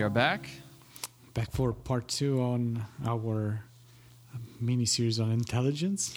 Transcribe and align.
We 0.00 0.04
are 0.04 0.08
back. 0.08 0.48
Back 1.34 1.50
for 1.52 1.74
part 1.74 2.08
two 2.08 2.40
on 2.40 2.86
our 3.04 3.62
mini 4.58 4.86
series 4.86 5.20
on 5.20 5.30
intelligence. 5.30 6.16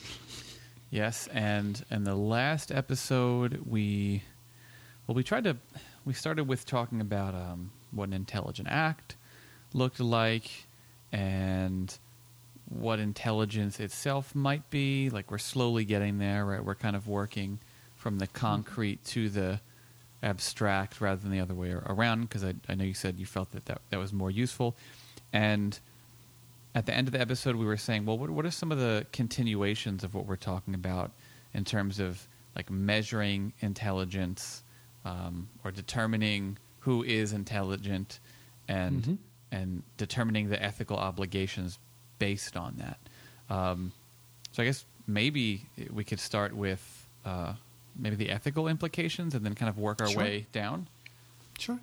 Yes, 0.89 1.27
and 1.33 1.83
in 1.91 2.05
the 2.05 2.15
last 2.15 2.71
episode, 2.71 3.61
we 3.65 4.23
well, 5.05 5.15
we 5.15 5.21
tried 5.21 5.43
to 5.43 5.57
we 6.05 6.13
started 6.13 6.47
with 6.47 6.65
talking 6.65 7.01
about 7.01 7.35
um, 7.35 7.71
what 7.91 8.07
an 8.07 8.13
intelligent 8.13 8.69
act 8.71 9.17
looked 9.73 9.99
like 9.99 10.49
and 11.11 11.99
what 12.69 12.99
intelligence 12.99 13.81
itself 13.81 14.33
might 14.33 14.69
be. 14.69 15.09
Like 15.09 15.29
we're 15.29 15.37
slowly 15.39 15.83
getting 15.83 16.19
there, 16.19 16.45
right? 16.45 16.63
We're 16.63 16.73
kind 16.73 16.95
of 16.95 17.05
working 17.05 17.59
from 17.97 18.19
the 18.19 18.27
concrete 18.27 19.03
to 19.07 19.27
the 19.27 19.59
abstract 20.23 20.99
rather 21.01 21.21
than 21.21 21.31
the 21.31 21.39
other 21.39 21.53
way 21.53 21.71
around. 21.71 22.21
Because 22.21 22.43
I, 22.43 22.53
I 22.67 22.75
know 22.75 22.83
you 22.85 22.93
said 22.93 23.19
you 23.19 23.25
felt 23.25 23.51
that, 23.51 23.65
that 23.65 23.81
that 23.89 23.99
was 23.99 24.11
more 24.13 24.31
useful, 24.31 24.75
and 25.31 25.77
at 26.75 26.87
the 26.87 26.93
end 26.95 27.07
of 27.07 27.11
the 27.11 27.21
episode, 27.21 27.55
we 27.55 27.65
were 27.65 27.77
saying, 27.77 28.03
well, 28.05 28.17
what, 28.17 28.31
what 28.31 28.45
are 28.47 28.51
some 28.51 28.71
of 28.71 28.79
the 28.79 29.05
continuations 29.11 30.03
of 30.03 30.15
what 30.15 30.25
we're 30.25 30.35
talking 30.35 30.73
about 30.73 31.11
in 31.53 31.63
terms 31.63 31.99
of 31.99 32.27
like 32.55 32.71
measuring 32.71 33.53
intelligence 33.59 34.63
um, 35.05 35.47
or 35.63 35.69
determining 35.71 36.57
who 36.79 37.03
is 37.03 37.31
intelligent 37.33 38.19
and 38.67 39.03
Mhm. 39.03 39.17
and 39.51 39.83
determining 39.97 40.49
the 40.49 40.61
ethical 40.63 40.97
obligations 40.97 41.77
based 42.17 42.57
on 42.57 42.75
that. 42.77 42.97
Um, 43.55 43.91
so 44.51 44.63
I 44.63 44.65
guess 44.65 44.83
maybe 45.05 45.65
we 45.91 46.03
could 46.03 46.19
start 46.19 46.53
with 46.55 46.81
uh, 47.25 47.53
maybe 47.95 48.15
the 48.15 48.29
ethical 48.29 48.67
implications 48.67 49.35
and 49.35 49.45
then 49.45 49.53
kind 49.55 49.69
of 49.69 49.77
work 49.77 50.01
our 50.01 50.07
Sure. 50.09 50.21
way 50.21 50.47
down. 50.51 50.87
Sure. 51.59 51.79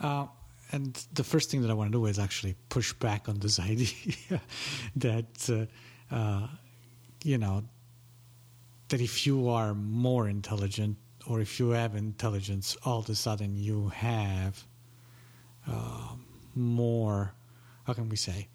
Uh, 0.00 0.26
and 0.72 0.94
the 1.12 1.24
first 1.24 1.50
thing 1.50 1.62
that 1.62 1.70
I 1.70 1.74
want 1.74 1.92
to 1.92 1.98
do 1.98 2.06
is 2.06 2.18
actually 2.18 2.54
push 2.70 2.92
back 2.94 3.28
on 3.28 3.38
this 3.40 3.60
idea 3.72 4.40
that, 4.96 5.68
uh, 6.10 6.14
uh, 6.14 6.46
you 7.24 7.38
know, 7.38 7.64
that 8.88 9.00
if 9.00 9.26
you 9.26 9.48
are 9.48 9.74
more 9.74 10.28
intelligent 10.28 10.96
or 11.26 11.40
if 11.40 11.58
you 11.60 11.70
have 11.70 11.94
intelligence, 11.94 12.76
all 12.84 12.98
of 13.00 13.08
a 13.08 13.14
sudden 13.14 13.56
you 13.56 13.88
have 13.90 14.64
uh, 15.66 16.08
more, 16.54 17.32
how 17.86 17.92
can 17.92 18.08
we 18.08 18.16
say, 18.16 18.48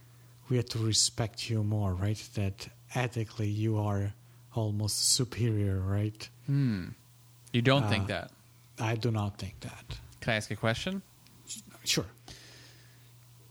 we 0.50 0.58
have 0.58 0.66
to 0.70 0.80
respect 0.80 1.50
you 1.50 1.64
more, 1.64 1.94
right? 1.94 2.22
That 2.36 2.68
ethically 2.96 3.48
you 3.48 3.78
are 3.78 4.14
almost 4.56 5.12
superior, 5.14 5.80
right? 5.80 6.28
Hmm. 6.48 6.90
You 7.54 7.62
don't 7.62 7.88
think 7.90 8.06
Uh, 8.06 8.08
that? 8.08 8.32
I 8.80 8.96
do 8.96 9.12
not 9.12 9.38
think 9.38 9.60
that. 9.62 10.00
Can 10.22 10.34
I 10.34 10.36
ask 10.38 10.50
a 10.52 10.56
question? 10.56 11.02
Sure. 11.84 12.06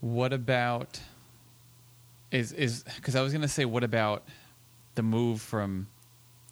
What 0.01 0.33
about 0.33 0.99
is 2.31 2.51
is 2.51 2.83
because 2.95 3.15
I 3.15 3.21
was 3.21 3.31
going 3.33 3.41
to 3.41 3.47
say 3.47 3.65
what 3.65 3.83
about 3.83 4.23
the 4.95 5.03
move 5.03 5.41
from 5.41 5.87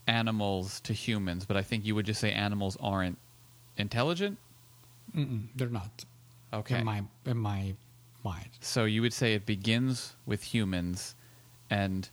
animals 0.07 0.79
to 0.81 0.93
humans, 0.93 1.45
but 1.45 1.57
I 1.57 1.61
think 1.61 1.85
you 1.85 1.95
would 1.95 2.05
just 2.05 2.19
say 2.21 2.31
animals 2.31 2.77
aren't 2.79 3.17
intelligent. 3.77 4.37
Mm-mm, 5.15 5.47
they're 5.55 5.69
not. 5.69 6.05
Okay. 6.53 6.79
In 6.79 6.85
my 6.85 7.03
in 7.25 7.37
my 7.37 7.75
mind. 8.23 8.49
So 8.61 8.85
you 8.85 9.01
would 9.01 9.13
say 9.13 9.33
it 9.35 9.45
begins 9.45 10.15
with 10.25 10.41
humans, 10.43 11.15
and 11.69 12.09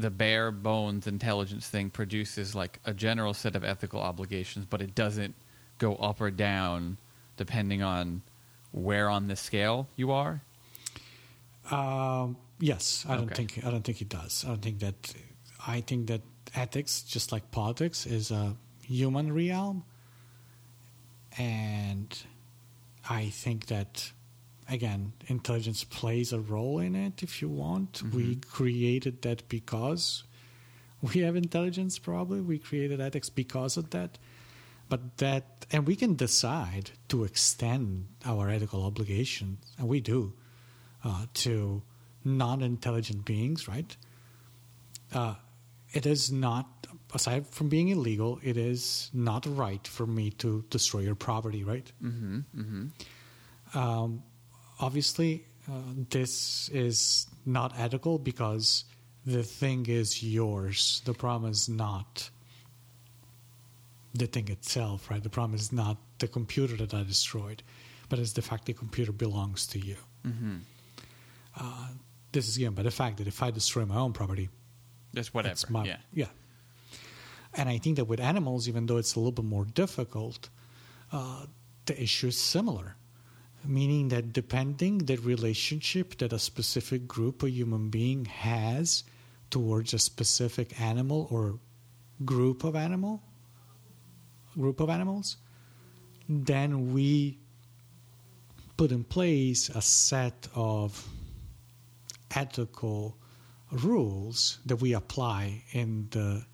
the 0.00 0.10
bare 0.10 0.50
bones 0.50 1.06
intelligence 1.06 1.68
thing 1.68 1.90
produces 1.90 2.54
like 2.54 2.80
a 2.84 2.92
general 2.92 3.34
set 3.34 3.56
of 3.56 3.64
ethical 3.64 4.00
obligations, 4.00 4.66
but 4.68 4.82
it 4.82 4.94
doesn't 4.94 5.34
go 5.78 5.96
up 5.96 6.20
or 6.20 6.30
down 6.30 6.98
depending 7.36 7.82
on 7.82 8.22
where 8.72 9.08
on 9.08 9.28
the 9.28 9.36
scale 9.36 9.88
you 9.96 10.12
are. 10.12 10.42
Um, 11.70 12.36
yes, 12.58 13.04
I 13.08 13.16
don't 13.16 13.34
think 13.34 13.60
I 13.64 13.70
don't 13.70 13.82
think 13.82 14.00
it 14.00 14.08
does. 14.08 14.44
I 14.44 14.48
don't 14.48 14.62
think 14.62 14.80
that. 14.80 15.14
I 15.66 15.82
think 15.82 16.06
that 16.06 16.22
ethics, 16.54 17.02
just 17.02 17.32
like 17.32 17.50
politics, 17.50 18.06
is 18.06 18.30
a 18.30 18.56
human 18.82 19.32
realm, 19.32 19.84
and 21.38 22.16
I 23.08 23.26
think 23.26 23.66
that 23.66 24.10
again, 24.70 25.12
intelligence 25.26 25.84
plays 25.84 26.32
a 26.32 26.40
role 26.40 26.78
in 26.78 26.94
it. 26.94 27.22
If 27.22 27.42
you 27.42 27.48
want, 27.48 28.02
we 28.14 28.36
created 28.36 29.22
that 29.22 29.48
because 29.48 30.24
we 31.02 31.20
have 31.20 31.36
intelligence. 31.36 31.98
Probably 31.98 32.40
we 32.40 32.58
created 32.58 33.00
ethics 33.00 33.28
because 33.28 33.76
of 33.76 33.90
that. 33.90 34.18
But 34.88 35.18
that, 35.18 35.66
and 35.70 35.86
we 35.86 35.96
can 35.96 36.14
decide 36.16 36.92
to 37.08 37.24
extend 37.24 38.08
our 38.24 38.48
ethical 38.48 38.84
obligations, 38.84 39.58
and 39.78 39.88
we 39.88 40.00
do, 40.00 40.32
uh, 41.04 41.26
to 41.34 41.82
non-intelligent 42.24 43.24
beings. 43.24 43.68
Right? 43.68 43.96
Uh, 45.12 45.34
it 45.92 46.06
is 46.06 46.30
not, 46.30 46.86
aside 47.14 47.46
from 47.46 47.68
being 47.68 47.88
illegal, 47.88 48.40
it 48.42 48.56
is 48.56 49.10
not 49.12 49.46
right 49.46 49.86
for 49.86 50.06
me 50.06 50.30
to 50.30 50.64
destroy 50.70 51.00
your 51.00 51.14
property. 51.16 51.64
Right? 51.64 51.90
Mm-hmm. 52.02 52.38
Mm-hmm. 52.56 53.78
um, 53.78 54.22
obviously 54.80 55.44
uh, 55.70 55.72
this 56.10 56.68
is 56.70 57.26
not 57.46 57.72
ethical 57.78 58.18
because 58.18 58.84
the 59.26 59.42
thing 59.42 59.86
is 59.86 60.22
yours 60.22 61.02
the 61.04 61.14
problem 61.14 61.50
is 61.50 61.68
not 61.68 62.30
the 64.14 64.26
thing 64.26 64.48
itself 64.48 65.10
right 65.10 65.22
the 65.22 65.28
problem 65.30 65.54
is 65.54 65.72
not 65.72 65.96
the 66.18 66.28
computer 66.28 66.76
that 66.76 66.92
i 66.94 67.02
destroyed 67.02 67.62
but 68.08 68.18
it's 68.18 68.32
the 68.32 68.42
fact 68.42 68.64
the 68.66 68.72
computer 68.72 69.12
belongs 69.12 69.66
to 69.66 69.78
you 69.78 69.96
Mm-hmm. 70.26 70.56
uh, 71.58 71.88
this 72.32 72.46
is 72.46 72.58
given 72.58 72.74
by 72.74 72.82
the 72.82 72.90
fact 72.90 73.16
that 73.18 73.26
if 73.26 73.42
i 73.42 73.50
destroy 73.50 73.84
my 73.86 73.96
own 73.96 74.12
property 74.12 74.48
that's 75.12 75.32
whatever. 75.34 75.52
it's 75.52 75.68
my, 75.70 75.84
yeah. 75.84 75.96
yeah. 76.14 76.26
And 77.54 77.68
I 77.68 77.78
think 77.78 77.96
that 77.96 78.04
with 78.04 78.20
animals, 78.20 78.68
even 78.68 78.86
though 78.86 78.96
it's 78.98 79.16
a 79.16 79.18
little 79.18 79.32
bit 79.32 79.44
more 79.44 79.64
difficult, 79.64 80.48
uh, 81.12 81.46
the 81.86 82.00
issue 82.00 82.28
is 82.28 82.38
similar. 82.38 82.94
Meaning 83.64 84.08
that 84.08 84.32
depending 84.32 84.98
the 84.98 85.16
relationship 85.16 86.16
that 86.18 86.32
a 86.32 86.38
specific 86.38 87.06
group 87.06 87.42
of 87.42 87.50
human 87.50 87.90
being 87.90 88.24
has 88.24 89.04
towards 89.50 89.92
a 89.92 89.98
specific 89.98 90.80
animal 90.80 91.28
or 91.30 91.58
group 92.24 92.64
of 92.64 92.74
animal, 92.74 93.22
group 94.56 94.80
of 94.80 94.88
animals, 94.88 95.36
then 96.28 96.92
we 96.94 97.38
put 98.76 98.92
in 98.92 99.04
place 99.04 99.68
a 99.68 99.82
set 99.82 100.48
of 100.54 101.06
ethical 102.34 103.16
rules 103.70 104.58
that 104.64 104.76
we 104.76 104.94
apply 104.94 105.62
in 105.72 106.08
the 106.10 106.44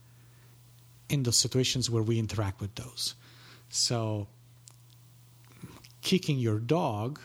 in 1.09 1.22
the 1.22 1.33
situations 1.33 1.89
where 1.89 2.03
we 2.03 2.19
interact 2.19 2.60
with 2.60 2.75
those. 2.75 3.15
So 3.69 4.27
kicking 6.07 6.39
your 6.39 6.61
dog 6.61 7.19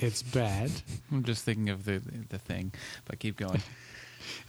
it's 0.00 0.22
bad. 0.22 0.70
I'm 1.12 1.24
just 1.24 1.44
thinking 1.44 1.68
of 1.68 1.84
the 1.84 2.00
the 2.28 2.38
thing, 2.38 2.72
but 3.04 3.18
keep 3.18 3.36
going. 3.36 3.60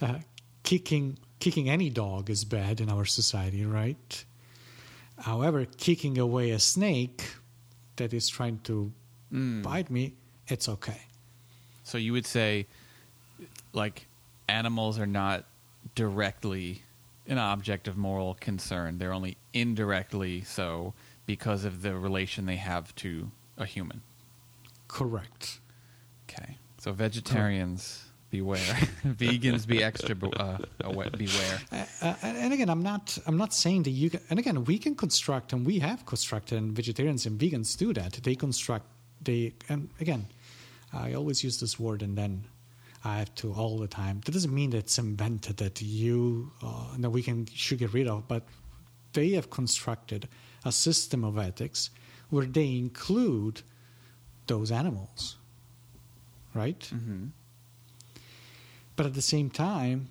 Uh, 0.02 0.18
kicking 0.62 1.16
kicking 1.38 1.68
any 1.70 1.88
dog 1.90 2.28
is 2.28 2.44
bad 2.44 2.80
in 2.80 2.90
our 2.90 3.04
society, 3.04 3.64
right? 3.64 4.24
However, 5.18 5.64
kicking 5.64 6.18
away 6.18 6.50
a 6.50 6.58
snake 6.58 7.22
that 7.96 8.12
is 8.12 8.28
trying 8.28 8.58
to 8.64 8.92
Mm. 9.32 9.62
bite 9.62 9.90
me, 9.90 10.14
it's 10.48 10.68
okay. 10.68 11.00
So 11.84 11.98
you 11.98 12.12
would 12.12 12.26
say, 12.26 12.66
like, 13.72 14.06
animals 14.48 14.98
are 14.98 15.06
not 15.06 15.44
directly 15.94 16.82
an 17.26 17.38
object 17.38 17.88
of 17.88 17.96
moral 17.96 18.34
concern. 18.40 18.98
They're 18.98 19.12
only 19.12 19.36
indirectly 19.52 20.42
so 20.42 20.94
because 21.26 21.64
of 21.64 21.82
the 21.82 21.96
relation 21.96 22.46
they 22.46 22.56
have 22.56 22.94
to 22.96 23.30
a 23.60 23.66
human. 23.66 24.02
Correct. 24.88 25.60
Okay. 26.28 26.56
So 26.78 26.92
vegetarians 26.92 28.04
beware. 28.30 28.58
Vegans, 29.04 29.66
be 29.66 29.82
extra 29.82 30.14
be- 30.14 30.32
uh, 30.36 30.58
beware. 30.82 31.60
Uh, 31.70 32.14
and 32.22 32.36
and 32.36 32.52
again, 32.52 32.70
I'm 32.70 32.82
not. 32.82 33.18
I'm 33.26 33.36
not 33.36 33.52
saying 33.52 33.82
that 33.84 33.90
you. 33.90 34.10
Can, 34.10 34.20
and 34.30 34.38
again, 34.38 34.64
we 34.64 34.78
can 34.78 34.94
construct, 34.94 35.52
and 35.52 35.66
we 35.66 35.78
have 35.80 36.06
constructed, 36.06 36.58
and 36.58 36.72
vegetarians 36.72 37.26
and 37.26 37.38
vegans 37.38 37.76
do 37.76 37.92
that. 37.94 38.14
They 38.22 38.34
construct. 38.34 38.86
They 39.22 39.52
and 39.68 39.90
again, 40.00 40.26
I 40.92 41.14
always 41.14 41.44
use 41.44 41.60
this 41.60 41.78
word, 41.78 42.02
and 42.02 42.16
then 42.16 42.44
I 43.04 43.18
have 43.18 43.34
to 43.36 43.52
all 43.52 43.78
the 43.78 43.88
time. 43.88 44.20
That 44.24 44.32
doesn't 44.32 44.54
mean 44.54 44.70
that 44.70 44.78
it's 44.78 44.98
invented 44.98 45.58
that 45.58 45.82
you 45.82 46.50
uh, 46.62 46.96
that 46.98 47.10
we 47.10 47.22
can 47.22 47.46
should 47.54 47.78
get 47.78 47.92
rid 47.92 48.08
of, 48.08 48.26
but 48.28 48.42
they 49.12 49.30
have 49.30 49.50
constructed 49.50 50.28
a 50.64 50.72
system 50.72 51.24
of 51.24 51.38
ethics 51.38 51.90
where 52.30 52.46
they 52.46 52.76
include 52.76 53.62
those 54.46 54.70
animals, 54.72 55.36
right? 56.54 56.84
hmm 56.90 57.26
But 58.96 59.06
at 59.06 59.14
the 59.14 59.22
same 59.22 59.50
time, 59.50 60.08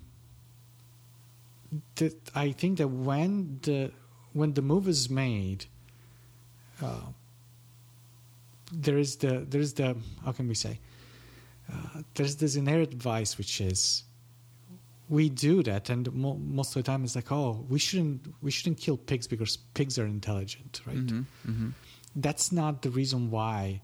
that 1.96 2.14
I 2.34 2.52
think 2.52 2.78
that 2.78 2.88
when 2.88 3.58
the 3.62 3.90
when 4.32 4.54
the 4.54 4.62
move 4.62 4.88
is 4.88 5.08
made, 5.10 5.66
uh, 6.82 7.12
there 8.72 8.98
is 8.98 9.16
the 9.16 9.46
there 9.48 9.60
is 9.60 9.74
the 9.74 9.96
how 10.24 10.32
can 10.32 10.48
we 10.48 10.54
say 10.54 10.78
uh, 11.72 12.02
there's 12.14 12.36
this 12.36 12.56
inherent 12.56 12.94
vice 12.94 13.38
which 13.38 13.60
is 13.60 14.04
we 15.08 15.28
do 15.28 15.62
that 15.62 15.90
and 15.90 16.12
mo- 16.14 16.38
most 16.40 16.76
of 16.76 16.82
the 16.82 16.86
time 16.90 17.02
it's 17.04 17.16
like 17.16 17.32
oh 17.32 17.64
we 17.68 17.78
shouldn't 17.78 18.20
we 18.42 18.50
shouldn't 18.50 18.78
kill 18.78 18.96
pigs 18.96 19.26
because 19.26 19.56
pigs 19.74 19.98
are 19.98 20.06
intelligent 20.06 20.80
right? 20.86 20.96
Hmm 21.10 21.22
hmm 21.44 21.68
that's 22.14 22.52
not 22.52 22.82
the 22.82 22.90
reason 22.90 23.30
why 23.30 23.80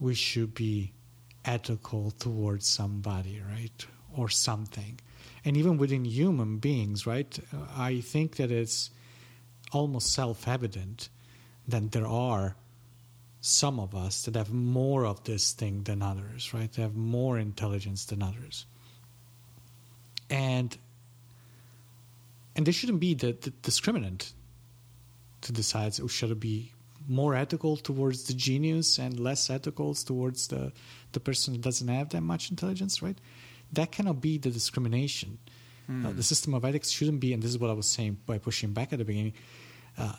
we 0.00 0.14
should 0.14 0.54
be 0.54 0.92
ethical 1.44 2.10
towards 2.12 2.66
somebody, 2.66 3.40
right? 3.48 3.86
Or 4.16 4.28
something. 4.28 5.00
And 5.44 5.56
even 5.56 5.76
within 5.76 6.04
human 6.04 6.58
beings, 6.58 7.06
right? 7.06 7.38
uh, 7.52 7.66
I 7.76 8.00
think 8.00 8.36
that 8.36 8.50
it's 8.50 8.90
almost 9.72 10.12
self 10.12 10.46
evident 10.48 11.08
that 11.68 11.92
there 11.92 12.06
are 12.06 12.56
some 13.40 13.78
of 13.78 13.94
us 13.94 14.22
that 14.24 14.36
have 14.36 14.52
more 14.52 15.04
of 15.04 15.22
this 15.24 15.52
thing 15.52 15.82
than 15.82 16.00
others, 16.02 16.54
right? 16.54 16.72
They 16.72 16.82
have 16.82 16.94
more 16.94 17.38
intelligence 17.38 18.06
than 18.06 18.22
others. 18.22 18.64
And 20.30 20.76
and 22.56 22.64
there 22.64 22.72
shouldn't 22.72 23.00
be 23.00 23.14
the, 23.14 23.32
the 23.32 23.50
discriminant 23.50 24.32
to 25.42 25.52
decide 25.52 25.98
oh, 26.00 26.06
should 26.06 26.30
it 26.30 26.40
be 26.40 26.72
more 27.08 27.34
ethical 27.34 27.76
towards 27.76 28.24
the 28.24 28.34
genius 28.34 28.98
and 28.98 29.20
less 29.20 29.50
ethical 29.50 29.94
towards 29.94 30.48
the 30.48 30.72
the 31.12 31.20
person 31.20 31.54
that 31.54 31.62
doesn't 31.62 31.88
have 31.88 32.08
that 32.10 32.22
much 32.22 32.50
intelligence, 32.50 33.02
right? 33.02 33.18
That 33.72 33.92
cannot 33.92 34.20
be 34.20 34.38
the 34.38 34.50
discrimination. 34.50 35.38
Uh, 35.86 36.12
the 36.12 36.22
system 36.22 36.54
of 36.54 36.64
ethics 36.64 36.90
shouldn't 36.90 37.20
be, 37.20 37.34
and 37.34 37.42
this 37.42 37.50
is 37.50 37.58
what 37.58 37.68
I 37.68 37.74
was 37.74 37.86
saying 37.86 38.16
by 38.24 38.38
pushing 38.38 38.72
back 38.72 38.92
at 38.92 38.98
the 38.98 39.04
beginning. 39.04 39.34
Uh, 39.98 40.14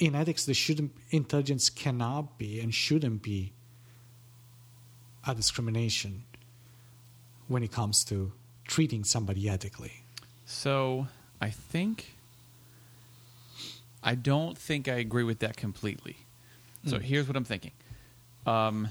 in 0.00 0.16
ethics, 0.16 0.44
the 0.44 0.54
shouldn't 0.54 0.92
intelligence 1.10 1.70
cannot 1.70 2.36
be 2.36 2.58
and 2.58 2.74
shouldn't 2.74 3.22
be 3.22 3.52
a 5.26 5.34
discrimination 5.34 6.24
when 7.46 7.62
it 7.62 7.70
comes 7.70 8.02
to 8.04 8.32
treating 8.66 9.04
somebody 9.04 9.48
ethically. 9.48 10.02
So 10.46 11.06
I 11.40 11.50
think 11.50 12.14
I 14.02 14.14
don't 14.14 14.56
think 14.56 14.88
I 14.88 14.94
agree 14.94 15.24
with 15.24 15.40
that 15.40 15.56
completely. 15.56 16.16
So 16.86 16.98
Mm. 16.98 17.02
here's 17.02 17.26
what 17.26 17.36
I'm 17.36 17.44
thinking. 17.44 17.72
Um, 18.46 18.88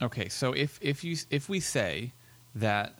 okay, 0.00 0.28
so 0.30 0.52
if 0.52 0.78
if 0.82 1.04
you 1.04 1.16
if 1.30 1.48
we 1.48 1.60
say 1.60 2.12
that 2.54 2.94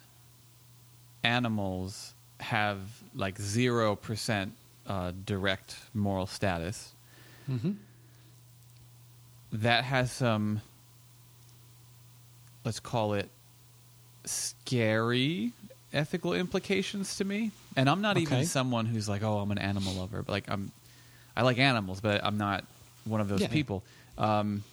animals 1.24 2.14
have 2.40 2.78
like 3.14 3.38
zero 3.38 3.96
percent 3.96 4.52
uh, 4.86 5.12
direct 5.24 5.76
moral 5.94 6.26
status, 6.26 6.92
Mm-hmm. 7.50 7.72
that 9.52 9.84
has 9.84 10.12
some 10.12 10.60
let's 12.64 12.80
call 12.80 13.14
it 13.14 13.28
scary 14.24 15.52
ethical 15.92 16.32
implications 16.32 17.16
to 17.16 17.24
me 17.24 17.50
and 17.76 17.88
i'm 17.88 18.00
not 18.00 18.18
even 18.18 18.44
someone 18.46 18.86
who's 18.86 19.08
like 19.08 19.22
oh 19.22 19.38
i'm 19.38 19.50
an 19.50 19.58
animal 19.58 19.94
lover 19.94 20.22
but 20.22 20.32
like 20.32 20.44
i'm 20.48 20.72
i 21.36 21.42
like 21.42 21.58
animals 21.58 22.00
but 22.00 22.24
i'm 22.24 22.36
not 22.38 22.64
one 23.04 23.20
of 23.20 23.28
those 23.28 23.40
Yeah. 23.40 23.48
people 23.48 23.82
um 24.18 24.64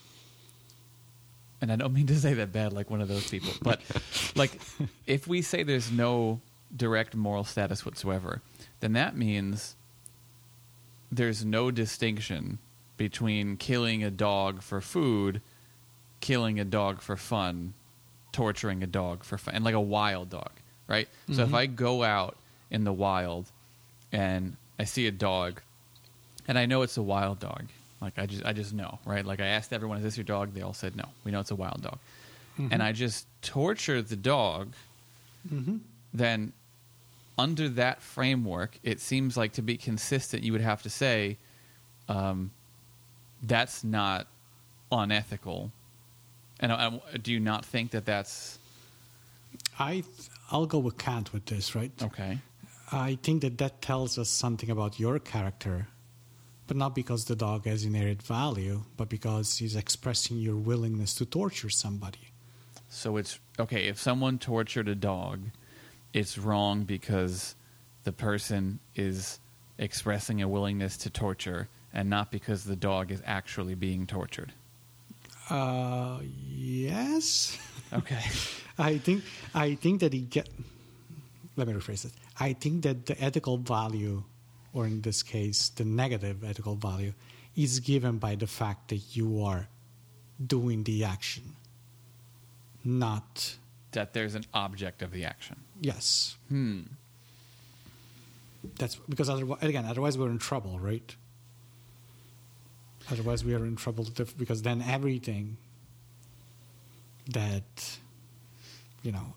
and 1.62 1.72
i 1.72 1.76
don't 1.76 1.94
mean 1.94 2.08
to 2.08 2.16
say 2.20 2.34
that 2.36 2.52
bad 2.52 2.74
like 2.74 2.90
one 2.90 3.02
of 3.02 3.08
those 3.08 3.26
people 3.26 3.58
but 3.62 3.82
like 4.36 4.60
if 5.08 5.28
we 5.28 5.42
say 5.42 5.64
there's 5.64 5.92
no 5.92 6.40
direct 6.76 7.16
moral 7.16 7.44
status 7.44 7.86
whatsoever 7.86 8.42
then 8.80 8.94
that 8.94 9.16
means 9.18 9.76
there's 11.12 11.44
no 11.44 11.72
distinction 11.72 12.60
between 12.98 13.58
killing 13.58 14.04
a 14.04 14.12
dog 14.12 14.62
for 14.62 14.80
food, 14.82 15.42
killing 16.20 16.60
a 16.60 16.66
dog 16.66 17.02
for 17.02 17.16
fun, 17.18 17.74
torturing 18.32 18.84
a 18.84 18.88
dog 18.88 19.24
for 19.24 19.38
fun, 19.38 19.56
and 19.56 19.64
like 19.66 19.74
a 19.74 19.80
wild 19.82 20.30
dog, 20.30 20.52
right? 20.88 21.08
So 21.32 21.44
if 21.44 21.50
Mhm. 21.50 21.56
I 21.56 21.66
go 21.66 22.04
out 22.04 22.38
in 22.72 22.84
the 22.84 22.94
wild 22.94 23.46
and 24.12 24.56
I 24.80 24.86
see 24.86 25.08
a 25.08 25.12
dog, 25.12 25.62
and 26.48 26.58
I 26.58 26.66
know 26.66 26.82
it's 26.82 26.98
a 26.98 27.02
wild 27.04 27.40
dog, 27.40 27.66
like 28.02 28.18
I 28.18 28.26
just 28.26 28.46
I 28.46 28.54
just 28.54 28.74
know, 28.74 29.00
right? 29.06 29.26
Like 29.26 29.40
I 29.40 29.48
asked 29.48 29.72
everyone, 29.74 29.98
"Is 29.98 30.04
this 30.04 30.18
your 30.18 30.24
dog?" 30.24 30.54
They 30.54 30.62
all 30.62 30.74
said 30.74 30.96
no. 30.96 31.06
We 31.24 31.32
know 31.32 31.40
it's 31.42 31.52
a 31.52 31.56
wild 31.56 31.82
dog, 31.82 32.00
and 32.72 32.82
I 32.82 32.92
just 32.92 33.26
torture 33.42 34.02
the 34.02 34.16
dog 34.16 34.74
Mm-hmm. 35.54 35.78
then 36.14 36.52
under 37.38 37.70
that 37.70 38.02
framework, 38.02 38.78
it 38.84 39.00
seems 39.00 39.38
like 39.38 39.54
to 39.54 39.62
be 39.62 39.78
consistent, 39.78 40.44
you 40.44 40.52
would 40.52 40.60
have 40.62 40.82
to 40.84 40.90
say 40.90 41.38
um, 42.10 42.52
that's 43.42 43.84
not 43.86 44.28
unethical. 44.92 45.72
And 46.60 46.74
I, 46.74 47.00
I- 47.14 47.18
do 47.18 47.32
you 47.32 47.40
not 47.40 47.64
think 47.66 47.92
that 47.92 48.06
that's 48.06 48.60
I 49.80 50.04
I'll 50.52 50.66
go 50.66 50.80
with 50.80 50.98
Kant 50.98 51.32
with 51.32 51.46
this, 51.46 51.74
right? 51.76 51.92
okay? 52.02 52.40
I 52.92 53.18
think 53.22 53.42
that 53.42 53.58
that 53.60 53.82
tells 53.82 54.18
us 54.18 54.30
something 54.30 54.70
about 54.70 55.00
your 55.00 55.20
character, 55.20 55.88
but 56.68 56.76
not 56.76 56.96
because 56.96 57.26
the 57.26 57.36
dog 57.36 57.66
has 57.66 57.84
inherent 57.84 58.24
value, 58.24 58.84
but 58.98 59.10
because 59.10 59.58
he's 59.58 59.76
expressing 59.76 60.38
your 60.38 60.56
willingness 60.56 61.14
to 61.16 61.26
torture 61.26 61.70
somebody. 61.70 62.30
So 62.90 63.18
it's 63.18 63.40
okay 63.60 63.88
if 63.88 64.00
someone 64.00 64.40
tortured 64.40 64.88
a 64.88 64.96
dog, 64.96 65.42
it's 66.14 66.38
wrong 66.38 66.84
because 66.84 67.56
the 68.04 68.12
person 68.12 68.80
is 68.96 69.40
expressing 69.78 70.42
a 70.42 70.48
willingness 70.48 70.98
to 70.98 71.10
torture 71.10 71.70
and 71.94 72.10
not 72.10 72.32
because 72.32 72.64
the 72.64 72.76
dog 72.76 73.12
is 73.12 73.22
actually 73.26 73.76
being 73.76 74.08
tortured. 74.08 74.52
Uh, 75.50 76.20
yes. 76.24 77.58
Okay. 77.94 78.22
I 78.80 78.98
think 78.98 79.24
I 79.54 79.76
think 79.76 80.02
that 80.02 80.14
he 80.14 80.22
get. 80.22 80.50
Let 81.56 81.68
me 81.68 81.74
rephrase 81.74 82.06
it. 82.06 82.12
I 82.40 82.54
think 82.54 82.84
that 82.84 83.06
the 83.06 83.22
ethical 83.22 83.58
value, 83.58 84.24
or 84.74 84.86
in 84.86 85.02
this 85.02 85.24
case, 85.24 85.70
the 85.70 85.86
negative 85.86 86.44
ethical 86.44 86.76
value, 86.76 87.14
is 87.56 87.80
given 87.80 88.18
by 88.18 88.36
the 88.36 88.48
fact 88.48 88.90
that 88.90 89.16
you 89.16 89.44
are 89.44 89.68
doing 90.46 90.84
the 90.84 91.04
action, 91.04 91.56
not 92.84 93.56
that 93.92 94.14
there's 94.14 94.36
an 94.36 94.46
object 94.54 95.02
of 95.02 95.12
the 95.12 95.26
action. 95.26 95.58
yes. 95.82 96.38
Hmm. 96.48 96.82
That's 98.78 98.96
because 98.96 99.30
otherwise, 99.30 99.60
again, 99.62 99.86
otherwise 99.86 100.18
we're 100.18 100.30
in 100.30 100.38
trouble, 100.38 100.80
right? 100.80 101.16
Otherwise, 103.10 103.44
we 103.44 103.54
are 103.56 103.66
in 103.66 103.78
trouble 103.78 104.06
because 104.38 104.62
then 104.64 104.82
everything 104.82 105.58
that 107.32 107.98
you 109.04 109.12
know, 109.12 109.34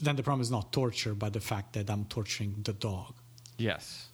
then 0.00 0.16
the 0.16 0.22
problem 0.22 0.40
is 0.40 0.50
not 0.50 0.72
torture, 0.72 1.14
but 1.14 1.32
the 1.32 1.40
fact 1.40 1.72
that 1.74 1.90
I'm 1.90 2.04
torturing 2.06 2.56
the 2.62 2.72
dog. 2.72 3.14
Yes. 3.58 4.08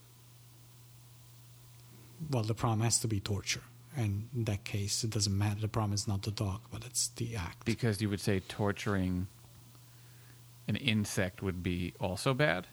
Well, 2.30 2.42
the 2.42 2.54
problem 2.54 2.80
has 2.80 3.00
to 3.00 3.08
be 3.08 3.20
torture, 3.20 3.62
and 3.96 4.28
in 4.34 4.44
that 4.44 4.64
case, 4.64 5.02
it 5.02 5.10
doesn't 5.10 5.36
matter. 5.36 5.60
The 5.60 5.68
problem 5.68 5.92
is 5.92 6.06
not 6.06 6.22
the 6.22 6.30
dog, 6.30 6.60
but 6.70 6.84
it's 6.84 7.08
the 7.08 7.34
act. 7.36 7.64
Because 7.64 8.00
you 8.00 8.08
would 8.08 8.20
say 8.20 8.40
torturing 8.40 9.26
an 10.68 10.76
insect 10.76 11.42
would 11.42 11.62
be 11.62 11.94
also 11.98 12.32
bad, 12.32 12.68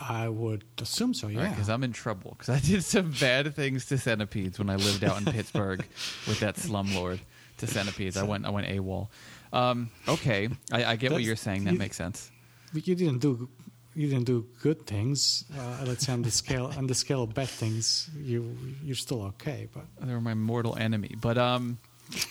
I 0.00 0.28
would 0.28 0.64
assume 0.78 1.14
so. 1.14 1.28
Yeah. 1.28 1.50
Because 1.50 1.68
I'm 1.68 1.84
in 1.84 1.92
trouble. 1.92 2.34
Because 2.36 2.48
I 2.48 2.58
did 2.58 2.82
some 2.82 3.12
bad 3.20 3.54
things 3.54 3.86
to 3.86 3.98
centipedes 3.98 4.58
when 4.58 4.70
I 4.70 4.76
lived 4.76 5.04
out 5.04 5.18
in 5.18 5.24
Pittsburgh 5.32 5.84
with 6.26 6.40
that 6.40 6.56
slumlord 6.56 7.20
to 7.58 7.66
centipedes. 7.66 8.16
I 8.16 8.22
went 8.22 8.46
I 8.46 8.50
went 8.50 8.66
AWOL. 8.66 9.08
Um, 9.52 9.90
okay, 10.08 10.48
I, 10.72 10.84
I 10.84 10.96
get 10.96 11.10
what 11.12 11.22
you're 11.22 11.36
saying. 11.36 11.64
That 11.64 11.72
you- 11.74 11.78
makes 11.78 11.96
sense. 11.96 12.30
But 12.72 12.86
you 12.86 12.94
didn't 12.94 13.18
do 13.18 13.48
you 13.96 14.08
didn't 14.08 14.26
do 14.26 14.46
good 14.62 14.86
things. 14.86 15.44
Uh, 15.58 15.84
let's 15.86 16.06
say 16.06 16.12
on 16.12 16.22
the 16.22 16.30
scale 16.30 16.72
on 16.76 16.86
the 16.86 16.94
scale 16.94 17.22
of 17.24 17.34
bad 17.34 17.48
things, 17.48 18.08
you 18.16 18.56
you're 18.84 18.94
still 18.96 19.22
okay. 19.22 19.68
But 19.74 19.84
They 20.06 20.12
were 20.14 20.20
my 20.20 20.34
mortal 20.34 20.76
enemy. 20.76 21.16
But 21.20 21.36
um, 21.36 21.78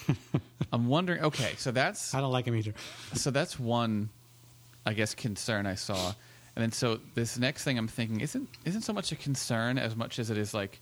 I'm 0.71 0.87
wondering. 0.87 1.21
Okay, 1.23 1.53
so 1.57 1.71
that's 1.71 2.13
I 2.13 2.21
don't 2.21 2.31
like 2.31 2.45
him 2.45 2.55
either. 2.55 2.73
so 3.13 3.31
that's 3.31 3.59
one, 3.59 4.09
I 4.85 4.93
guess, 4.93 5.13
concern 5.13 5.65
I 5.65 5.75
saw, 5.75 6.13
and 6.55 6.63
then 6.63 6.71
so 6.71 6.99
this 7.15 7.37
next 7.37 7.65
thing 7.65 7.77
I'm 7.77 7.89
thinking 7.89 8.21
isn't 8.21 8.47
isn't 8.63 8.83
so 8.83 8.93
much 8.93 9.11
a 9.11 9.17
concern 9.17 9.77
as 9.77 9.95
much 9.95 10.19
as 10.19 10.29
it 10.29 10.37
is 10.37 10.53
like 10.53 10.79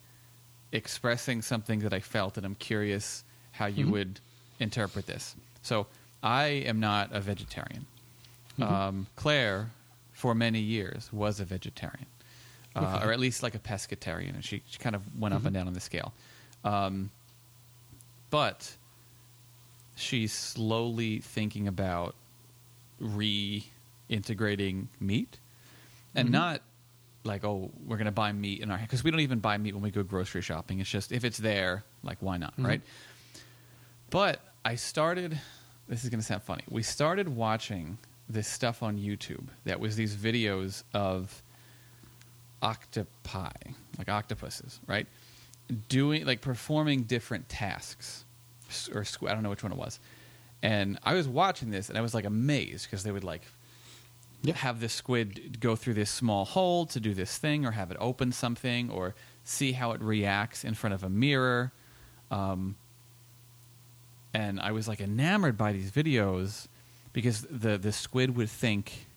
expressing 0.72 1.42
something 1.42 1.80
that 1.80 1.94
I 1.94 2.00
felt, 2.00 2.38
and 2.38 2.46
I'm 2.46 2.56
curious 2.56 3.24
how 3.54 3.66
you 3.66 3.86
Mhm. 3.88 3.92
would 3.92 4.20
interpret 4.60 5.08
this. 5.08 5.36
So 5.64 5.88
I 6.24 6.46
am 6.46 6.80
not 6.80 7.12
a 7.14 7.20
vegetarian. 7.22 7.86
Mhm. 8.58 8.70
Um, 8.70 9.08
Claire, 9.16 9.72
for 10.14 10.34
many 10.34 10.60
years, 10.60 11.12
was 11.14 11.40
a 11.40 11.46
vegetarian, 11.46 12.08
uh, 12.76 12.80
Okay. 12.80 13.06
or 13.06 13.12
at 13.12 13.20
least 13.20 13.44
like 13.44 13.54
a 13.56 13.60
pescatarian, 13.60 14.34
and 14.34 14.44
she, 14.44 14.64
she 14.68 14.80
kind 14.80 14.96
of 14.96 15.04
went 15.20 15.34
up 15.36 15.42
Mhm. 15.44 15.46
and 15.48 15.54
down 15.54 15.68
on 15.68 15.74
the 15.74 15.80
scale. 15.80 16.14
Um, 16.64 17.12
but 18.30 18.76
she's 19.96 20.34
slowly 20.34 21.20
thinking 21.20 21.68
about 21.68 22.16
reintegrating 24.10 24.88
meat 25.00 25.38
and 26.16 26.30
Mhm. 26.30 26.32
not 26.32 26.62
like 27.24 27.44
oh 27.44 27.72
we're 27.86 27.98
going 27.98 28.06
to 28.06 28.12
buy 28.12 28.32
meat 28.32 28.62
in 28.62 28.72
our 28.72 28.78
because 28.78 29.04
we 29.04 29.12
don't 29.12 29.20
even 29.20 29.40
buy 29.40 29.58
meat 29.58 29.74
when 29.74 29.84
we 29.84 29.92
go 29.92 30.02
grocery 30.02 30.42
shopping 30.42 30.80
it's 30.80 30.90
just 30.90 31.12
if 31.12 31.24
it's 31.26 31.38
there 31.38 31.84
like 32.04 32.18
why 32.22 32.38
not 32.38 32.56
Mhm. 32.58 32.66
right 32.68 32.82
but 34.10 34.42
i 34.64 34.76
started 34.76 35.40
this 35.88 36.04
is 36.04 36.10
going 36.10 36.20
to 36.20 36.26
sound 36.26 36.44
funny. 36.44 36.64
We 36.70 36.84
started 36.84 37.30
watching 37.30 37.98
this 38.30 38.46
stuff 38.48 38.84
on 38.84 38.98
youtube 38.98 39.48
that 39.64 39.80
was 39.80 39.96
these 39.96 40.14
videos 40.18 40.84
of 40.94 41.42
octopi 42.62 43.52
like 43.98 44.10
octopuses 44.10 44.80
right? 44.88 45.08
Doing 45.90 46.26
like 46.26 46.42
performing 46.42 47.04
different 47.04 47.48
tasks 47.50 48.26
or 48.94 49.02
squ- 49.04 49.30
i 49.30 49.34
don't 49.34 49.44
know 49.44 49.50
which 49.50 49.64
one 49.64 49.72
it 49.72 49.78
was. 49.78 50.00
And 50.62 51.00
i 51.04 51.14
was 51.14 51.28
watching 51.28 51.70
this 51.70 51.90
and 51.90 51.98
i 51.98 52.02
was 52.02 52.14
like 52.14 52.26
amazed 52.26 52.86
because 52.86 53.04
they 53.04 53.12
would 53.12 53.24
like 53.24 53.44
Yeah. 54.44 54.56
have 54.56 54.80
this 54.80 54.94
squid 54.94 55.60
go 55.62 55.76
through 55.76 55.94
this 55.94 56.10
small 56.12 56.46
hole 56.46 56.86
to 56.88 57.00
do 57.00 57.14
this 57.14 57.38
thing 57.38 57.66
or 57.66 57.72
have 57.72 57.92
it 57.92 57.98
open 58.00 58.32
something 58.32 58.90
or 58.90 59.16
see 59.44 59.72
how 59.72 59.92
it 59.92 60.02
reacts 60.02 60.64
in 60.66 60.74
front 60.74 60.94
of 60.94 61.04
a 61.04 61.10
mirror. 61.10 61.72
Um, 62.30 62.76
and 64.34 64.60
i 64.60 64.72
was 64.72 64.88
like 64.88 65.00
enamored 65.02 65.58
by 65.58 65.72
these 65.72 65.92
videos 65.92 66.68
because 67.14 67.42
the, 67.50 67.78
the 67.78 67.92
squid 67.92 68.36
would 68.36 68.50
think 68.50 69.08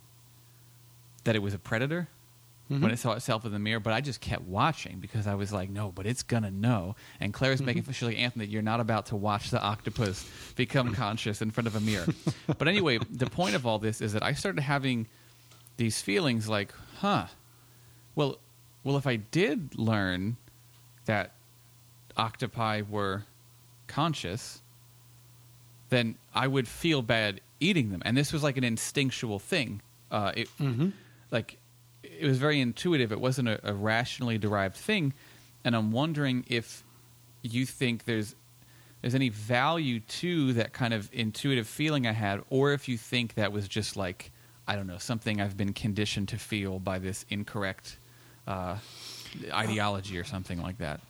that 1.25 1.37
it 1.37 1.41
was 1.41 1.53
a 1.55 1.59
predator 1.59 2.09
when 2.69 2.83
Mhm. 2.83 2.93
it 2.93 2.99
saw 3.01 3.13
itself 3.15 3.45
in 3.45 3.51
the 3.51 3.59
mirror, 3.59 3.81
but 3.81 3.93
I 3.93 4.01
just 4.01 4.21
kept 4.21 4.43
watching 4.43 5.01
because 5.01 5.27
I 5.27 5.35
was 5.35 5.53
like, 5.53 5.69
no, 5.71 5.91
but 5.91 6.07
it's 6.07 6.23
gonna 6.23 6.53
know. 6.53 6.95
And 7.19 7.35
Claire's 7.35 7.61
making 7.61 7.83
Mm-hmm. 7.83 7.91
she's 7.91 8.07
like, 8.07 8.17
Anthony, 8.17 8.47
you're 8.47 8.63
not 8.63 8.79
about 8.79 9.07
to 9.07 9.17
watch 9.17 9.51
the 9.51 9.61
octopus 9.61 10.25
become 10.55 10.95
conscious 11.05 11.43
in 11.43 11.51
front 11.51 11.67
of 11.67 11.75
a 11.75 11.81
mirror. 11.81 12.07
but 12.59 12.69
anyway, 12.69 12.99
the 13.11 13.27
point 13.27 13.57
of 13.57 13.67
all 13.67 13.81
this 13.81 14.01
is 14.01 14.13
that 14.13 14.23
I 14.23 14.35
started 14.35 14.61
having 14.63 15.09
these 15.79 16.01
feelings 16.01 16.49
like, 16.49 16.73
huh, 16.99 17.27
well, 18.15 18.39
well, 18.85 18.97
if 18.97 19.07
I 19.07 19.17
did 19.17 19.77
learn 19.77 20.37
that 21.07 21.33
octopi 22.17 22.83
were 22.89 23.25
conscious, 23.89 24.60
then 25.91 26.17
I 26.35 26.47
would 26.49 26.67
feel 26.67 27.03
bad 27.03 27.41
eating 27.61 27.91
them. 27.91 28.03
And 28.05 28.17
this 28.17 28.33
was 28.33 28.43
like 28.43 28.57
an 28.57 28.65
instinctual 28.65 29.39
thing. 29.39 29.83
Uh, 30.11 30.33
it, 30.35 30.49
Mhm. 30.59 30.93
like 31.31 31.59
it 32.03 32.27
was 32.27 32.39
very 32.39 32.61
intuitive. 32.61 33.13
It 33.13 33.21
wasn't 33.21 33.49
a, 33.49 33.61
a 33.69 33.75
rationally 33.75 34.39
derived 34.39 34.77
thing, 34.77 35.13
and 35.65 35.77
I'm 35.77 35.93
wondering 35.93 36.45
if 36.49 36.83
you 37.43 37.65
think 37.67 38.05
there's 38.05 38.35
there's 39.03 39.15
any 39.15 39.29
value 39.31 40.01
to 40.01 40.53
that 40.55 40.73
kind 40.75 40.93
of 40.93 41.09
intuitive 41.13 41.67
feeling 41.67 42.07
I 42.07 42.13
had, 42.13 42.43
or 42.51 42.73
if 42.73 42.87
you 42.89 42.99
think 42.99 43.35
that 43.35 43.51
was 43.53 43.67
just 43.69 43.97
like 43.97 44.31
I 44.69 44.77
don't 44.77 44.87
know 44.87 44.99
something 44.99 45.41
I've 45.41 45.57
been 45.57 45.73
conditioned 45.73 46.29
to 46.29 46.39
feel 46.39 46.79
by 46.79 46.99
this 46.99 47.25
incorrect 47.31 47.97
uh, 48.47 48.77
ideology 49.53 50.19
or 50.19 50.25
something 50.25 50.61
like 50.61 50.79
that. 50.79 51.01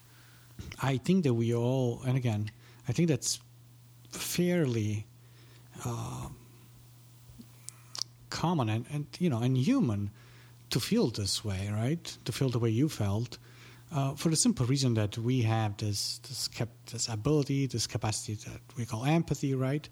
I 0.82 0.98
think 0.98 1.24
that 1.24 1.34
we 1.34 1.54
all, 1.54 2.02
and 2.06 2.16
again, 2.16 2.50
I 2.88 2.92
think 2.92 3.08
that's 3.08 3.40
fairly 4.10 5.06
uh, 5.84 6.28
common 8.28 8.68
and, 8.68 8.86
and 8.92 9.06
you 9.18 9.28
know 9.30 9.38
and 9.38 9.56
human 9.56 10.10
to 10.70 10.80
feel 10.80 11.08
this 11.08 11.44
way, 11.44 11.68
right? 11.72 12.04
To 12.24 12.32
feel 12.32 12.48
the 12.48 12.60
way 12.60 12.70
you 12.70 12.88
felt, 12.88 13.38
uh, 13.92 14.14
for 14.14 14.28
the 14.28 14.36
simple 14.36 14.64
reason 14.66 14.94
that 14.94 15.18
we 15.18 15.42
have 15.42 15.76
this 15.76 16.18
this 16.28 16.48
cap- 16.48 16.86
this 16.92 17.08
ability, 17.08 17.66
this 17.66 17.86
capacity 17.86 18.34
that 18.48 18.60
we 18.76 18.86
call 18.86 19.04
empathy, 19.04 19.54
right? 19.54 19.88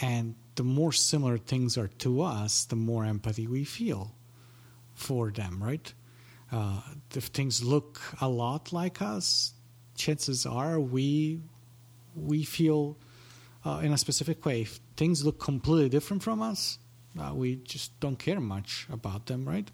And 0.00 0.34
the 0.56 0.64
more 0.64 0.92
similar 0.92 1.38
things 1.38 1.76
are 1.78 1.88
to 1.88 2.22
us, 2.22 2.64
the 2.64 2.76
more 2.76 3.04
empathy 3.04 3.46
we 3.46 3.64
feel 3.64 4.14
for 4.94 5.30
them, 5.30 5.62
right? 5.62 5.92
Uh, 6.50 6.80
if 7.14 7.24
things 7.26 7.62
look 7.62 8.00
a 8.20 8.28
lot 8.28 8.72
like 8.72 9.02
us, 9.02 9.52
chances 9.96 10.46
are 10.46 10.80
we 10.80 11.40
we 12.14 12.44
feel 12.44 12.96
uh, 13.66 13.80
in 13.82 13.92
a 13.92 13.98
specific 13.98 14.44
way. 14.46 14.62
If 14.62 14.78
things 14.96 15.24
look 15.24 15.40
completely 15.40 15.88
different 15.88 16.22
from 16.22 16.40
us, 16.40 16.78
uh, 17.18 17.32
we 17.34 17.56
just 17.56 17.98
don't 17.98 18.18
care 18.18 18.40
much 18.40 18.86
about 18.90 19.26
them, 19.26 19.44
right? 19.44 19.68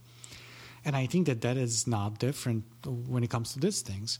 And 0.84 0.96
I 0.96 1.06
think 1.06 1.26
that 1.26 1.42
that 1.42 1.56
is 1.56 1.86
not 1.86 2.18
different 2.18 2.64
when 2.86 3.22
it 3.22 3.30
comes 3.30 3.52
to 3.52 3.60
these 3.60 3.82
things. 3.82 4.18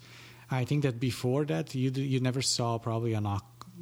I 0.50 0.64
think 0.64 0.82
that 0.82 1.00
before 1.00 1.44
that, 1.46 1.74
you 1.74 1.90
you 1.90 2.20
never 2.20 2.42
saw 2.42 2.78
probably 2.78 3.14
an 3.14 3.26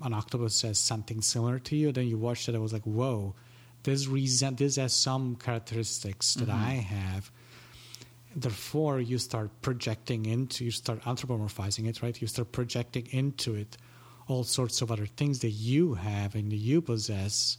an 0.03 0.15
octopus 0.15 0.65
as 0.65 0.79
something 0.79 1.21
similar 1.21 1.59
to 1.59 1.77
you. 1.77 1.93
Then 1.93 2.07
you 2.07 2.17
watched 2.17 2.49
it, 2.49 2.55
it 2.55 2.61
was 2.61 2.73
like, 2.73 2.85
whoa, 2.85 3.35
this 3.83 4.07
reason 4.07 4.55
this 4.55 4.77
has 4.77 4.93
some 4.93 5.37
characteristics 5.37 6.35
that 6.35 6.49
I 6.49 6.75
have. 6.97 7.31
Therefore, 8.35 9.01
you 9.01 9.19
start 9.19 9.51
projecting 9.61 10.25
into, 10.25 10.65
you 10.65 10.71
start 10.71 11.03
anthropomorphizing 11.03 11.89
it, 11.89 12.01
right? 12.01 12.19
You 12.23 12.29
start 12.29 12.53
projecting 12.53 13.09
into 13.11 13.57
it 13.57 13.77
all 14.31 14.45
sorts 14.45 14.81
of 14.81 14.93
other 14.93 15.07
things 15.07 15.41
that 15.41 15.51
you 15.51 15.95
have 15.95 16.35
and 16.35 16.51
that 16.53 16.57
you 16.57 16.81
possess. 16.81 17.59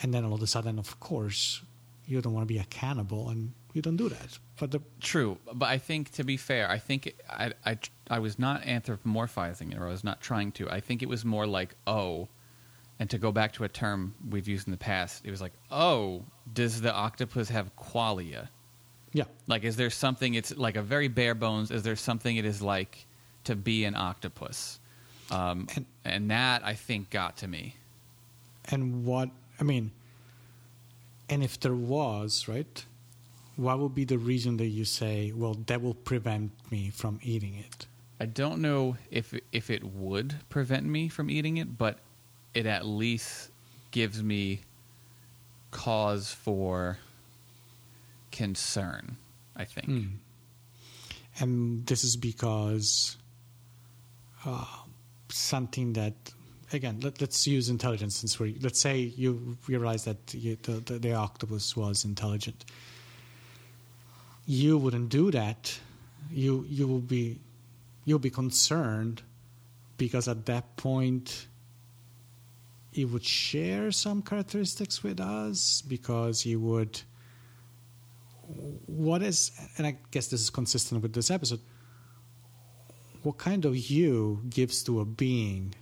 And 0.00 0.12
then 0.12 0.24
all 0.24 0.34
of 0.34 0.42
a 0.42 0.46
sudden, 0.46 0.78
of 0.78 0.98
course, 1.00 1.62
you 2.06 2.20
don't 2.20 2.32
want 2.32 2.46
to 2.46 2.52
be 2.52 2.58
a 2.58 2.64
cannibal 2.64 3.28
and 3.28 3.52
you 3.74 3.82
don't 3.82 3.96
do 3.96 4.08
that. 4.08 4.38
But 4.58 4.70
the 4.70 4.80
True, 5.00 5.38
but 5.52 5.66
I 5.66 5.78
think 5.78 6.10
to 6.12 6.24
be 6.24 6.36
fair, 6.36 6.68
I 6.68 6.78
think 6.78 7.14
I, 7.30 7.52
I 7.64 7.78
I 8.10 8.18
was 8.18 8.38
not 8.38 8.62
anthropomorphizing 8.62 9.72
it, 9.72 9.78
or 9.78 9.86
I 9.86 9.90
was 9.90 10.02
not 10.02 10.20
trying 10.20 10.52
to. 10.52 10.68
I 10.70 10.80
think 10.80 11.02
it 11.02 11.08
was 11.08 11.24
more 11.24 11.46
like 11.46 11.76
oh, 11.86 12.28
and 12.98 13.08
to 13.10 13.18
go 13.18 13.30
back 13.30 13.52
to 13.54 13.64
a 13.64 13.68
term 13.68 14.14
we've 14.30 14.48
used 14.48 14.66
in 14.66 14.72
the 14.72 14.78
past, 14.78 15.24
it 15.24 15.30
was 15.30 15.40
like 15.40 15.52
oh, 15.70 16.24
does 16.52 16.80
the 16.80 16.92
octopus 16.92 17.50
have 17.50 17.74
qualia? 17.76 18.48
yeah, 19.12 19.24
Like, 19.46 19.64
is 19.64 19.76
there 19.76 19.90
something? 19.90 20.34
It's 20.34 20.56
like 20.56 20.76
a 20.76 20.82
very 20.82 21.08
bare 21.08 21.34
bones. 21.34 21.70
Is 21.70 21.82
there 21.82 21.96
something 21.96 22.36
it 22.36 22.44
is 22.44 22.60
like 22.60 23.06
to 23.44 23.54
be 23.54 23.84
an 23.84 23.94
octopus? 23.94 24.80
Um, 25.30 25.66
And- 25.76 25.86
and 26.04 26.30
that 26.30 26.64
I 26.64 26.74
think 26.74 27.10
got 27.10 27.36
to 27.38 27.48
me. 27.48 27.76
and 28.66 29.04
what 29.04 29.30
I 29.60 29.64
mean, 29.64 29.90
and 31.28 31.42
if 31.42 31.58
there 31.60 31.74
was, 31.74 32.46
right, 32.48 32.84
what 33.56 33.78
would 33.78 33.94
be 33.94 34.04
the 34.04 34.18
reason 34.18 34.56
that 34.58 34.66
you 34.68 34.84
say, 34.84 35.32
well, 35.32 35.54
that 35.54 35.80
will 35.82 35.94
prevent 35.94 36.52
me 36.70 36.90
from 36.90 37.18
eating 37.22 37.54
it? 37.56 37.86
I 38.20 38.26
don't 38.26 38.60
know 38.60 38.96
if 39.10 39.34
if 39.52 39.70
it 39.70 39.84
would 39.84 40.36
prevent 40.48 40.86
me 40.86 41.08
from 41.08 41.28
eating 41.30 41.56
it, 41.56 41.76
but 41.78 41.98
it 42.54 42.66
at 42.66 42.84
least 42.86 43.50
gives 43.90 44.22
me 44.22 44.60
cause 45.70 46.32
for 46.32 46.98
concern. 48.30 49.16
I 49.56 49.64
think. 49.64 49.86
Hmm. 49.86 50.06
And 51.40 51.86
this 51.86 52.04
is 52.04 52.16
because 52.16 53.16
uh, 54.44 54.64
something 55.30 55.92
that, 55.94 56.14
again, 56.72 57.00
let, 57.00 57.22
us 57.22 57.46
use 57.46 57.68
intelligence 57.68 58.16
since 58.16 58.38
we 58.38 58.58
let's 58.60 58.80
say 58.80 58.98
you 58.98 59.56
realize 59.66 60.04
that 60.04 60.34
you, 60.34 60.56
the, 60.62 60.72
the, 60.72 60.98
the 60.98 61.14
octopus 61.14 61.76
was 61.76 62.04
intelligent. 62.04 62.64
You 64.46 64.78
wouldn't 64.78 65.08
do 65.10 65.30
that. 65.30 65.78
You 66.30 66.64
you 66.68 66.86
will 66.86 67.00
be 67.00 67.38
you'll 68.04 68.18
be 68.18 68.30
concerned 68.30 69.22
because 69.98 70.28
at 70.28 70.46
that 70.46 70.76
point 70.76 71.46
it 72.94 73.04
would 73.04 73.24
share 73.24 73.92
some 73.92 74.22
characteristics 74.22 75.02
with 75.02 75.20
us 75.20 75.82
because 75.82 76.40
he 76.40 76.56
would 76.56 77.00
what 78.86 79.22
is 79.22 79.50
and 79.76 79.86
i 79.86 79.96
guess 80.10 80.28
this 80.28 80.40
is 80.40 80.50
consistent 80.50 81.02
with 81.02 81.12
this 81.12 81.30
episode 81.30 81.60
what 83.22 83.38
kind 83.38 83.64
of 83.64 83.76
you 83.76 84.42
gives 84.48 84.82
to 84.84 85.00
a 85.00 85.04
being 85.04 85.74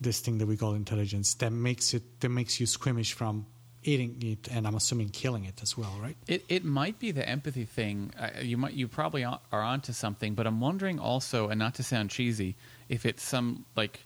this 0.00 0.20
thing 0.20 0.38
that 0.38 0.46
we 0.46 0.56
call 0.56 0.74
intelligence 0.74 1.34
that 1.34 1.52
makes 1.52 1.94
it 1.94 2.02
that 2.20 2.28
makes 2.28 2.58
you 2.58 2.66
squeamish 2.66 3.12
from 3.12 3.46
eating 3.84 4.16
it 4.22 4.48
and 4.50 4.66
i'm 4.66 4.74
assuming 4.74 5.08
killing 5.08 5.44
it 5.44 5.60
as 5.62 5.76
well 5.76 5.94
right 6.00 6.16
It 6.26 6.44
it 6.48 6.64
might 6.64 6.98
be 6.98 7.10
the 7.12 7.28
empathy 7.28 7.64
thing. 7.64 8.12
Uh, 8.18 8.40
you 8.40 8.56
might 8.56 8.74
you 8.74 8.88
probably 8.88 9.24
are 9.24 9.40
onto 9.52 9.92
something, 9.92 10.34
but 10.34 10.46
I'm 10.46 10.60
wondering 10.60 10.98
also, 10.98 11.48
and 11.48 11.58
not 11.58 11.74
to 11.74 11.82
sound 11.82 12.10
cheesy, 12.10 12.54
if 12.88 13.04
it's 13.04 13.22
some 13.22 13.64
like 13.76 14.04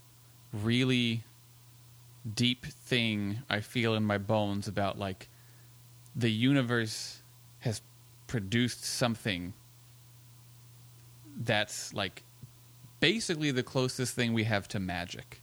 really 0.52 1.24
deep 2.34 2.66
thing 2.66 3.42
I 3.48 3.60
feel 3.60 3.94
in 3.94 4.04
my 4.04 4.18
bones 4.18 4.66
about 4.66 4.98
like 4.98 5.28
the 6.14 6.30
universe 6.30 7.22
has 7.60 7.82
produced 8.26 8.84
something 8.84 9.52
that's 11.36 11.92
like 11.92 12.22
basically 13.00 13.50
the 13.50 13.62
closest 13.62 14.14
thing 14.14 14.32
we 14.32 14.44
have 14.44 14.66
to 14.68 14.80
magic. 14.80 15.40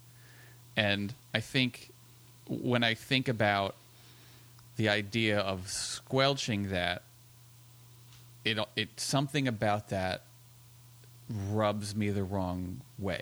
And 0.75 1.13
I 1.33 1.39
think 1.39 1.89
when 2.47 2.83
I 2.83 2.93
think 2.95 3.27
about 3.27 3.75
the 4.75 4.89
idea 4.89 5.39
of 5.39 5.69
squelching 5.69 6.69
that, 6.69 7.03
it 8.43 8.57
it 8.75 8.89
something 8.97 9.47
about 9.47 9.89
that 9.89 10.23
rubs 11.51 11.95
me 11.95 12.09
the 12.09 12.23
wrong 12.23 12.81
way. 12.97 13.21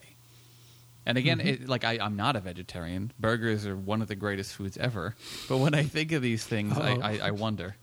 And 1.05 1.17
again, 1.17 1.39
Mm-hmm. 1.39 1.63
it, 1.63 1.69
like 1.69 1.83
I, 1.83 1.97
I'm 1.99 2.15
not 2.15 2.35
a 2.35 2.39
vegetarian. 2.39 3.11
Burgers 3.19 3.65
are 3.65 3.75
one 3.75 4.01
of 4.01 4.07
the 4.07 4.15
greatest 4.15 4.53
foods 4.55 4.77
ever. 4.77 5.15
But 5.49 5.57
when 5.57 5.73
I 5.73 5.83
think 5.83 6.11
of 6.11 6.21
these 6.21 6.43
things, 6.45 6.77
I, 6.77 6.91
I, 6.93 7.19
I 7.23 7.31
wonder. 7.31 7.75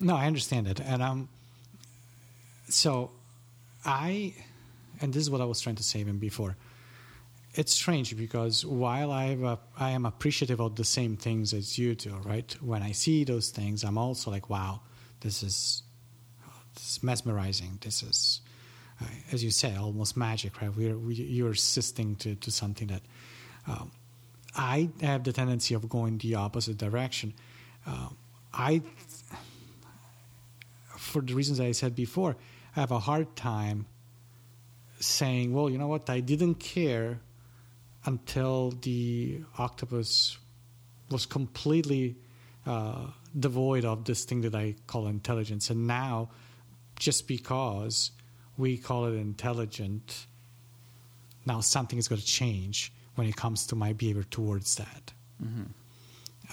No, 0.00 0.16
I 0.16 0.26
understand 0.26 0.66
it, 0.66 0.80
and 0.80 1.02
um, 1.02 1.28
so 2.68 3.10
I, 3.84 4.34
and 5.00 5.12
this 5.12 5.22
is 5.22 5.30
what 5.30 5.40
I 5.40 5.44
was 5.44 5.60
trying 5.60 5.76
to 5.76 5.82
say 5.82 6.00
even 6.00 6.18
before. 6.18 6.56
It's 7.54 7.72
strange 7.72 8.16
because 8.16 8.66
while 8.66 9.12
I 9.12 9.26
have 9.26 9.42
a, 9.42 9.58
I 9.78 9.90
am 9.90 10.06
appreciative 10.06 10.60
of 10.60 10.74
the 10.74 10.84
same 10.84 11.16
things 11.16 11.54
as 11.54 11.78
you 11.78 11.94
do, 11.94 12.16
right? 12.24 12.50
When 12.60 12.82
I 12.82 12.92
see 12.92 13.22
those 13.24 13.50
things, 13.50 13.84
I'm 13.84 13.96
also 13.96 14.30
like, 14.30 14.50
wow, 14.50 14.80
this 15.20 15.42
is, 15.42 15.82
this 16.74 16.96
is 16.96 17.02
mesmerizing. 17.02 17.78
This 17.80 18.02
is, 18.02 18.40
uh, 19.00 19.06
as 19.30 19.44
you 19.44 19.52
say, 19.52 19.76
almost 19.76 20.16
magic, 20.16 20.60
right? 20.60 20.74
We're, 20.74 20.98
we, 20.98 21.14
you're 21.14 21.52
assisting 21.52 22.16
to, 22.16 22.34
to 22.34 22.50
something 22.50 22.88
that 22.88 23.02
um, 23.68 23.92
I 24.56 24.90
have 25.00 25.22
the 25.22 25.32
tendency 25.32 25.74
of 25.74 25.88
going 25.88 26.18
the 26.18 26.34
opposite 26.34 26.76
direction. 26.76 27.34
Uh, 27.86 28.08
I 28.52 28.82
for 31.14 31.20
the 31.20 31.34
reasons 31.34 31.60
I 31.60 31.72
said 31.72 31.94
before, 31.94 32.36
have 32.74 32.90
a 32.90 32.98
hard 32.98 33.36
time 33.36 33.86
saying, 35.00 35.52
well, 35.52 35.70
you 35.70 35.78
know 35.78 35.86
what, 35.88 36.08
I 36.10 36.20
didn't 36.20 36.56
care 36.56 37.20
until 38.04 38.70
the 38.70 39.40
octopus 39.58 40.38
was 41.10 41.26
completely 41.26 42.16
uh, 42.66 43.06
devoid 43.38 43.84
of 43.84 44.04
this 44.04 44.24
thing 44.24 44.40
that 44.42 44.54
I 44.54 44.74
call 44.86 45.06
intelligence. 45.06 45.70
And 45.70 45.86
now, 45.86 46.30
just 46.96 47.28
because 47.28 48.10
we 48.56 48.76
call 48.76 49.06
it 49.06 49.14
intelligent, 49.14 50.26
now 51.46 51.60
something 51.60 51.98
is 51.98 52.08
going 52.08 52.20
to 52.20 52.26
change 52.26 52.92
when 53.14 53.26
it 53.28 53.36
comes 53.36 53.66
to 53.68 53.76
my 53.76 53.92
behavior 53.92 54.24
towards 54.24 54.76
that. 54.76 55.12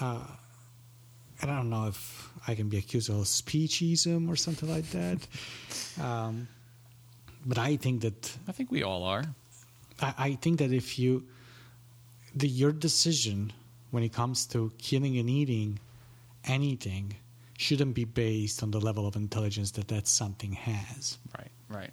Uh, 0.00 0.20
and 0.20 0.41
I 1.42 1.46
don't 1.46 1.70
know 1.70 1.88
if 1.88 2.30
I 2.46 2.54
Kant 2.54 2.68
be 2.68 2.78
accused 2.78 3.10
of 3.10 3.16
speciesism 3.16 4.28
or 4.28 4.36
something 4.36 4.68
like 4.68 4.88
that. 4.90 5.18
Um, 6.00 6.48
but 7.44 7.58
I 7.58 7.76
think 7.76 8.00
that 8.00 8.34
I 8.48 8.52
think 8.52 8.70
we 8.70 8.82
all 8.82 9.04
are. 9.04 9.24
I, 10.00 10.14
I 10.16 10.34
think 10.36 10.58
that 10.60 10.72
if 10.72 10.98
you 10.98 11.26
the 12.34 12.48
your 12.48 12.72
decision 12.72 13.52
when 13.90 14.02
it 14.02 14.12
comes 14.12 14.46
to 14.46 14.72
killing 14.78 15.18
and 15.18 15.28
eating 15.28 15.78
anything 16.44 17.14
shouldn't 17.58 17.94
be 17.94 18.04
based 18.04 18.62
on 18.62 18.70
the 18.70 18.80
level 18.80 19.06
of 19.06 19.16
intelligence 19.16 19.72
that 19.72 19.88
that 19.88 20.06
something 20.08 20.52
has. 20.52 21.18
Right, 21.38 21.50
right. 21.68 21.90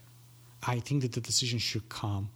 I 0.66 0.80
think 0.80 1.02
that 1.02 1.12
the 1.12 1.22
decision 1.22 1.60
should 1.60 1.90
come 1.90 2.30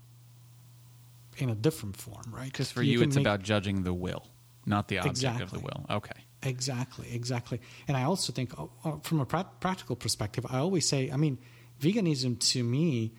in 1.38 1.50
a 1.50 1.55
different 1.55 1.96
form, 1.96 2.24
right? 2.29 2.51
Because 2.51 2.72
for 2.72 2.84
you, 2.84 3.00
can 3.00 3.08
it's 3.08 3.15
make- 3.15 3.24
about 3.25 3.41
judging 3.41 3.84
the 3.84 3.93
will, 3.93 4.27
not 4.65 4.88
the 4.89 5.00
object 5.00 5.41
of 5.41 5.51
the 5.51 5.60
will. 5.60 5.86
Okay. 5.89 6.20
Exactly, 6.46 7.08
exactly. 7.14 7.60
And 7.88 7.96
I 7.98 8.04
also 8.04 8.34
think, 8.34 8.58
uh, 8.60 8.66
uh, 8.84 8.98
from 9.02 9.20
a 9.22 9.26
pra- 9.26 9.50
practical 9.60 9.96
perspective, 9.96 10.46
I 10.50 10.60
always 10.60 10.88
say, 10.88 11.10
I 11.12 11.18
mean, 11.18 11.38
veganism 11.82 12.40
to 12.52 12.64
me, 12.64 13.14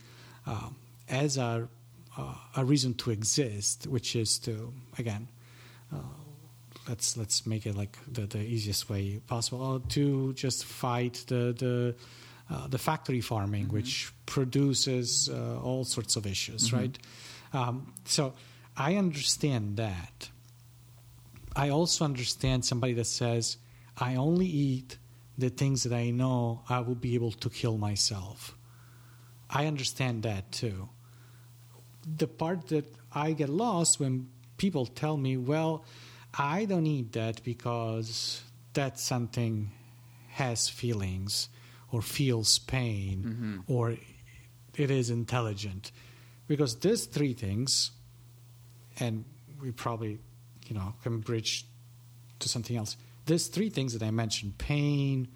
uh, 0.46 0.68
as 1.08 1.36
a 1.38 1.68
uh, 2.16 2.34
a 2.56 2.64
reason 2.64 2.94
to 2.94 3.10
exist, 3.10 3.86
which 3.86 4.14
is 4.14 4.38
to 4.38 4.72
again, 4.98 5.28
uh, 5.92 5.98
let's 6.88 7.16
let's 7.16 7.46
make 7.46 7.66
it 7.66 7.74
like 7.76 7.98
the, 8.10 8.26
the 8.26 8.38
easiest 8.38 8.88
way 8.88 9.20
possible, 9.26 9.74
uh, 9.74 9.88
to 9.90 10.32
just 10.34 10.64
fight 10.64 11.24
the 11.26 11.52
the 11.58 11.94
uh, 12.50 12.68
the 12.68 12.78
factory 12.78 13.20
farming, 13.20 13.68
which 13.68 14.12
produces 14.26 15.28
uh, 15.28 15.58
all 15.62 15.84
sorts 15.84 16.16
of 16.16 16.26
issues, 16.26 16.72
right? 16.72 16.98
Um, 17.52 17.92
so 18.04 18.34
I 18.76 18.96
understand 18.96 19.76
that. 19.78 20.28
I 21.56 21.70
also 21.70 22.04
understand 22.04 22.64
somebody 22.64 22.94
that 22.94 23.06
says, 23.06 23.58
I 23.96 24.16
only 24.16 24.46
eat 24.46 24.98
the 25.38 25.50
things 25.50 25.82
that 25.84 25.94
I 25.94 26.10
know 26.10 26.62
I 26.68 26.80
will 26.80 26.94
be 26.94 27.14
able 27.14 27.32
to 27.32 27.50
kill 27.50 27.78
myself. 27.78 28.56
I 29.48 29.66
understand 29.66 30.22
that 30.24 30.50
too. 30.52 30.88
The 32.16 32.26
part 32.26 32.68
that 32.68 32.92
I 33.12 33.32
get 33.32 33.48
lost 33.48 34.00
when 34.00 34.28
people 34.56 34.86
tell 34.86 35.16
me, 35.16 35.36
well, 35.36 35.84
I 36.36 36.64
don't 36.64 36.86
eat 36.86 37.12
that 37.12 37.42
because 37.44 38.42
that 38.72 38.98
something 38.98 39.70
has 40.28 40.68
feelings 40.68 41.48
or 41.92 42.02
feels 42.02 42.58
pain 42.58 43.22
mm-hmm. 43.24 43.72
or 43.72 43.96
it 44.76 44.90
is 44.90 45.10
intelligent. 45.10 45.92
Because 46.48 46.76
these 46.80 47.06
three 47.06 47.32
things, 47.32 47.92
and 48.98 49.24
we 49.62 49.70
probably, 49.70 50.18
you 50.66 50.74
know, 50.74 50.94
can 51.02 51.20
bridge 51.20 51.66
to 52.40 52.48
something 52.48 52.76
else. 52.76 52.96
There's 53.26 53.46
three 53.48 53.70
things 53.70 53.92
that 53.92 54.02
I 54.02 54.10
mentioned: 54.10 54.58
pain, 54.58 55.28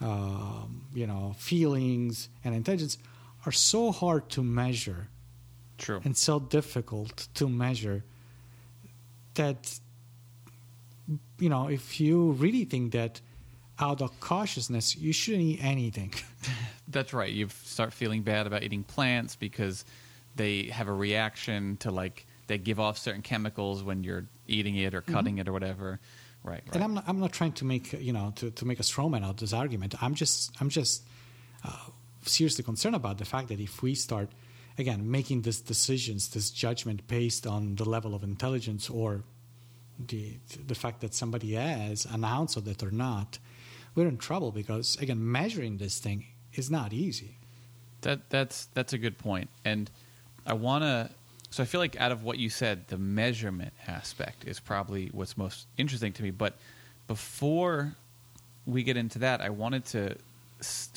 um, 0.00 0.86
you 0.94 1.06
know, 1.06 1.34
feelings, 1.38 2.28
and 2.44 2.54
intelligence 2.54 2.98
are 3.46 3.52
so 3.52 3.90
hard 3.90 4.28
to 4.30 4.42
measure 4.42 5.08
True. 5.78 6.00
and 6.04 6.16
so 6.16 6.38
difficult 6.38 7.28
to 7.34 7.48
measure 7.48 8.04
that 9.34 9.80
you 11.38 11.48
know 11.48 11.68
if 11.68 12.00
you 12.00 12.32
really 12.32 12.64
think 12.64 12.92
that 12.92 13.20
out 13.80 14.00
of 14.00 14.20
cautiousness 14.20 14.94
you 14.94 15.12
shouldn't 15.12 15.42
eat 15.42 15.58
anything 15.64 16.14
That's 16.92 17.12
right. 17.12 17.32
You 17.32 17.48
start 17.48 17.92
feeling 17.92 18.22
bad 18.22 18.46
about 18.46 18.62
eating 18.62 18.84
plants 18.84 19.34
because 19.34 19.84
they 20.36 20.64
have 20.64 20.88
a 20.88 20.92
reaction 20.92 21.76
to 21.78 21.90
like 21.90 22.26
they 22.52 22.58
give 22.58 22.78
off 22.78 22.98
certain 22.98 23.22
chemicals 23.22 23.82
when 23.82 24.04
you're 24.04 24.26
eating 24.46 24.76
it 24.76 24.94
or 24.94 25.00
cutting 25.00 25.38
it 25.38 25.48
or 25.48 25.52
whatever. 25.52 25.98
Right. 26.44 26.62
right. 26.66 26.74
and 26.74 26.84
I'm 26.84 26.94
not, 26.94 27.04
I'm 27.06 27.18
not 27.18 27.32
trying 27.32 27.52
to 27.52 27.64
make 27.64 27.94
you 27.94 28.12
know 28.12 28.32
to, 28.36 28.50
to 28.50 28.64
make 28.66 28.78
a 28.78 28.82
straw 28.82 29.08
man 29.08 29.24
out 29.24 29.30
of 29.30 29.36
this 29.38 29.54
argument. 29.54 29.94
I'm 30.02 30.14
just 30.14 30.52
I'm 30.60 30.68
just 30.68 31.02
uh, 31.64 31.86
seriously 32.24 32.62
concerned 32.62 32.94
about 32.94 33.16
the 33.16 33.24
fact 33.24 33.48
that 33.48 33.58
if 33.58 33.80
we 33.82 33.94
start 33.94 34.28
again 34.76 35.10
making 35.10 35.42
these 35.42 35.62
decisions, 35.62 36.28
this 36.28 36.50
judgment 36.50 37.08
based 37.08 37.46
on 37.46 37.76
the 37.76 37.86
level 37.88 38.14
of 38.14 38.22
intelligence 38.22 38.90
or 38.90 39.22
the 39.98 40.36
the 40.66 40.74
fact 40.74 41.00
that 41.00 41.14
somebody 41.14 41.54
has 41.54 42.04
an 42.06 42.22
ounce 42.22 42.56
of 42.56 42.68
it 42.68 42.82
or 42.82 42.90
not, 42.90 43.38
we're 43.94 44.08
in 44.08 44.18
trouble 44.18 44.50
because 44.52 44.96
again 45.00 45.20
measuring 45.32 45.78
this 45.78 45.98
thing 46.00 46.26
is 46.52 46.70
not 46.70 46.92
easy. 46.92 47.36
That 48.02 48.28
that's 48.28 48.66
that's 48.74 48.92
a 48.92 48.98
good 48.98 49.16
point, 49.16 49.48
and 49.64 49.90
I 50.44 50.52
want 50.52 50.84
to. 50.84 51.10
So 51.52 51.62
I 51.62 51.66
feel 51.66 51.80
like 51.80 52.00
out 52.00 52.12
of 52.12 52.24
what 52.24 52.38
you 52.38 52.48
said, 52.48 52.88
the 52.88 52.96
measurement 52.96 53.74
aspect 53.86 54.46
is 54.46 54.58
probably 54.58 55.10
what's 55.12 55.36
most 55.36 55.66
interesting 55.76 56.14
to 56.14 56.22
me. 56.22 56.30
But 56.30 56.54
before 57.06 57.94
we 58.64 58.82
get 58.82 58.96
into 58.96 59.18
that, 59.18 59.42
I 59.42 59.50
wanted 59.50 59.84
to 59.86 60.16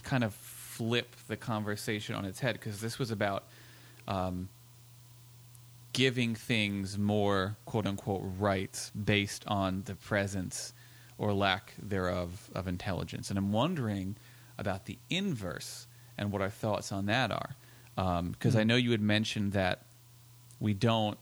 kind 0.04 0.24
of 0.24 0.34
flip 0.34 1.14
the 1.28 1.36
conversation 1.36 2.16
on 2.16 2.24
its 2.24 2.40
head 2.40 2.54
because 2.54 2.80
this 2.80 2.98
was 2.98 3.12
about 3.12 3.44
um, 4.08 4.48
giving 5.92 6.36
things 6.36 6.98
more 6.98 7.58
quote 7.66 7.86
unquote 7.86 8.22
rights 8.40 8.92
based 8.92 9.44
on 9.48 9.84
the 9.86 9.96
presence 9.96 10.74
or 11.18 11.34
lack 11.34 11.74
thereof 11.78 12.50
of 12.56 12.70
intelligence. 12.70 13.30
And 13.30 13.38
I'm 13.38 13.52
wondering 13.52 14.16
about 14.58 14.86
the 14.86 14.98
inverse 15.10 15.86
and 16.18 16.32
what 16.32 16.42
our 16.42 16.50
thoughts 16.50 16.94
on 16.94 17.08
that 17.08 17.30
are. 17.30 17.58
Because 18.32 18.56
I 18.56 18.64
know 18.64 18.78
you 18.78 18.92
had 18.92 19.02
mentioned 19.02 19.52
that 19.52 19.85
we 20.60 20.74
don't, 20.74 21.18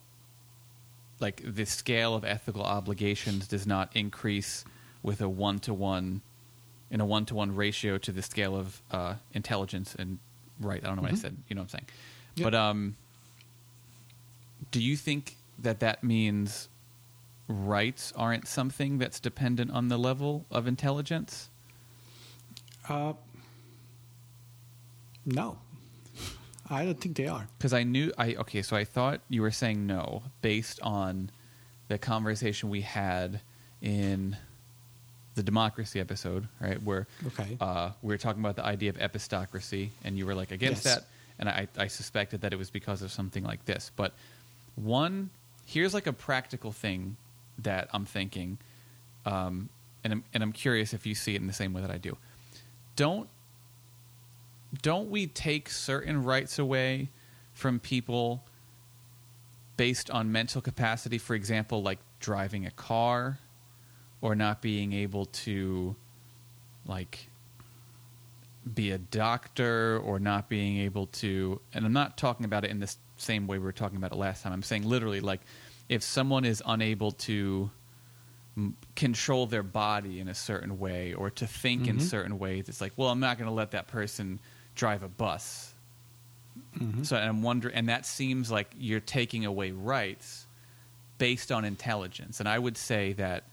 like, 1.20 1.42
the 1.46 1.66
scale 1.66 2.16
of 2.16 2.24
ethical 2.24 2.64
obligations 2.64 3.48
does 3.48 3.66
not 3.66 3.90
increase 3.96 4.66
with 5.02 5.22
a 5.22 5.30
one 5.30 5.60
to 5.60 5.74
one, 5.74 6.22
in 6.90 7.02
a 7.02 7.06
one 7.06 7.26
to 7.26 7.36
one 7.36 7.56
ratio 7.56 7.98
to 7.98 8.12
the 8.12 8.22
scale 8.22 8.56
of 8.56 8.82
uh, 8.92 9.16
intelligence 9.34 9.96
and 9.98 10.20
right. 10.60 10.82
I 10.84 10.88
don't 10.88 10.96
know 10.96 11.02
what 11.04 11.12
I 11.12 11.16
said. 11.16 11.36
You 11.48 11.56
know 11.56 11.62
what 11.62 11.74
I'm 11.74 11.80
saying? 11.80 11.86
Yep. 12.36 12.44
But 12.46 12.56
um, 12.56 12.96
do 14.72 14.82
you 14.82 14.96
think 14.96 15.38
that 15.60 15.80
that 15.82 16.04
means 16.04 16.70
rights 17.48 18.14
aren't 18.16 18.48
something 18.48 18.98
that's 18.98 19.20
dependent 19.20 19.72
on 19.72 19.90
the 19.90 19.98
level 19.98 20.46
of 20.50 20.68
intelligence? 20.68 21.50
Uh, 22.88 23.14
no, 25.26 25.58
I 26.74 26.86
don't 26.86 27.00
think 27.00 27.16
they 27.18 27.28
are. 27.28 27.48
Because 27.58 27.74
I 27.74 27.84
knew 27.84 28.12
I 28.18 28.36
okay, 28.36 28.62
so 28.62 28.76
I 28.76 28.84
thought 28.84 29.22
you 29.30 29.42
were 29.42 29.52
saying 29.52 29.86
no 29.88 30.24
based 30.42 30.80
on 30.82 31.30
the 31.88 31.98
conversation 31.98 32.70
we 32.70 32.82
had 32.82 33.42
in 33.82 34.36
the 35.36 35.44
democracy 35.44 36.00
episode, 36.00 36.48
right? 36.60 36.82
Where 36.82 37.08
Okay. 37.28 37.58
uh, 37.60 37.92
we 38.02 38.14
were 38.14 38.18
talking 38.18 38.42
about 38.42 38.56
the 38.56 38.66
idea 38.66 38.90
of 38.90 38.98
epistocracy, 38.98 39.90
and 40.04 40.18
you 40.18 40.26
were 40.26 40.36
like 40.36 40.52
against 40.52 40.86
Yes. 40.86 40.96
that, 40.96 41.08
and 41.40 41.50
I, 41.50 41.68
I 41.78 41.88
suspected 41.88 42.42
that 42.42 42.54
it 42.54 42.58
was 42.58 42.70
because 42.70 43.02
of 43.02 43.12
something 43.12 43.44
like 43.44 43.66
this. 43.66 43.92
But 43.96 44.14
one, 44.76 45.30
here's 45.66 45.94
like 45.94 46.08
a 46.08 46.14
practical 46.14 46.72
thing 46.72 47.18
that 47.60 47.90
I'm 47.94 48.06
thinking, 48.06 48.58
um, 49.26 49.70
and 50.04 50.14
I'm, 50.14 50.24
and 50.34 50.44
I'm 50.44 50.52
curious 50.52 50.94
if 50.94 51.06
you 51.06 51.16
see 51.16 51.36
it 51.36 51.42
in 51.42 51.48
the 51.48 51.54
same 51.54 51.74
way 51.74 51.82
that 51.82 51.92
I 51.92 51.98
do. 51.98 52.18
Don't 52.96 53.28
don't 54.82 55.10
we 55.10 55.28
take 55.28 55.70
certain 55.70 56.24
rights 56.24 56.58
away 56.58 57.10
from 57.54 57.80
people 57.80 58.44
based 59.78 60.10
on 60.10 60.32
mental 60.32 60.62
capacity? 60.62 61.18
For 61.18 61.36
example, 61.36 61.84
like 61.84 62.00
driving 62.20 62.66
a 62.66 62.72
car, 62.72 63.40
or 64.22 64.36
not 64.36 64.62
being 64.62 64.94
able 64.94 65.26
to 65.26 65.96
like 66.86 67.28
be 68.74 68.92
a 68.92 68.98
doctor 68.98 70.00
or 70.04 70.20
not 70.20 70.48
being 70.48 70.78
able 70.78 71.08
to 71.08 71.60
and 71.74 71.86
i'm 71.86 71.92
not 71.92 72.18
talking 72.18 72.46
about 72.46 72.64
it 72.64 72.72
in 72.72 72.80
the 72.80 72.96
same 73.18 73.46
way 73.48 73.58
we 73.58 73.64
were 73.66 73.74
talking 73.74 73.98
about 73.98 74.14
it 74.14 74.16
last 74.16 74.42
time 74.44 74.54
i'm 74.54 74.64
saying 74.64 74.88
literally 74.88 75.20
like 75.20 75.42
if 75.90 76.02
someone 76.02 76.46
is 76.46 76.64
unable 76.66 77.12
to 77.12 77.70
m- 78.56 78.78
control 78.96 79.46
their 79.46 79.64
body 79.64 80.22
in 80.22 80.30
a 80.30 80.34
certain 80.34 80.80
way 80.80 81.14
or 81.14 81.30
to 81.30 81.46
think 81.46 81.90
in 81.90 81.98
Mhm. 81.98 82.02
certain 82.02 82.40
ways 82.40 82.70
it's 82.70 82.80
like 82.80 82.94
well 82.96 83.10
i'm 83.10 83.20
not 83.20 83.38
going 83.38 83.50
to 83.50 83.54
let 83.54 83.72
that 83.72 83.88
person 83.88 84.40
drive 84.76 85.04
a 85.04 85.08
bus 85.08 85.74
Mhm. 86.78 87.06
so 87.06 87.16
i'm 87.18 87.42
wondering 87.42 87.74
and 87.76 87.90
that 87.90 88.06
seems 88.06 88.52
like 88.52 88.72
you're 88.78 89.00
taking 89.00 89.46
away 89.46 89.72
rights 89.72 90.46
based 91.18 91.52
on 91.52 91.66
intelligence 91.66 92.40
and 92.40 92.48
i 92.50 92.58
would 92.60 92.78
say 92.78 93.14
that 93.14 93.44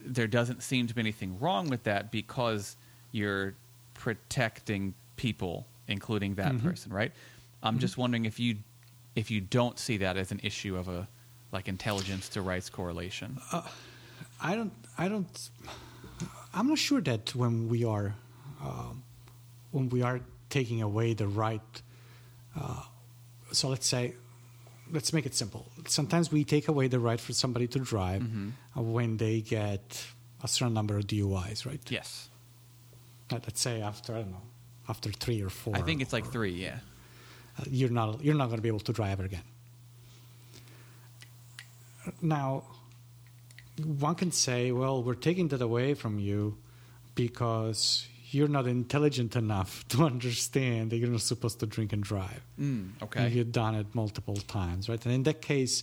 there 0.00 0.26
doesn't 0.28 0.62
seem 0.62 0.86
to 0.86 0.94
be 0.94 1.00
anything 1.00 1.38
wrong 1.40 1.68
with 1.68 1.82
that 1.84 2.10
because 2.12 2.76
you're 3.12 3.54
protecting 3.94 4.94
people 5.16 5.66
including 5.88 6.34
that 6.36 6.52
Mhm. 6.52 6.62
person 6.62 6.92
right 6.92 7.12
i'm 7.62 7.78
just 7.78 7.96
wondering 7.96 8.24
if 8.24 8.38
you 8.38 8.56
if 9.16 9.30
you 9.30 9.40
don't 9.40 9.78
see 9.78 9.96
that 9.98 10.16
as 10.16 10.30
an 10.30 10.40
issue 10.42 10.76
of 10.76 10.88
a 10.88 11.08
like 11.52 11.66
intelligence 11.68 12.28
to 12.28 12.42
rights 12.42 12.68
correlation 12.70 13.38
I 14.40 14.54
don't. 14.54 14.72
I 14.96 15.08
don't. 15.08 15.50
I'm 16.54 16.68
not 16.68 16.78
sure 16.78 17.00
that 17.00 17.34
when 17.34 17.68
we 17.68 17.84
are, 17.84 18.14
um, 18.60 19.02
when 19.72 19.88
we 19.88 20.02
are 20.02 20.20
taking 20.50 20.82
away 20.82 21.14
the 21.14 21.26
right. 21.28 21.82
Uh, 22.58 22.82
so 23.52 23.68
let's 23.68 23.86
say, 23.86 24.14
let's 24.92 25.12
make 25.12 25.26
it 25.26 25.34
simple. 25.34 25.66
Sometimes 25.86 26.30
we 26.32 26.44
take 26.44 26.68
away 26.68 26.88
the 26.88 26.98
right 26.98 27.20
for 27.20 27.32
somebody 27.32 27.66
to 27.68 27.78
drive 27.78 28.22
Mhm. 28.22 28.52
uh, 28.76 28.82
when 28.82 29.16
they 29.18 29.40
get 29.40 30.04
a 30.42 30.48
certain 30.48 30.74
number 30.74 30.96
of 30.96 31.06
DUIs, 31.06 31.66
right? 31.66 31.80
yes 31.90 32.28
Let- 33.30 33.42
Let's 33.44 33.60
say 33.60 33.82
after 33.82 34.14
I 34.14 34.22
don't 34.22 34.30
know, 34.32 34.42
after 34.88 35.10
three 35.12 35.42
or 35.42 35.50
four. 35.50 35.76
i 35.76 35.82
think 35.82 36.00
it's 36.00 36.12
like 36.14 36.26
three 36.32 36.52
yeah 36.66 36.78
uh, 37.58 37.64
you're 37.70 37.90
not 37.90 38.22
you're 38.24 38.34
not 38.36 38.46
going 38.46 38.56
to 38.58 38.62
be 38.62 38.68
able 38.68 38.80
to 38.90 38.92
drive 38.92 39.20
it 39.20 39.26
again. 39.26 39.44
Now, 42.22 42.64
one 43.84 44.14
can 44.14 44.32
say, 44.32 44.72
well, 44.72 45.02
we're 45.02 45.14
taking 45.14 45.48
that 45.48 45.60
away 45.60 45.94
from 45.94 46.18
you 46.18 46.56
because 47.14 48.06
you're 48.30 48.48
not 48.48 48.66
intelligent 48.66 49.36
enough 49.36 49.86
to 49.92 50.04
understand 50.04 50.90
that 50.90 50.98
you're 50.98 51.08
not 51.10 51.20
supposed 51.22 51.60
to 51.60 51.66
drink 51.66 51.92
and 51.92 52.02
drive. 52.02 52.42
mm, 52.60 52.90
And 53.20 53.34
you've 53.34 53.52
done 53.52 53.74
it 53.74 53.86
multiple 53.94 54.36
times, 54.36 54.88
right? 54.88 55.02
And 55.04 55.14
in 55.14 55.22
that 55.24 55.40
case, 55.40 55.82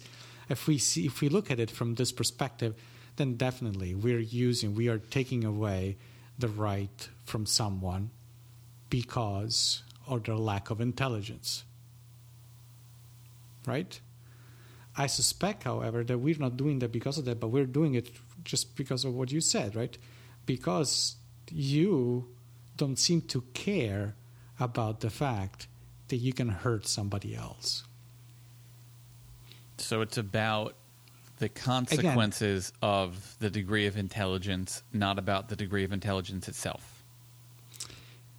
if 0.49 0.67
we 0.67 0.77
see 0.77 1.05
if 1.05 1.21
we 1.21 1.29
look 1.29 1.49
at 1.49 1.59
it 1.59 1.71
from 1.71 1.95
this 1.95 2.11
perspective, 2.11 2.75
then 3.15 3.35
definitely 3.35 3.95
we're 3.95 4.19
using 4.19 4.75
we 4.75 4.89
are 4.89 4.99
taking 4.99 5.43
away 5.43 5.97
the 6.37 6.47
right 6.49 7.09
from 7.23 7.45
someone 7.45 8.11
because 8.89 9.81
of 10.07 10.23
their 10.25 10.35
lack 10.35 10.69
of 10.69 10.79
intelligence. 10.81 11.63
Right? 13.65 13.99
I 14.97 15.07
suspect, 15.07 15.63
however, 15.63 16.03
that 16.03 16.19
we're 16.19 16.37
not 16.37 16.55
doing 16.57 16.79
that 16.79 16.91
because 16.91 17.17
of 17.17 17.25
that, 17.25 17.39
but 17.39 17.47
we're 17.47 17.65
doing 17.65 17.95
it 17.95 18.11
just 18.43 18.75
because 18.75 19.03
of 19.03 19.13
what 19.15 19.31
you 19.31 19.41
said, 19.41 19.75
right? 19.75 19.97
Because 20.45 21.15
you 21.51 22.27
don't 22.77 22.97
seem 22.97 23.21
to 23.21 23.41
care 23.53 24.15
about 24.59 24.99
the 25.01 25.09
fact 25.09 25.67
that 26.07 26.17
you 26.17 26.33
can 26.33 26.49
hurt 26.49 26.87
somebody 26.87 27.35
else. 27.35 27.83
So 29.77 30.01
it's 30.01 30.17
about 30.17 30.75
the 31.39 31.49
consequences 31.49 32.71
of 32.81 33.35
the 33.39 33.49
degree 33.49 33.87
of 33.87 33.97
intelligence, 33.97 34.83
not 34.93 35.19
about 35.19 35.49
the 35.49 35.55
degree 35.55 35.83
of 35.83 35.91
intelligence 35.91 36.47
itself. 36.47 37.03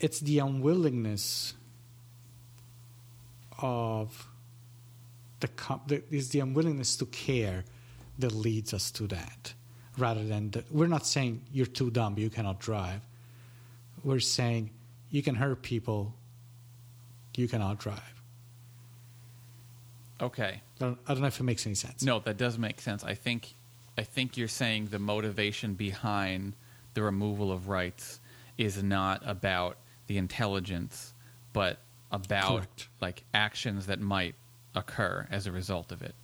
It's 0.01 0.20
the 0.20 0.38
unwillingness 0.38 1.55
of 3.59 4.29
the, 5.40 5.49
the 5.87 6.03
is 6.11 6.31
the 6.31 6.40
unwillingness 6.40 6.96
to 6.96 7.07
care 7.07 7.64
that 8.18 8.33
leads 8.33 8.72
us 8.72 8.90
to 8.92 9.07
that, 9.09 9.53
rather 9.99 10.25
than 10.25 10.51
the, 10.51 10.64
we're 10.70 10.87
not 10.87 11.07
saying 11.07 11.42
you're 11.53 11.66
too 11.66 11.90
dumb, 11.90 12.18
you 12.18 12.31
cannot 12.31 12.61
drive. 12.61 13.01
We're 14.07 14.21
saying 14.21 14.71
you 15.11 15.21
can 15.21 15.35
hurt 15.35 15.62
people, 15.62 16.14
you 17.35 17.49
cannot 17.49 17.81
drive. 17.81 18.23
Okay. 20.21 20.62
I 20.81 20.85
don't, 20.85 20.99
I 21.09 21.12
don't 21.12 21.23
know 21.23 21.27
if 21.27 21.40
it 21.40 21.42
makes 21.42 21.66
any 21.66 21.75
sense. 21.75 22.05
No, 22.05 22.21
that 22.21 22.37
does 22.37 22.57
make 22.57 22.81
sense. 22.81 23.03
I 23.03 23.14
think 23.14 23.55
I 23.99 24.05
think 24.05 24.37
you're 24.37 24.47
saying 24.47 24.87
the 24.87 25.01
motivation 25.01 25.75
behind 25.75 26.55
the 26.95 27.03
removal 27.03 27.51
of 27.51 27.69
rights 27.69 28.21
is 28.57 28.81
not 28.81 29.23
about 29.27 29.77
the 30.07 30.19
intelligence, 30.19 31.12
but 31.53 31.81
about 32.12 32.59
Correct. 32.59 32.88
like 33.01 33.25
actions 33.35 33.87
that 33.87 34.01
might 34.01 34.37
occur 34.77 35.27
as 35.33 35.49
a 35.49 35.53
result 35.53 35.90
of 35.90 36.01
it. 36.03 36.14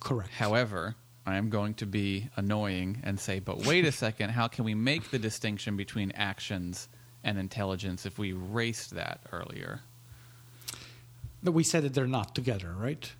Correct. 0.00 0.30
However, 0.30 0.94
I 1.26 1.34
am 1.34 1.50
going 1.50 1.74
to 1.74 1.86
be 1.86 2.30
annoying 2.36 3.00
and 3.02 3.18
say, 3.18 3.40
but 3.40 3.66
wait 3.66 3.84
a 3.86 3.92
second, 4.06 4.30
how 4.30 4.46
can 4.46 4.64
we 4.64 4.76
make 4.76 5.10
the 5.10 5.18
distinction 5.18 5.76
between 5.76 6.12
actions 6.12 6.88
and 7.24 7.38
intelligence 7.38 8.06
if 8.06 8.18
we 8.18 8.30
erased 8.32 8.90
that 8.94 9.20
earlier? 9.32 9.80
But 11.42 11.52
we 11.52 11.64
said 11.64 11.84
that 11.84 11.94
they're 11.94 12.06
not 12.06 12.34
together, 12.34 12.74
right? 12.76 13.10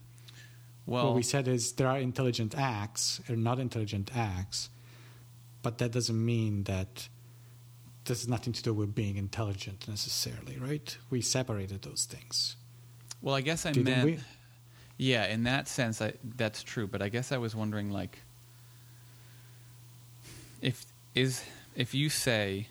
Well, 0.86 1.06
what 1.08 1.14
we 1.16 1.22
said 1.22 1.46
is 1.48 1.72
there 1.72 1.88
are 1.88 1.98
intelligent 1.98 2.56
acts 2.56 3.20
or 3.28 3.36
not 3.36 3.58
intelligent 3.58 4.10
acts, 4.16 4.70
but 5.62 5.78
that 5.78 5.92
doesn't 5.92 6.24
mean 6.24 6.64
that 6.64 7.08
this 8.06 8.20
has 8.20 8.28
nothing 8.28 8.54
to 8.54 8.62
do 8.62 8.72
with 8.72 8.94
being 8.94 9.16
intelligent 9.16 9.86
necessarily, 9.86 10.56
right? 10.58 10.96
We 11.10 11.20
separated 11.20 11.82
those 11.82 12.06
things. 12.06 12.56
well, 13.20 13.34
I 13.34 13.42
guess 13.42 13.66
I 13.66 13.72
Didn't 13.72 13.84
meant, 13.84 14.04
we? 14.06 14.18
yeah, 14.96 15.26
in 15.26 15.42
that 15.44 15.68
sense, 15.68 16.00
I, 16.00 16.14
that's 16.36 16.62
true. 16.62 16.86
But 16.86 17.02
I 17.02 17.10
guess 17.10 17.32
I 17.32 17.36
was 17.36 17.54
wondering, 17.54 17.90
like, 17.90 18.22
if 20.62 20.86
is 21.14 21.44
if 21.76 21.94
you 21.94 22.08
say 22.08 22.68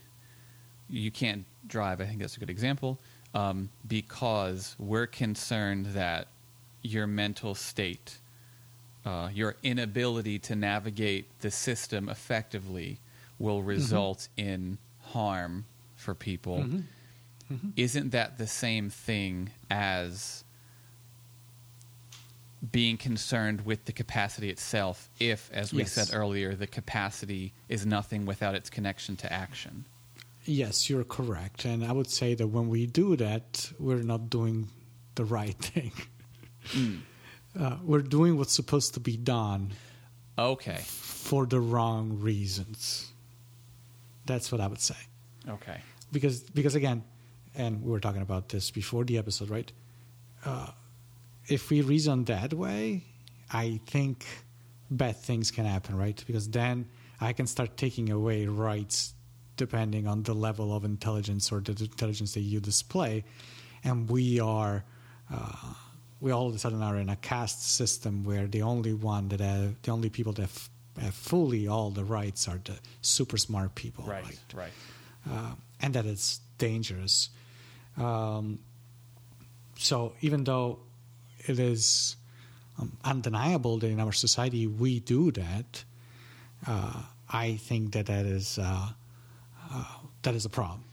you 0.89 1.11
can't 1.11 1.45
drive, 1.67 1.99
I 2.01 2.05
think 2.05 2.19
that's 2.19 2.37
a 2.37 2.39
good 2.39 2.49
example, 2.49 2.99
um, 3.33 3.69
because 3.87 4.75
we're 4.79 5.07
concerned 5.07 5.87
that 5.87 6.27
your 6.81 7.07
mental 7.07 7.55
state, 7.55 8.17
uh, 9.05 9.29
your 9.33 9.55
inability 9.63 10.39
to 10.39 10.55
navigate 10.55 11.25
the 11.41 11.51
system 11.51 12.09
effectively, 12.09 12.99
will 13.39 13.61
result 13.61 14.29
in 14.37 14.77
harm 15.11 15.65
for 15.95 16.15
people. 16.15 16.59
Mhm. 16.59 16.83
Mhm. 17.51 17.71
Isn't 17.75 18.09
that 18.11 18.37
the 18.37 18.47
same 18.47 18.89
thing 18.89 19.51
as 19.69 20.43
being 22.71 22.97
concerned 22.97 23.61
with 23.65 23.85
the 23.85 23.93
capacity 23.93 24.49
itself 24.49 25.09
if, 25.19 25.51
as 25.51 25.71
we 25.71 25.79
Yes. 25.79 25.93
said 25.93 26.09
earlier, 26.11 26.55
the 26.55 26.67
capacity 26.67 27.53
is 27.69 27.85
nothing 27.85 28.25
without 28.25 28.55
its 28.55 28.69
connection 28.69 29.15
to 29.17 29.31
action? 29.31 29.85
Yes, 30.47 30.89
you're 30.89 31.03
correct. 31.03 31.65
And 31.65 31.83
I 31.83 31.91
would 31.91 32.09
say 32.09 32.33
that 32.35 32.47
when 32.47 32.69
we 32.69 32.85
do 32.87 33.15
that, 33.17 33.71
we're 33.79 34.01
not 34.03 34.29
doing 34.29 34.69
the 35.15 35.25
right 35.25 35.57
thing. 35.59 35.91
Uh, 37.59 37.75
we're 37.83 38.01
doing 38.01 38.37
what's 38.37 38.53
supposed 38.53 38.93
to 38.93 38.99
be 38.99 39.17
done 39.17 39.73
Okay. 40.37 40.79
for 40.85 41.45
the 41.45 41.59
wrong 41.59 42.19
reasons. 42.19 43.11
That's 44.25 44.51
what 44.51 44.61
I 44.61 44.67
would 44.67 44.81
say. 44.81 44.95
Okay. 45.49 45.79
because 46.11 46.41
because 46.41 46.75
again, 46.75 47.03
and 47.55 47.81
we 47.83 47.89
were 47.91 47.99
talking 48.01 48.21
about 48.21 48.49
this 48.49 48.69
before 48.71 49.03
the 49.05 49.17
episode, 49.17 49.49
right? 49.49 49.71
Uh, 50.45 50.67
if 51.47 51.69
we 51.69 51.81
reason 51.81 52.25
that 52.25 52.53
way, 52.53 53.03
I 53.51 53.79
think 53.87 54.25
bad 54.91 55.15
things 55.17 55.49
can 55.51 55.65
happen, 55.65 55.95
right? 55.97 56.21
Because 56.27 56.49
then 56.49 56.87
I 57.21 57.33
can 57.33 57.47
start 57.47 57.77
taking 57.77 58.09
away 58.11 58.45
rights 58.45 59.13
depending 59.57 60.07
on 60.07 60.23
the 60.23 60.33
level 60.33 60.75
of 60.75 60.85
intelligence 60.85 61.51
or 61.51 61.59
the 61.59 61.71
intelligence 61.83 62.33
that 62.33 62.41
you 62.41 62.59
display, 62.59 63.23
and 63.83 64.09
we 64.09 64.39
are 64.39 64.83
uh, 65.31 65.73
we 66.19 66.31
all 66.31 66.47
of 66.47 66.55
a 66.55 66.57
sudden 66.57 66.81
are 66.81 66.97
in 66.97 67.09
a 67.09 67.15
caste 67.17 67.75
system 67.75 68.23
where 68.23 68.47
the 68.47 68.61
only 68.61 68.93
one 68.93 69.27
that 69.29 69.39
have, 69.39 69.75
the 69.83 69.91
only 69.91 70.09
people 70.09 70.33
that 70.33 70.41
have, 70.43 70.69
have 70.99 71.13
fully 71.13 71.67
all 71.67 71.91
the 71.91 72.03
rights 72.03 72.47
are 72.47 72.59
the 72.63 72.73
super 73.01 73.37
smart 73.37 73.75
people, 73.75 74.03
Right, 74.05 74.39
right. 74.55 74.71
uh, 75.29 75.51
and 75.81 75.93
that 75.93 76.05
it's 76.05 76.39
dangerous. 76.57 77.29
Um, 77.97 78.59
so 79.77 80.13
even 80.21 80.43
though 80.43 80.79
it 81.47 81.59
is 81.59 82.15
um, 82.79 82.97
undeniable 83.03 83.77
that 83.77 83.87
in 83.87 83.99
our 83.99 84.11
society 84.11 84.65
we 84.65 84.99
do 84.99 85.31
that, 85.31 85.83
uh, 86.65 87.03
I 87.29 87.57
think 87.57 87.91
that 87.93 88.07
that 88.07 88.25
is 88.25 88.57
uh, 88.57 88.63
uh, 88.63 88.89
that 90.27 90.35
is 90.35 90.45
a 90.45 90.49
problem. 90.49 90.83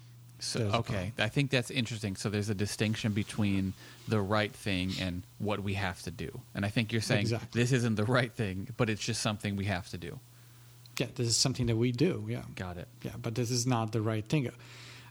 So, 0.40 0.61
okay, 0.61 1.12
I 1.18 1.29
think 1.29 1.51
that's 1.51 1.70
interesting. 1.70 2.16
So 2.16 2.29
there's 2.29 2.51
a 2.51 2.55
distinction 2.55 3.12
between 3.12 3.73
the 4.09 4.20
right 4.20 4.53
thing 4.53 4.92
and 5.01 5.23
what 5.38 5.61
we 5.61 5.75
have 5.75 6.03
to 6.03 6.11
do. 6.11 6.40
And 6.55 6.66
I 6.66 6.68
think 6.68 6.92
you're 6.92 7.01
saying 7.01 7.23
Exactly. 7.23 7.61
this 7.61 7.73
isn't 7.73 7.94
the 7.94 8.05
right 8.05 8.33
thing, 8.33 8.68
but 8.77 8.90
it's 8.90 9.01
just 9.01 9.23
something 9.23 9.57
we 9.57 9.64
have 9.66 9.88
to 9.90 9.97
do. 9.99 10.18
Yeah, 10.99 11.07
this 11.14 11.29
is 11.29 11.37
something 11.37 11.66
that 11.66 11.77
we 11.77 11.92
do. 11.92 12.27
Yeah, 12.29 12.42
Got 12.57 12.77
it. 12.77 12.88
yeah, 13.03 13.12
but 13.20 13.35
this 13.35 13.51
is 13.51 13.66
not 13.66 13.92
the 13.92 14.01
right 14.03 14.25
thing. 14.29 14.51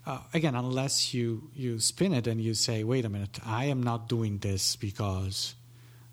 Uh, 0.06 0.20
again, 0.34 0.56
unless 0.56 1.14
you 1.14 1.50
you 1.56 1.80
spin 1.80 2.14
it 2.14 2.28
and 2.28 2.40
you 2.42 2.54
say, 2.54 2.84
"Wait 2.84 3.06
a 3.06 3.10
minute, 3.10 3.40
I 3.46 3.66
am 3.66 3.82
not 3.82 4.08
doing 4.10 4.38
this 4.40 4.76
because," 4.76 5.56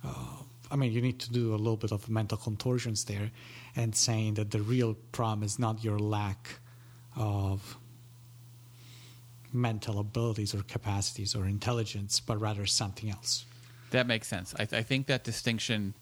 uh, 0.04 0.36
I 0.70 0.76
mean, 0.76 0.92
you 0.92 1.02
need 1.02 1.18
to 1.20 1.30
do 1.30 1.54
a 1.54 1.58
little 1.58 1.76
bit 1.76 1.92
of 1.92 2.08
mental 2.08 2.38
contortions 2.38 3.04
there, 3.04 3.30
and 3.76 3.94
saying 3.94 4.34
that 4.34 4.50
the 4.50 4.62
real 4.62 4.94
problem 5.12 5.42
is 5.44 5.58
not 5.58 5.82
your 5.84 5.98
lack 5.98 6.60
of 7.16 7.76
mental 9.52 9.98
abilities 9.98 10.54
or 10.54 10.62
capacities 10.62 11.34
or 11.34 11.46
intelligence, 11.46 12.20
but 12.20 12.40
rather 12.40 12.66
something 12.66 13.10
else. 13.10 13.44
That 13.90 14.06
makes 14.06 14.28
sense. 14.28 14.54
I, 14.58 14.62
I 14.62 14.82
think 14.82 15.06
that 15.06 15.24
distinction 15.24 15.94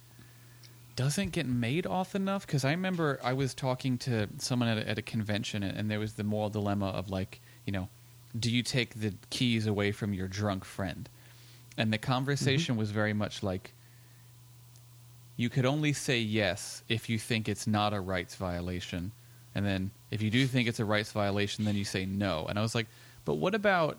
doesn't 0.96 1.30
get 1.30 1.46
made 1.46 1.86
off 1.86 2.14
enough 2.14 2.46
because 2.46 2.64
I 2.64 2.72
remember 2.72 3.20
I 3.22 3.32
was 3.32 3.54
talking 3.54 3.98
to 3.98 4.28
someone 4.38 4.68
at 4.68 4.78
a, 4.78 4.88
at 4.88 4.98
a 4.98 5.02
convention 5.02 5.62
and, 5.62 5.78
and 5.78 5.90
there 5.90 6.00
was 6.00 6.14
the 6.14 6.24
moral 6.24 6.50
dilemma 6.50 6.88
of 6.88 7.08
like, 7.08 7.40
you 7.64 7.72
know, 7.72 7.88
do 8.38 8.50
you 8.50 8.62
take 8.62 8.94
the 8.94 9.14
keys 9.30 9.66
away 9.66 9.92
from 9.92 10.12
your 10.12 10.28
drunk 10.28 10.64
friend? 10.64 11.08
And 11.76 11.92
the 11.92 11.98
conversation 11.98 12.72
mm-hmm. 12.72 12.80
was 12.80 12.90
very 12.90 13.12
much 13.12 13.42
like, 13.42 13.72
you 15.36 15.48
could 15.48 15.64
only 15.64 15.92
say 15.92 16.18
yes 16.18 16.82
if 16.88 17.08
you 17.08 17.16
think 17.16 17.48
it's 17.48 17.66
not 17.66 17.94
a 17.94 18.00
rights 18.00 18.34
violation. 18.34 19.12
And 19.54 19.64
then 19.64 19.92
if 20.10 20.20
you 20.20 20.30
do 20.30 20.46
think 20.46 20.68
it's 20.68 20.80
a 20.80 20.84
rights 20.84 21.12
violation, 21.12 21.64
then 21.64 21.76
you 21.76 21.84
say 21.84 22.04
no. 22.04 22.46
And 22.48 22.58
I 22.58 22.62
was 22.62 22.74
like, 22.74 22.88
but 23.28 23.34
what 23.34 23.54
about 23.54 23.98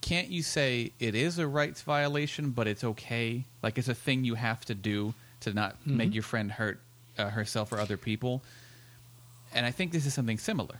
can't 0.00 0.28
you 0.30 0.42
say 0.42 0.92
it 0.98 1.14
is 1.14 1.38
a 1.38 1.46
rights 1.46 1.82
violation, 1.82 2.50
but 2.50 2.66
it's 2.66 2.82
okay? 2.82 3.44
Like 3.62 3.76
it's 3.76 3.88
a 3.88 3.94
thing 3.94 4.24
you 4.24 4.34
have 4.36 4.64
to 4.64 4.74
do 4.74 5.12
to 5.40 5.52
not 5.52 5.76
make 5.86 6.10
Mhm. 6.10 6.14
your 6.14 6.22
friend 6.22 6.50
hurt 6.50 6.80
uh, 7.18 7.28
herself 7.28 7.70
or 7.72 7.78
other 7.78 7.98
people. 7.98 8.42
And 9.52 9.66
I 9.66 9.70
think 9.72 9.92
this 9.92 10.06
is 10.06 10.14
something 10.14 10.38
similar. 10.38 10.76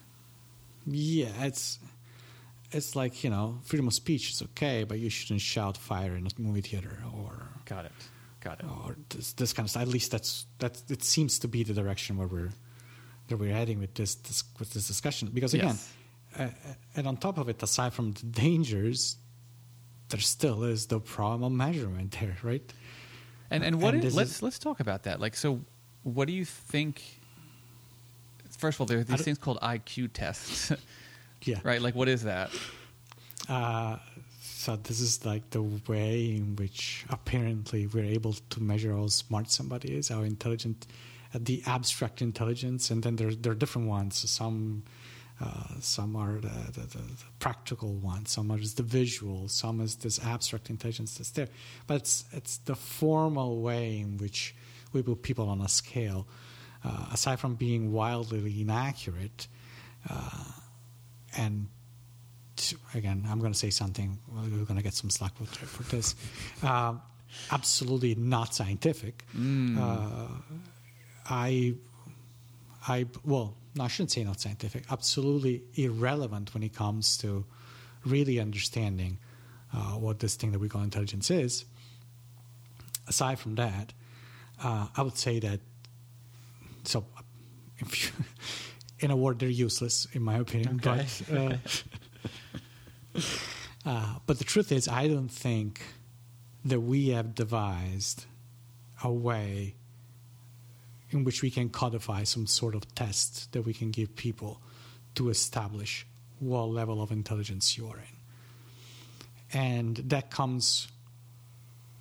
Yeah, 0.87 1.45
it's 1.45 1.79
it's 2.73 2.97
like 2.97 3.23
you 3.25 3.31
know, 3.31 3.59
freedom 3.65 3.87
of 3.89 3.95
speech 3.95 4.31
is 4.31 4.43
okay, 4.43 4.85
but 4.85 4.99
you 4.99 5.11
shouldn't 5.11 5.41
shout 5.43 5.77
fire 5.77 6.15
in 6.17 6.27
a 6.27 6.31
movie 6.41 6.63
theater 6.63 6.97
or 7.15 7.49
Got 7.67 7.85
it. 7.85 7.93
Got 8.41 8.61
it. 8.61 8.67
or 8.67 8.97
this, 9.11 9.33
this 9.35 9.53
kind 9.53 9.67
of 9.67 9.71
stuff. 9.71 9.83
At 9.83 9.89
least 9.89 10.11
that's 10.13 10.47
that's 10.59 10.83
it 10.89 11.03
seems 11.05 11.39
to 11.41 11.49
be 11.49 11.63
the 11.63 11.75
direction 11.75 12.17
where 12.17 12.27
we're 12.29 12.51
that 13.29 13.37
we're 13.37 13.53
heading 13.55 13.79
with 13.81 13.95
this, 13.95 14.15
this 14.17 14.43
with 14.59 14.71
this 14.73 14.87
discussion. 14.89 15.29
Because 15.35 15.53
again, 15.55 15.77
Yes. 15.77 15.93
Uh, 16.39 16.49
and 16.97 17.07
on 17.07 17.17
top 17.17 17.39
of 17.39 17.49
it, 17.49 17.63
aside 17.63 17.93
from 17.93 18.13
the 18.13 18.25
dangers, 18.27 19.17
there 20.09 20.21
still 20.21 20.65
is 20.65 20.87
the 20.87 21.01
problem 21.01 21.43
of 21.45 21.53
measurement 21.53 22.17
there, 22.21 22.37
right? 22.43 22.73
And 23.51 23.65
and 23.65 23.81
what 23.83 23.95
And 23.95 24.05
is, 24.05 24.15
let's 24.15 24.31
is- 24.37 24.43
let's 24.43 24.59
talk 24.59 24.81
about 24.81 25.03
that. 25.05 25.21
Like, 25.21 25.37
so 25.37 25.61
what 26.03 26.27
do 26.27 26.33
you 26.33 26.45
think? 26.45 27.03
First 28.59 28.77
of 28.77 28.83
all, 28.83 28.87
there 28.87 28.99
are 28.99 29.05
these 29.05 29.23
things 29.23 29.39
called 29.39 29.59
IQ 29.61 30.11
tests, 30.13 30.71
Yeah, 31.45 31.59
right? 31.65 31.81
Like, 31.81 31.95
what 31.95 32.09
is 32.09 32.25
that? 32.25 32.51
Uh, 33.49 33.97
so 34.43 34.77
this 34.77 35.01
is 35.01 35.25
like 35.25 35.49
the 35.51 35.63
way 35.63 36.37
in 36.37 36.55
which 36.57 37.07
apparently 37.09 37.87
we're 37.87 38.05
able 38.05 38.35
to 38.35 38.63
measure 38.63 38.93
how 38.95 39.07
smart 39.07 39.51
somebody 39.51 39.95
is, 39.97 40.09
how 40.11 40.21
intelligent, 40.21 40.87
uh, 41.35 41.39
the 41.41 41.63
abstract 41.67 42.21
intelligence, 42.21 42.91
and 42.91 43.03
then 43.03 43.17
there 43.17 43.35
there 43.35 43.53
are 43.53 43.57
different 43.57 43.89
ones. 43.89 44.17
Some 44.31 44.83
uh, 45.43 45.81
some 45.81 46.17
are 46.17 46.35
the, 46.35 46.49
the, 46.73 46.87
the, 46.87 47.03
practical 47.39 47.95
ones, 47.95 48.31
some 48.31 48.51
are 48.51 48.59
just 48.59 48.77
the 48.77 48.83
visual, 48.83 49.49
some 49.49 49.81
is 49.81 49.97
this 49.97 50.23
abstract 50.23 50.69
intelligence 50.69 51.17
that's 51.17 51.31
there. 51.31 51.49
But 51.87 51.99
it's 51.99 52.25
it's 52.33 52.59
the 52.59 52.75
formal 52.75 53.63
way 53.63 54.01
in 54.01 54.19
which 54.19 54.55
we 54.93 55.03
put 55.03 55.23
people 55.23 55.49
on 55.49 55.61
a 55.61 55.69
scale. 55.69 56.27
Uh, 56.85 57.07
aside 57.13 57.39
from 57.39 57.55
being 57.55 57.93
wildly 57.93 58.61
inaccurate, 58.61 59.49
uh, 60.09 60.45
and 61.37 61.69
t- 62.57 62.77
again, 62.95 63.27
I'm 63.29 63.39
going 63.39 63.53
to 63.53 63.59
say 63.59 63.71
something. 63.71 64.19
We're 64.33 64.65
going 64.65 64.77
to 64.77 64.83
get 64.83 64.95
some 64.95 65.11
slack 65.11 65.37
for, 65.37 65.45
for 65.45 65.83
this. 65.95 66.15
Um, 66.63 67.03
absolutely 67.51 68.15
not 68.15 68.55
scientific. 68.55 69.25
Uh, 69.79 70.29
I, 71.29 71.75
I 72.87 73.07
well, 73.25 73.55
I 73.79 73.89
shouldn't 73.89 74.11
say 74.11 74.25
not 74.25 74.41
scientific. 74.41 74.85
Absolutely 74.91 75.63
irrelevant 75.75 76.53
when 76.55 76.63
it 76.63 76.75
comes 76.75 77.17
to 77.19 77.45
really 78.05 78.41
understanding 78.41 79.19
uh, 79.73 79.93
what 79.93 80.19
this 80.19 80.35
thing 80.35 80.53
that 80.53 80.59
we 80.59 80.69
call 80.69 80.83
intelligence 80.83 81.31
is. 81.31 81.65
Aside 83.07 83.39
from 83.39 83.55
that, 83.57 83.93
uh, 84.63 84.89
I 84.97 85.03
would 85.03 85.17
say 85.17 85.39
that 85.41 85.61
so. 86.85 87.05
If 87.79 88.05
you, 88.05 88.25
in 89.01 89.11
a 89.11 89.17
word, 89.17 89.39
they're 89.39 89.49
useless, 89.49 90.07
in 90.13 90.23
my 90.23 90.37
opinion. 90.37 90.81
Okay. 90.85 91.07
But 91.29 91.61
uh, 93.15 93.21
uh, 93.87 94.15
but 94.27 94.39
the 94.39 94.45
truth 94.45 94.73
is, 94.73 94.89
I 94.89 95.09
don't 95.09 95.31
think 95.31 95.81
that 96.65 96.81
we 96.81 97.09
have 97.11 97.35
devised 97.35 98.27
a 99.03 99.11
way 99.11 99.77
in 101.11 101.25
which 101.25 101.43
we 101.43 101.51
can 101.51 101.69
codify 101.69 102.25
some 102.25 102.47
sort 102.47 102.75
of 102.75 102.95
test 102.95 103.53
that 103.53 103.63
we 103.63 103.73
can 103.75 103.91
give 103.91 104.15
people 104.17 104.61
to 105.15 105.29
establish 105.29 106.07
what 106.39 106.69
level 106.69 107.03
of 107.03 107.11
intelligence 107.11 107.77
you 107.77 107.89
are 107.89 107.97
in. 107.99 108.17
And 109.53 109.97
that 109.97 110.31
comes, 110.31 110.89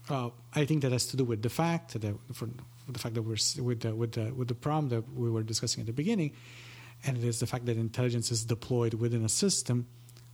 uh, 0.09 0.29
I 0.53 0.65
think 0.65 0.83
that 0.83 0.91
has 0.91 1.07
to 1.07 1.17
do 1.17 1.23
with 1.23 1.41
the 1.41 1.49
fact 1.49 1.99
that 1.99 2.15
for, 2.33 2.47
for 2.85 2.91
the 2.91 2.99
fact 2.99 3.15
that 3.15 3.23
we're 3.23 3.37
with 3.63 3.81
the, 3.81 3.95
with 3.95 4.11
the 4.13 4.31
with 4.33 4.47
the 4.47 4.53
problem 4.55 4.89
that 4.89 5.03
we 5.15 5.29
were 5.29 5.43
discussing 5.43 5.81
at 5.81 5.87
the 5.87 5.93
beginning, 5.93 6.31
and 7.05 7.17
it 7.17 7.23
is 7.23 7.39
the 7.39 7.47
fact 7.47 7.65
that 7.65 7.77
intelligence 7.77 8.31
is 8.31 8.45
deployed 8.45 8.93
within 8.93 9.25
a 9.25 9.29
system, 9.29 9.87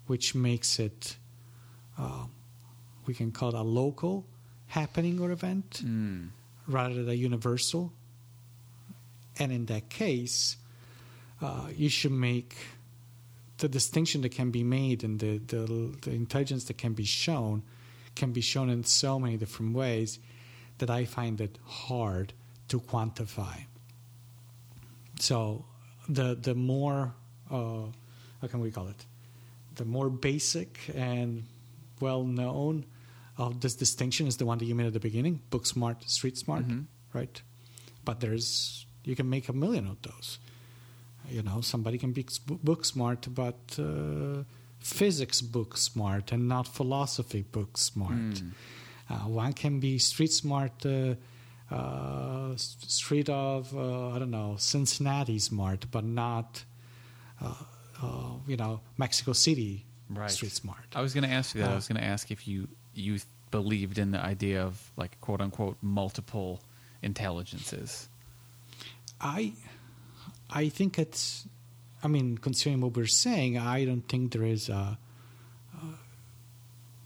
which 0.07 0.35
makes 0.35 0.79
it, 0.79 1.15
uh, 1.97 2.25
we 3.05 3.13
can 3.13 3.31
call 3.31 3.49
it 3.49 3.55
a 3.55 3.61
local 3.61 4.25
happening 4.67 5.19
or 5.21 5.31
event 5.31 5.81
Mm. 5.85 6.29
rather 6.67 6.95
than 6.95 7.09
a 7.09 7.13
universal. 7.13 7.93
And 9.37 9.51
in 9.51 9.65
that 9.65 9.89
case, 9.89 10.57
uh, 11.41 11.67
you 11.75 11.89
should 11.89 12.11
make 12.11 12.55
the 13.57 13.67
distinction 13.67 14.21
that 14.21 14.29
can 14.29 14.51
be 14.51 14.63
made 14.63 15.03
and 15.03 15.19
the, 15.19 15.37
the, 15.37 15.95
the 16.01 16.11
intelligence 16.11 16.65
that 16.65 16.77
can 16.77 16.93
be 16.93 17.05
shown 17.05 17.63
can 18.15 18.31
be 18.31 18.41
shown 18.41 18.69
in 18.69 18.83
so 18.83 19.19
many 19.19 19.35
different 19.35 19.75
ways 19.75 20.19
that 20.77 20.89
I 20.89 21.03
find 21.05 21.41
it 21.41 21.57
hard 21.65 22.31
to 22.69 22.79
quantify. 22.79 23.65
So 25.19 25.65
the 26.07 26.35
the 26.35 26.55
more 26.55 27.13
uh, 27.51 27.87
how 28.41 28.47
can 28.47 28.59
we 28.59 28.71
call 28.71 28.87
it? 28.87 29.05
The 29.75 29.85
more 29.85 30.09
basic 30.09 30.79
and 30.95 31.43
well 31.99 32.23
known 32.23 32.85
of 33.37 33.59
this 33.61 33.75
distinction 33.75 34.27
is 34.27 34.37
the 34.37 34.45
one 34.45 34.57
that 34.59 34.65
you 34.65 34.75
made 34.75 34.87
at 34.87 34.93
the 34.93 34.99
beginning: 34.99 35.41
book 35.49 35.65
smart, 35.65 36.09
street 36.09 36.37
smart, 36.37 36.67
Mhm. 36.67 36.85
right? 37.13 37.41
But 38.03 38.19
there's 38.19 38.85
you 39.05 39.15
can 39.15 39.29
make 39.29 39.49
a 39.49 39.53
million 39.53 39.87
of 39.87 40.01
those. 40.01 40.39
You 41.29 41.41
know, 41.41 41.61
somebody 41.61 41.97
can 41.97 42.11
be 42.11 42.25
book 42.47 42.85
smart, 42.85 43.27
but 43.33 43.55
uh, 43.79 44.43
physics 44.79 45.41
book 45.41 45.77
smart 45.77 46.31
and 46.31 46.47
not 46.47 46.67
philosophy 46.67 47.43
book 47.51 47.77
smart. 47.77 48.13
Mm. 48.13 48.51
Uh, 49.09 49.13
one 49.27 49.53
can 49.53 49.79
be 49.79 49.97
street 49.97 50.31
smart, 50.31 50.85
uh, 50.85 51.15
uh, 51.71 52.53
street 52.55 53.29
of 53.29 53.75
uh, 53.75 54.09
I 54.09 54.19
don't 54.19 54.31
know 54.31 54.55
Cincinnati 54.57 55.39
smart, 55.39 55.85
but 55.91 56.03
not 56.03 56.63
uh, 57.41 57.53
uh, 58.01 58.31
you 58.47 58.57
know 58.57 58.81
Mexico 58.97 59.33
City 59.33 59.85
Right. 60.07 60.29
street 60.29 60.51
smart. 60.51 60.85
I 60.93 61.01
was 61.01 61.15
going 61.15 61.23
to 61.23 61.31
ask 61.31 61.55
you 61.55 61.61
that. 61.61 61.71
I 61.71 61.75
was 61.75 61.87
going 61.87 61.99
to 61.99 62.07
ask 62.07 62.29
if 62.29 62.47
you 62.47 62.67
you 62.93 63.17
believed 63.49 63.97
in 63.97 64.11
the 64.11 64.19
idea 64.19 64.63
of 64.63 64.91
like 64.97 65.19
quote 65.19 65.41
unquote 65.41 65.77
multiple 65.81 66.61
intelligences. 67.01 68.07
I 69.21 69.53
I 70.49 70.69
think 70.69 70.97
it's. 70.99 71.47
I 72.03 72.07
mean, 72.07 72.37
considering 72.37 72.81
what 72.81 72.95
we're 72.95 73.07
saying, 73.07 73.57
I 73.57 73.85
don't 73.85 74.07
think 74.07 74.31
there 74.33 74.43
is 74.43 74.69
a. 74.69 74.97
Uh, 75.75 75.77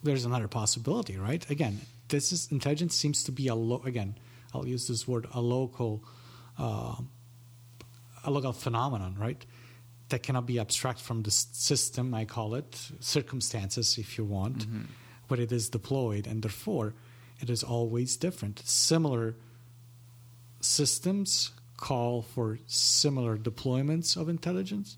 there's 0.03 0.25
another 0.25 0.47
possibility, 0.47 1.17
right? 1.17 1.49
Again, 1.49 1.81
this 2.07 2.31
is 2.31 2.51
intelligence 2.51 2.95
seems 2.95 3.23
to 3.25 3.31
be 3.31 3.47
a 3.47 3.55
lo- 3.55 3.81
again. 3.85 4.15
I'll 4.53 4.67
use 4.67 4.87
this 4.87 5.07
word 5.07 5.27
a 5.33 5.41
local, 5.41 6.03
uh, 6.57 6.95
a 8.23 8.31
local 8.31 8.53
phenomenon, 8.53 9.15
right? 9.19 9.45
That 10.09 10.23
cannot 10.23 10.45
be 10.47 10.57
abstract 10.59 10.99
from 11.01 11.21
the 11.23 11.31
system. 11.31 12.13
I 12.13 12.25
call 12.25 12.55
it 12.55 12.91
circumstances, 12.99 13.97
if 13.97 14.17
you 14.17 14.25
want, 14.25 14.65
where 15.27 15.39
it 15.39 15.51
is 15.51 15.69
deployed, 15.69 16.25
and 16.27 16.41
therefore 16.41 16.93
it 17.41 17.49
is 17.49 17.63
always 17.63 18.17
different. 18.17 18.59
Similar 18.65 19.35
systems 20.61 21.51
call 21.79 22.21
for 22.21 22.59
similar 22.67 23.37
deployments 23.37 24.17
of 24.17 24.29
intelligence, 24.29 24.97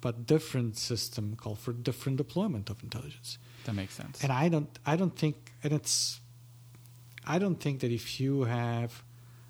but 0.00 0.26
different 0.26 0.76
system 0.76 1.36
call 1.36 1.54
for 1.54 1.72
different 1.72 2.16
deployment 2.18 2.70
of 2.70 2.82
intelligence. 2.82 3.38
That 3.64 3.74
makes 3.74 3.94
sense. 3.94 4.22
And 4.22 4.32
I 4.32 4.48
don't 4.48 4.68
I 4.86 4.96
don't 4.96 5.16
think 5.16 5.52
and 5.62 5.72
it's 5.72 6.20
I 7.26 7.38
don't 7.38 7.60
think 7.60 7.80
that 7.80 7.90
if 7.90 8.20
you 8.20 8.44
have 8.44 9.02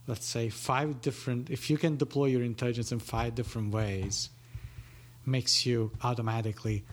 let's 0.06 0.26
say 0.26 0.48
five 0.48 1.00
different 1.00 1.50
if 1.50 1.70
you 1.70 1.78
can 1.78 1.96
deploy 1.96 2.26
your 2.26 2.42
intelligence 2.42 2.92
in 2.92 2.98
five 2.98 3.34
different 3.34 3.72
ways 3.72 4.30
makes 5.24 5.64
you 5.64 5.90
automatically 6.02 6.84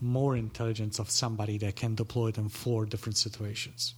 more 0.00 0.36
intelligence 0.36 0.98
of 0.98 1.10
somebody 1.10 1.58
that 1.58 1.76
can 1.76 1.94
deploy 1.94 2.28
it 2.28 2.38
in 2.38 2.48
four 2.48 2.86
different 2.86 3.16
situations. 3.16 3.94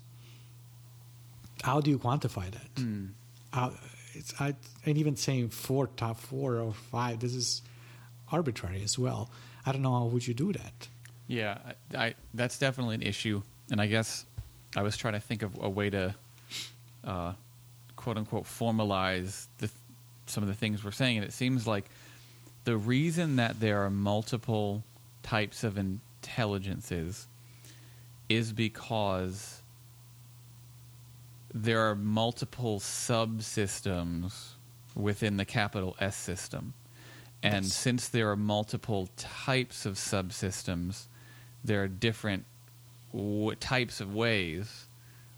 How 1.63 1.81
do 1.81 1.91
you 1.91 1.99
quantify 1.99 2.51
that? 2.51 2.75
Mm. 2.77 3.11
How, 3.53 3.73
it's, 4.19 4.35
I, 4.41 4.55
and 4.85 4.99
even 4.99 5.17
saying 5.17 5.51
four, 5.51 5.87
top 5.87 6.19
four 6.19 6.59
or 6.59 6.73
five, 6.73 7.21
this 7.21 7.35
is 7.35 7.63
arbitrary 8.31 8.83
as 8.83 8.99
well. 8.99 9.31
I 9.65 9.73
don't 9.73 9.83
know 9.83 9.93
how 9.99 10.05
would 10.07 10.27
you 10.27 10.35
do 10.35 10.53
that. 10.53 10.89
Yeah, 11.27 11.59
I, 11.95 12.07
I, 12.07 12.15
that's 12.35 12.59
definitely 12.59 12.97
an 12.97 13.03
issue, 13.03 13.43
and 13.71 13.81
I 13.81 13.87
guess 13.87 14.25
I 14.77 14.83
was 14.83 14.97
trying 14.97 15.15
to 15.15 15.21
think 15.21 15.43
of 15.43 15.57
a 15.61 15.69
way 15.69 15.91
to, 15.91 16.15
uh, 17.05 17.33
quote 17.97 18.17
unquote, 18.17 18.45
formalize 18.45 19.47
the, 19.59 19.71
some 20.27 20.43
of 20.43 20.49
the 20.49 20.55
things 20.55 20.85
we're 20.85 20.91
saying, 20.91 21.19
and 21.19 21.27
it 21.27 21.33
seems 21.33 21.67
like 21.67 21.85
the 22.65 22.77
reason 22.77 23.37
that 23.37 23.61
there 23.61 23.83
are 23.85 23.91
multiple 23.91 24.83
types 25.23 25.65
of 25.65 25.79
intelligences 25.79 27.27
is 28.29 28.53
because 28.53 29.63
there 31.55 31.81
are 31.89 31.95
multiple 31.95 32.79
subsystems 32.81 34.51
within 34.95 35.37
the 35.37 35.45
capital 35.45 35.97
S 36.01 36.17
system. 36.17 36.75
And 37.43 37.65
Yes. 37.67 37.75
since 37.75 38.09
there 38.09 38.31
are 38.31 38.37
multiple 38.37 39.09
types 39.17 39.87
of 39.87 39.95
subsystems, 39.95 41.07
there 41.65 41.83
are 41.85 41.89
different 41.89 42.45
w- 43.13 43.55
types 43.55 44.01
of 44.01 44.13
ways 44.15 44.87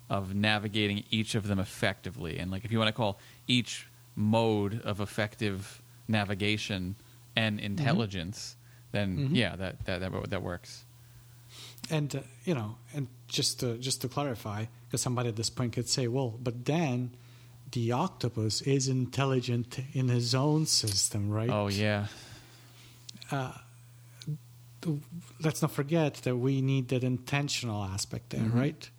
of 0.09 0.35
navigating 0.35 1.05
each 1.11 1.35
of 1.35 1.47
them 1.47 1.59
effectively. 1.61 2.39
And 2.39 2.51
like 2.51 2.65
if 2.65 2.73
you 2.73 2.79
want 2.79 2.89
to 2.89 2.93
call 2.93 3.19
each 3.47 3.87
mode 4.17 4.81
of 4.83 5.01
effective 5.01 5.81
navigation 6.09 6.97
and 7.37 7.61
intelligence, 7.61 8.57
then 8.93 9.29
Mhm. 9.31 9.37
yeah, 9.37 9.55
that 9.57 9.85
that 9.85 10.01
that, 10.01 10.31
that 10.31 10.43
works. 10.43 10.85
And 11.91 12.15
uh, 12.17 12.21
you 12.45 12.55
know, 12.55 12.77
and 12.95 13.07
just 13.29 13.61
to, 13.61 13.77
just 13.79 14.01
to 14.03 14.09
clarify, 14.09 14.67
because 14.91 15.01
somebody 15.03 15.29
at 15.29 15.37
this 15.37 15.51
point 15.51 15.73
could 15.73 15.89
say, 15.89 16.09
"Well, 16.09 16.31
but 16.43 16.65
then 16.65 17.15
the 17.71 17.93
octopus 17.93 18.61
is 18.63 18.89
intelligent 18.89 19.79
in 19.93 20.09
his 20.09 20.35
own 20.35 20.67
system, 20.67 21.31
right?" 21.31 21.49
Oh 21.51 21.69
yeah, 21.69 22.09
let's 25.41 25.63
not 25.63 25.71
forget 25.71 26.15
that 26.25 26.37
we 26.37 26.61
need 26.61 26.89
that 26.89 27.05
intentional 27.05 27.85
aspect 27.85 28.31
there, 28.31 28.41
Mhm. 28.41 28.55
right? 28.55 28.91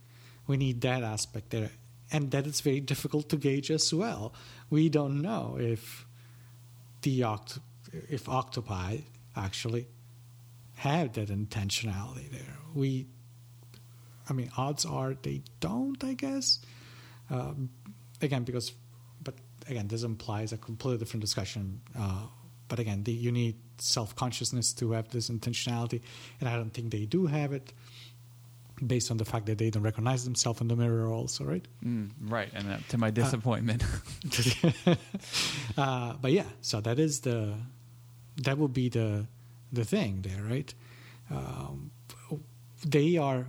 We 0.47 0.57
need 0.57 0.81
that 0.81 1.03
aspect 1.03 1.49
there. 1.49 1.71
And 2.11 2.31
that 2.31 2.45
is 2.45 2.61
very 2.61 2.79
difficult 2.81 3.29
to 3.29 3.37
gauge 3.37 3.71
as 3.71 3.93
well. 3.93 4.33
We 4.69 4.89
don't 4.89 5.21
know 5.21 5.57
if 5.59 6.05
the 7.01 7.21
oct- 7.21 7.59
if 8.09 8.27
octopi 8.29 8.99
actually 9.35 9.87
have 10.75 11.13
that 11.13 11.29
intentionality 11.29 12.29
there. 12.31 12.57
We, 12.73 13.07
I 14.31 14.33
mean, 14.33 14.49
odds 14.57 14.85
are 14.85 15.15
they 15.21 15.41
don't. 15.59 16.01
I 16.03 16.13
guess. 16.13 16.59
Um, 17.29 17.69
again, 18.21 18.43
because, 18.43 18.71
but 19.23 19.35
again, 19.67 19.87
this 19.87 20.03
implies 20.03 20.53
a 20.53 20.57
completely 20.57 20.99
different 20.99 21.21
discussion. 21.21 21.81
Uh, 21.97 22.23
but 22.67 22.79
again, 22.79 23.03
the, 23.03 23.11
you 23.11 23.31
need 23.31 23.57
self 23.77 24.15
consciousness 24.15 24.71
to 24.73 24.93
have 24.93 25.09
this 25.09 25.29
intentionality, 25.29 26.01
and 26.39 26.47
I 26.47 26.55
don't 26.55 26.73
think 26.73 26.91
they 26.91 27.05
do 27.05 27.25
have 27.25 27.51
it, 27.51 27.73
based 28.85 29.11
on 29.11 29.17
the 29.17 29.25
fact 29.25 29.47
that 29.47 29.57
they 29.57 29.69
don't 29.69 29.83
recognize 29.83 30.23
themselves 30.23 30.61
in 30.61 30.69
the 30.69 30.77
mirror. 30.77 31.11
Also, 31.11 31.43
right? 31.43 31.67
mm, 31.83 32.09
right. 32.21 32.49
And 32.53 32.71
uh, 32.71 32.77
to 32.89 32.97
my 32.97 33.11
disappointment, 33.11 33.83
uh, 35.77 36.13
but 36.21 36.31
yeah, 36.31 36.47
so 36.61 36.79
that 36.79 36.99
is 36.99 37.19
the 37.19 37.55
that 38.43 38.57
would 38.57 38.73
be 38.73 38.87
the 38.87 39.27
the 39.73 39.83
thing 39.83 40.21
there, 40.21 40.41
right? 40.41 40.73
Um, 41.29 41.91
they 42.85 43.17
are 43.17 43.47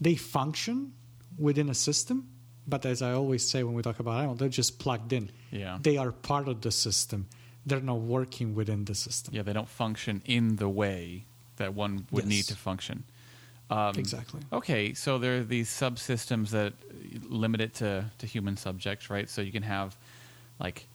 they 0.00 0.14
function 0.16 0.92
within 1.38 1.68
a 1.68 1.74
system, 1.74 2.28
but 2.66 2.84
as 2.86 3.02
I 3.02 3.12
always 3.12 3.48
say 3.48 3.62
when 3.62 3.74
we 3.74 3.82
talk 3.82 3.98
about 4.00 4.18
animals, 4.18 4.38
they're 4.38 4.48
just 4.48 4.78
plugged 4.78 5.12
in. 5.12 5.30
yeah, 5.50 5.78
They 5.80 5.96
are 5.96 6.12
part 6.12 6.48
of 6.48 6.60
the 6.60 6.70
system. 6.70 7.26
They're 7.66 7.80
not 7.80 8.00
working 8.00 8.54
within 8.54 8.84
the 8.84 8.94
system. 8.94 9.34
yeah, 9.34 9.42
they 9.42 9.52
don't 9.52 9.68
function 9.68 10.22
in 10.24 10.56
the 10.56 10.68
way 10.68 11.24
that 11.56 11.74
one 11.74 12.06
would 12.10 12.26
need 12.26 12.44
to 12.44 12.56
function. 12.56 13.04
Um, 13.70 13.94
Exactly. 13.98 14.40
Okay, 14.52 14.94
so 14.94 15.18
there 15.18 15.38
are 15.38 15.44
these 15.44 15.68
subsystems 15.68 16.50
that 16.50 16.72
limit 17.28 17.60
it 17.60 17.74
to, 17.74 18.10
to 18.18 18.26
human 18.26 18.56
subjects, 18.56 19.10
right? 19.10 19.28
So 19.28 19.42
you 19.42 19.52
can 19.52 19.62
have 19.64 19.94
like 20.58 20.86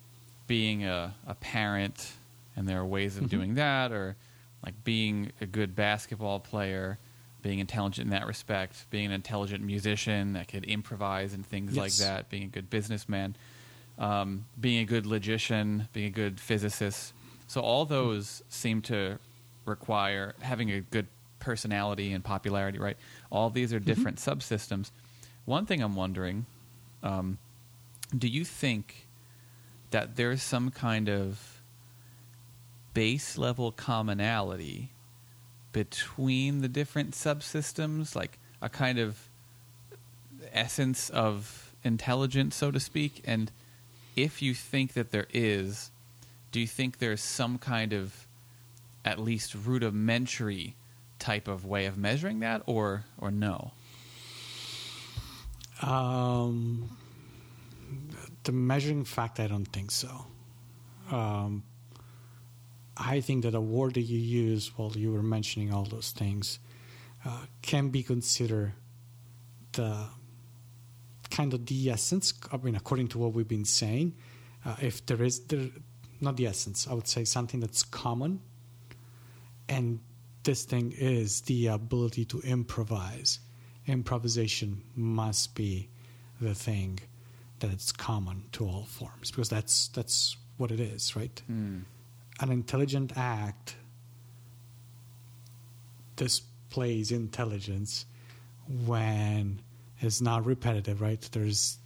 being 0.47 0.83
a, 0.85 1.13
a 1.27 1.35
parent, 1.35 2.13
and 2.55 2.67
there 2.67 2.79
are 2.79 2.85
ways 2.85 3.17
of 3.17 3.25
Mhm. 3.25 3.29
doing 3.29 3.55
that, 3.55 3.91
or 3.91 4.15
like 4.65 4.73
being 4.83 5.31
a 5.41 5.45
good 5.45 5.75
basketball 5.75 6.39
player, 6.39 6.97
being 7.43 7.59
intelligent 7.59 8.05
in 8.05 8.11
that 8.11 8.25
respect, 8.25 8.89
being 8.89 9.05
an 9.05 9.11
intelligent 9.11 9.63
musician 9.63 10.33
that 10.33 10.47
could 10.47 10.63
improvise 10.63 11.33
and 11.33 11.45
things 11.45 11.77
like 11.77 11.93
that, 11.93 12.29
being 12.29 12.43
a 12.43 12.47
good 12.47 12.69
businessman, 12.71 13.35
um, 13.99 14.45
being 14.59 14.79
a 14.79 14.85
good 14.85 15.05
logician, 15.05 15.87
being 15.93 16.07
a 16.07 16.09
good 16.09 16.39
physicist. 16.39 17.13
So 17.45 17.61
all 17.61 17.85
those 17.85 18.41
seem 18.49 18.81
to 18.83 19.19
require 19.65 20.33
having 20.41 20.71
a 20.71 20.81
good 20.81 21.07
personality 21.39 22.13
and 22.13 22.23
popularity, 22.23 22.79
right? 22.79 22.97
All 23.29 23.49
these 23.49 23.73
are 23.73 23.79
different 23.79 24.17
subsystems. 24.17 24.89
One 25.45 25.65
thing 25.65 25.83
I'm 25.83 25.95
wondering, 25.95 26.45
um, 27.03 27.37
do 28.17 28.27
you 28.27 28.45
think 28.45 29.07
that 29.91 30.15
there's 30.15 30.41
some 30.41 30.71
kind 30.71 31.09
of 31.09 31.61
base 32.93 33.37
level 33.37 33.71
commonality 33.71 34.92
between 35.73 36.61
the 36.61 36.69
different 36.69 37.11
subsystems, 37.11 38.15
like 38.15 38.39
a 38.61 38.69
kind 38.69 38.97
of 38.97 39.27
essence 40.53 41.09
of 41.09 41.73
intelligence, 41.83 42.55
so 42.55 42.71
to 42.71 42.79
speak? 42.79 43.21
And 43.25 43.51
if 44.15 44.41
you 44.41 44.53
think 44.53 44.93
that 44.93 45.11
there 45.11 45.27
is, 45.33 45.91
do 46.51 46.59
you 46.61 46.67
think 46.67 46.99
there's 46.99 47.21
some 47.21 47.57
kind 47.57 47.91
of 47.91 48.27
at 49.03 49.19
least 49.19 49.53
rudimentary 49.53 50.75
type 51.19 51.47
of 51.47 51.65
way 51.65 51.85
of 51.85 51.97
measuring 51.97 52.39
that, 52.39 52.61
or 52.65 53.03
or 53.17 53.31
no? 53.31 53.71
Um, 55.81 56.95
the 58.43 58.51
measuring 58.51 59.03
fact, 59.03 59.39
I 59.39 59.47
don't 59.47 59.65
think 59.65 59.91
so. 59.91 60.25
Um, 61.11 61.63
I 62.95 63.21
think 63.21 63.43
that 63.43 63.55
a 63.55 63.61
word 63.61 63.95
that 63.95 64.01
you 64.01 64.19
use 64.19 64.77
while 64.77 64.91
you 64.91 65.11
were 65.11 65.23
mentioning 65.23 65.73
all 65.73 65.83
those 65.83 66.11
things 66.11 66.59
uh, 67.25 67.45
can 67.61 67.89
be 67.89 68.03
considered 68.03 68.73
the 69.71 70.07
kind 71.31 71.53
of 71.53 71.65
the 71.65 71.89
essence. 71.89 72.33
I 72.51 72.57
mean, 72.57 72.75
according 72.75 73.07
to 73.09 73.17
what 73.17 73.33
we've 73.33 73.47
been 73.47 73.65
saying, 73.65 74.13
uh, 74.65 74.75
if 74.81 75.05
there 75.05 75.23
is 75.23 75.39
there, 75.47 75.69
not 76.21 76.37
the 76.37 76.47
essence, 76.47 76.87
I 76.87 76.93
would 76.93 77.07
say 77.07 77.25
something 77.25 77.59
that's 77.59 77.83
common, 77.83 78.41
and 79.67 79.99
this 80.43 80.63
thing 80.63 80.93
is 80.97 81.41
the 81.41 81.67
ability 81.67 82.25
to 82.25 82.41
improvise. 82.41 83.39
Improvisation 83.87 84.83
must 84.95 85.55
be 85.55 85.89
the 86.39 86.53
thing 86.53 86.99
that 87.59 87.71
it's 87.71 87.91
common 87.91 88.43
to 88.51 88.65
all 88.65 88.83
forms 88.83 89.31
because 89.31 89.49
that's 89.49 89.87
that's 89.89 90.37
what 90.57 90.71
it 90.71 90.79
is, 90.79 91.15
right? 91.15 91.41
Hmm. 91.47 91.79
An 92.43 92.51
intelligent 92.51 93.13
act 93.15 93.77
displays 96.17 97.09
intelligence 97.09 98.05
when 98.85 99.61
it's 100.01 100.19
not 100.19 100.45
repetitive, 100.45 100.99
right? 100.99 101.21
There's 101.31 101.77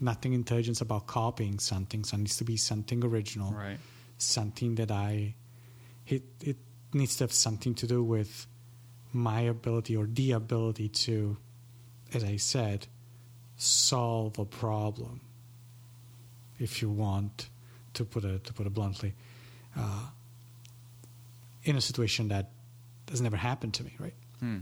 nothing 0.00 0.32
intelligence 0.32 0.80
about 0.80 1.06
copying 1.06 1.60
something, 1.60 2.02
so 2.02 2.16
it 2.16 2.20
needs 2.20 2.36
to 2.38 2.44
be 2.44 2.56
something 2.56 3.04
original 3.04 3.52
Right. 3.52 3.78
something 4.18 4.74
that 4.74 4.90
I 4.90 5.36
it 6.08 6.24
it 6.40 6.56
needs 6.92 7.16
to 7.18 7.24
have 7.24 7.32
something 7.32 7.74
to 7.76 7.86
do 7.86 8.02
with 8.02 8.48
my 9.12 9.42
ability 9.42 9.96
or 9.96 10.06
the 10.06 10.32
ability 10.32 10.88
to, 10.88 11.36
as 12.12 12.24
I 12.24 12.36
said, 12.36 12.88
solve 13.56 14.40
a 14.40 14.44
problem, 14.44 15.20
if 16.58 16.82
you 16.82 16.90
want 16.90 17.48
to 17.94 18.04
put 18.04 18.24
it 18.24 18.42
to 18.44 18.52
put 18.52 18.66
it 18.66 18.74
bluntly, 18.74 19.14
uh, 19.76 20.06
in 21.64 21.76
a 21.76 21.80
situation 21.80 22.28
that 22.28 22.50
has 23.10 23.20
never 23.20 23.36
happened 23.36 23.74
to 23.74 23.84
me, 23.84 23.94
right? 23.98 24.14
Hmm. 24.38 24.58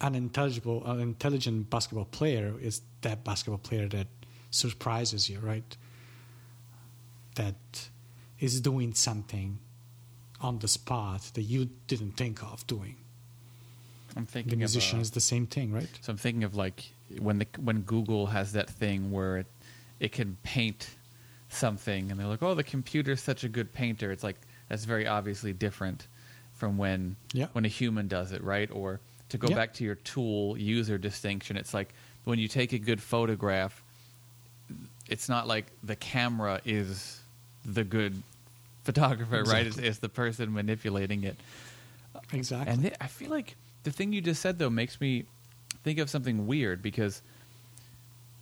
An 0.00 0.14
intelligible, 0.14 0.84
an 0.86 1.00
intelligent 1.00 1.70
basketball 1.70 2.04
player 2.06 2.54
is 2.60 2.82
that 3.02 3.24
basketball 3.24 3.58
player 3.58 3.88
that 3.88 4.06
surprises 4.50 5.28
you, 5.28 5.38
right? 5.40 5.76
That 7.36 7.88
is 8.38 8.60
doing 8.60 8.94
something 8.94 9.58
on 10.40 10.58
the 10.58 10.68
spot 10.68 11.30
that 11.34 11.42
you 11.42 11.70
didn't 11.86 12.12
think 12.12 12.42
of 12.42 12.66
doing. 12.66 12.96
I'm 14.16 14.26
thinking 14.26 14.50
The 14.50 14.56
musician 14.56 14.98
of, 14.98 15.00
uh, 15.00 15.02
is 15.02 15.10
the 15.12 15.20
same 15.20 15.46
thing, 15.46 15.72
right? 15.72 15.88
So 16.02 16.12
I'm 16.12 16.18
thinking 16.18 16.44
of 16.44 16.54
like 16.54 16.92
when 17.18 17.38
the 17.38 17.46
when 17.60 17.80
Google 17.82 18.26
has 18.26 18.52
that 18.52 18.70
thing 18.70 19.10
where 19.10 19.38
it, 19.38 19.46
it 19.98 20.12
can 20.12 20.36
paint 20.42 20.90
something, 21.54 22.10
and 22.10 22.18
they're 22.20 22.26
like, 22.26 22.42
"Oh, 22.42 22.54
the 22.54 22.64
computer's 22.64 23.20
such 23.22 23.44
a 23.44 23.48
good 23.48 23.72
painter." 23.72 24.10
It's 24.12 24.22
like 24.24 24.36
that's 24.68 24.84
very 24.84 25.06
obviously 25.06 25.52
different 25.52 26.06
from 26.54 26.76
when 26.78 27.16
Yeah. 27.32 27.46
when 27.52 27.64
a 27.64 27.68
human 27.68 28.08
does 28.08 28.32
it, 28.32 28.42
right? 28.42 28.70
Or 28.70 29.00
to 29.30 29.38
go 29.38 29.48
Yeah. 29.48 29.56
back 29.56 29.74
to 29.74 29.84
your 29.84 29.96
tool 29.96 30.56
user 30.58 30.98
distinction, 30.98 31.56
it's 31.56 31.74
like 31.74 31.92
when 32.24 32.38
you 32.38 32.48
take 32.48 32.72
a 32.72 32.78
good 32.78 33.02
photograph, 33.02 33.82
it's 35.08 35.28
not 35.28 35.46
like 35.46 35.66
the 35.82 35.96
camera 35.96 36.60
is 36.64 37.20
the 37.64 37.84
good 37.84 38.22
photographer, 38.84 39.42
right? 39.44 39.66
It's, 39.66 39.78
it's 39.78 39.98
the 39.98 40.08
person 40.08 40.52
manipulating 40.52 41.24
it. 41.24 41.36
Exactly. 42.32 42.72
And 42.72 42.82
th- 42.82 42.94
I 43.00 43.06
feel 43.06 43.30
like 43.30 43.56
the 43.82 43.90
thing 43.90 44.12
you 44.12 44.20
just 44.20 44.40
said 44.40 44.58
though 44.58 44.70
makes 44.70 45.00
me 45.00 45.24
think 45.82 45.98
of 45.98 46.08
something 46.08 46.46
weird 46.46 46.80
because 46.82 47.20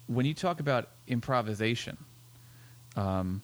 when 0.06 0.26
you 0.26 0.34
talk 0.34 0.60
about 0.60 0.88
improvisation, 1.08 1.96
um, 2.96 3.42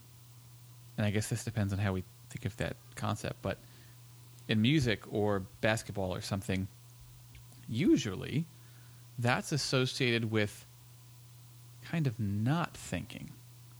and 0.96 1.07
I 1.07 1.11
guess 1.11 1.28
this 1.28 1.44
depends 1.44 1.72
on 1.72 1.78
how 1.78 1.92
we 1.92 2.05
think 2.30 2.44
of 2.44 2.57
that 2.59 2.76
concept, 2.96 3.40
but 3.42 3.59
in 4.49 4.61
music 4.61 5.01
or 5.11 5.42
basketball 5.61 6.14
or 6.14 6.20
something, 6.20 6.68
usually 7.68 8.46
that's 9.18 9.53
associated 9.53 10.30
with 10.30 10.64
kind 11.84 12.07
of 12.07 12.18
not 12.18 12.76
thinking, 12.76 13.30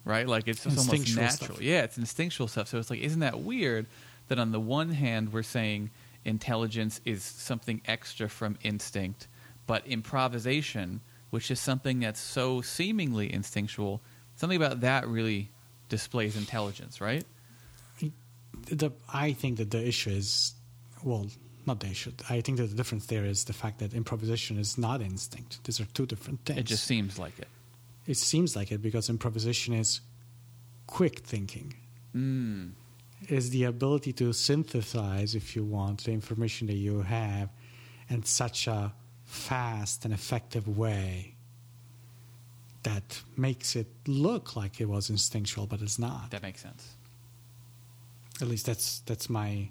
right? 0.05 0.27
Like 0.27 0.49
it's 0.49 0.65
just 0.65 0.79
almost 0.79 1.17
natural. 1.17 1.57
stuff. 1.57 1.63
Yeah, 1.63 1.83
it's 1.83 1.99
instinctual 1.99 2.49
stuff. 2.49 2.69
So 2.69 2.79
it's 2.79 2.91
like, 2.91 3.01
isn't 3.01 3.21
that 3.21 3.41
weird 3.41 3.87
that 4.29 4.39
on 4.39 4.53
the 4.53 4.61
one 4.61 4.91
hand 4.91 5.33
we're 5.33 5.43
saying 5.43 5.91
intelligence 6.25 7.01
is 7.05 7.23
something 7.23 7.81
extra 7.87 8.29
from 8.29 8.59
instinct, 8.63 9.27
but 9.67 9.87
improvisation, 9.87 11.01
which 11.31 11.51
is 11.51 11.61
something 11.61 12.01
that's 12.01 12.21
so 12.21 12.61
seemingly 12.61 13.33
instinctual, 13.33 14.01
something 14.37 14.57
about 14.57 14.81
that 14.81 15.07
really 15.07 15.51
displays 15.89 16.37
intelligence, 16.37 17.01
right? 17.01 17.25
the, 18.67 18.93
I 19.13 19.33
think 19.33 19.59
that 19.59 19.71
the 19.71 19.87
issue 19.87 20.11
is, 20.11 20.55
well, 21.03 21.27
not 21.67 21.81
the 21.81 21.89
issue. 21.89 22.13
I 22.29 22.41
think 22.41 22.59
that 22.59 22.67
the 22.67 22.77
difference 22.77 23.07
there 23.07 23.25
is 23.25 23.45
the 23.45 23.53
fact 23.53 23.79
that 23.81 23.95
improvisation 23.95 24.59
is 24.59 24.79
not 24.79 25.01
instinct. 25.01 25.63
These 25.65 25.81
are 25.81 25.85
two 25.87 26.07
different 26.07 26.45
things. 26.45 26.59
It 26.59 26.65
just 26.65 26.85
seems 26.85 27.19
like 27.19 27.39
it. 27.39 27.49
it 28.07 28.17
seems 28.17 28.57
like 28.57 28.73
it 28.73 28.83
because 28.83 29.09
improvisation 29.11 29.75
is 29.75 30.01
quick 30.87 31.21
thinking. 31.21 31.75
Mm. 32.15 32.73
Is 33.29 33.51
the 33.51 33.65
ability 33.65 34.13
to 34.15 34.33
synthesize, 34.33 35.35
if 35.35 35.57
you 35.57 35.65
want, 35.65 36.05
the 36.05 36.13
information 36.13 36.69
that 36.69 36.75
you 36.75 37.03
have 37.03 37.51
in 38.09 38.23
such 38.23 38.69
a 38.69 38.93
fast 39.25 40.05
and 40.05 40.15
effective 40.15 40.79
way 40.79 41.35
that 42.83 43.23
makes 43.37 43.75
it 43.77 43.87
look 44.07 44.57
like 44.57 44.81
it 44.81 44.89
was 44.89 45.11
instinctual, 45.11 45.67
but 45.67 45.81
it's 45.83 45.99
not. 45.99 46.31
That 46.31 46.43
makes 46.43 46.61
sense. 46.63 46.95
At 48.41 48.49
least 48.49 48.67
that's 48.67 49.01
that's 49.01 49.29
my 49.29 49.69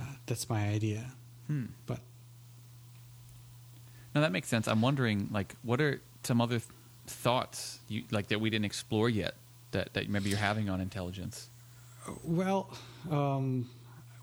uh, 0.00 0.04
that's 0.26 0.48
my 0.48 0.68
idea. 0.68 1.12
Hmm. 1.46 1.66
But 1.86 2.00
No, 4.14 4.20
that 4.22 4.32
makes 4.32 4.48
sense. 4.48 4.66
I'm 4.68 4.80
wondering, 4.82 5.28
like, 5.30 5.54
what 5.62 5.80
are 5.80 6.00
some 6.24 6.40
other 6.40 6.58
th- 6.58 6.70
thoughts 7.06 7.78
you 7.88 8.04
like 8.10 8.28
that 8.28 8.40
we 8.40 8.50
didn't 8.50 8.64
explore 8.64 9.08
yet 9.08 9.34
that, 9.72 9.92
that 9.94 10.08
maybe 10.08 10.30
you're 10.30 10.38
having 10.38 10.68
on 10.70 10.80
intelligence? 10.80 11.48
Well, 12.24 12.70
um, 13.10 13.68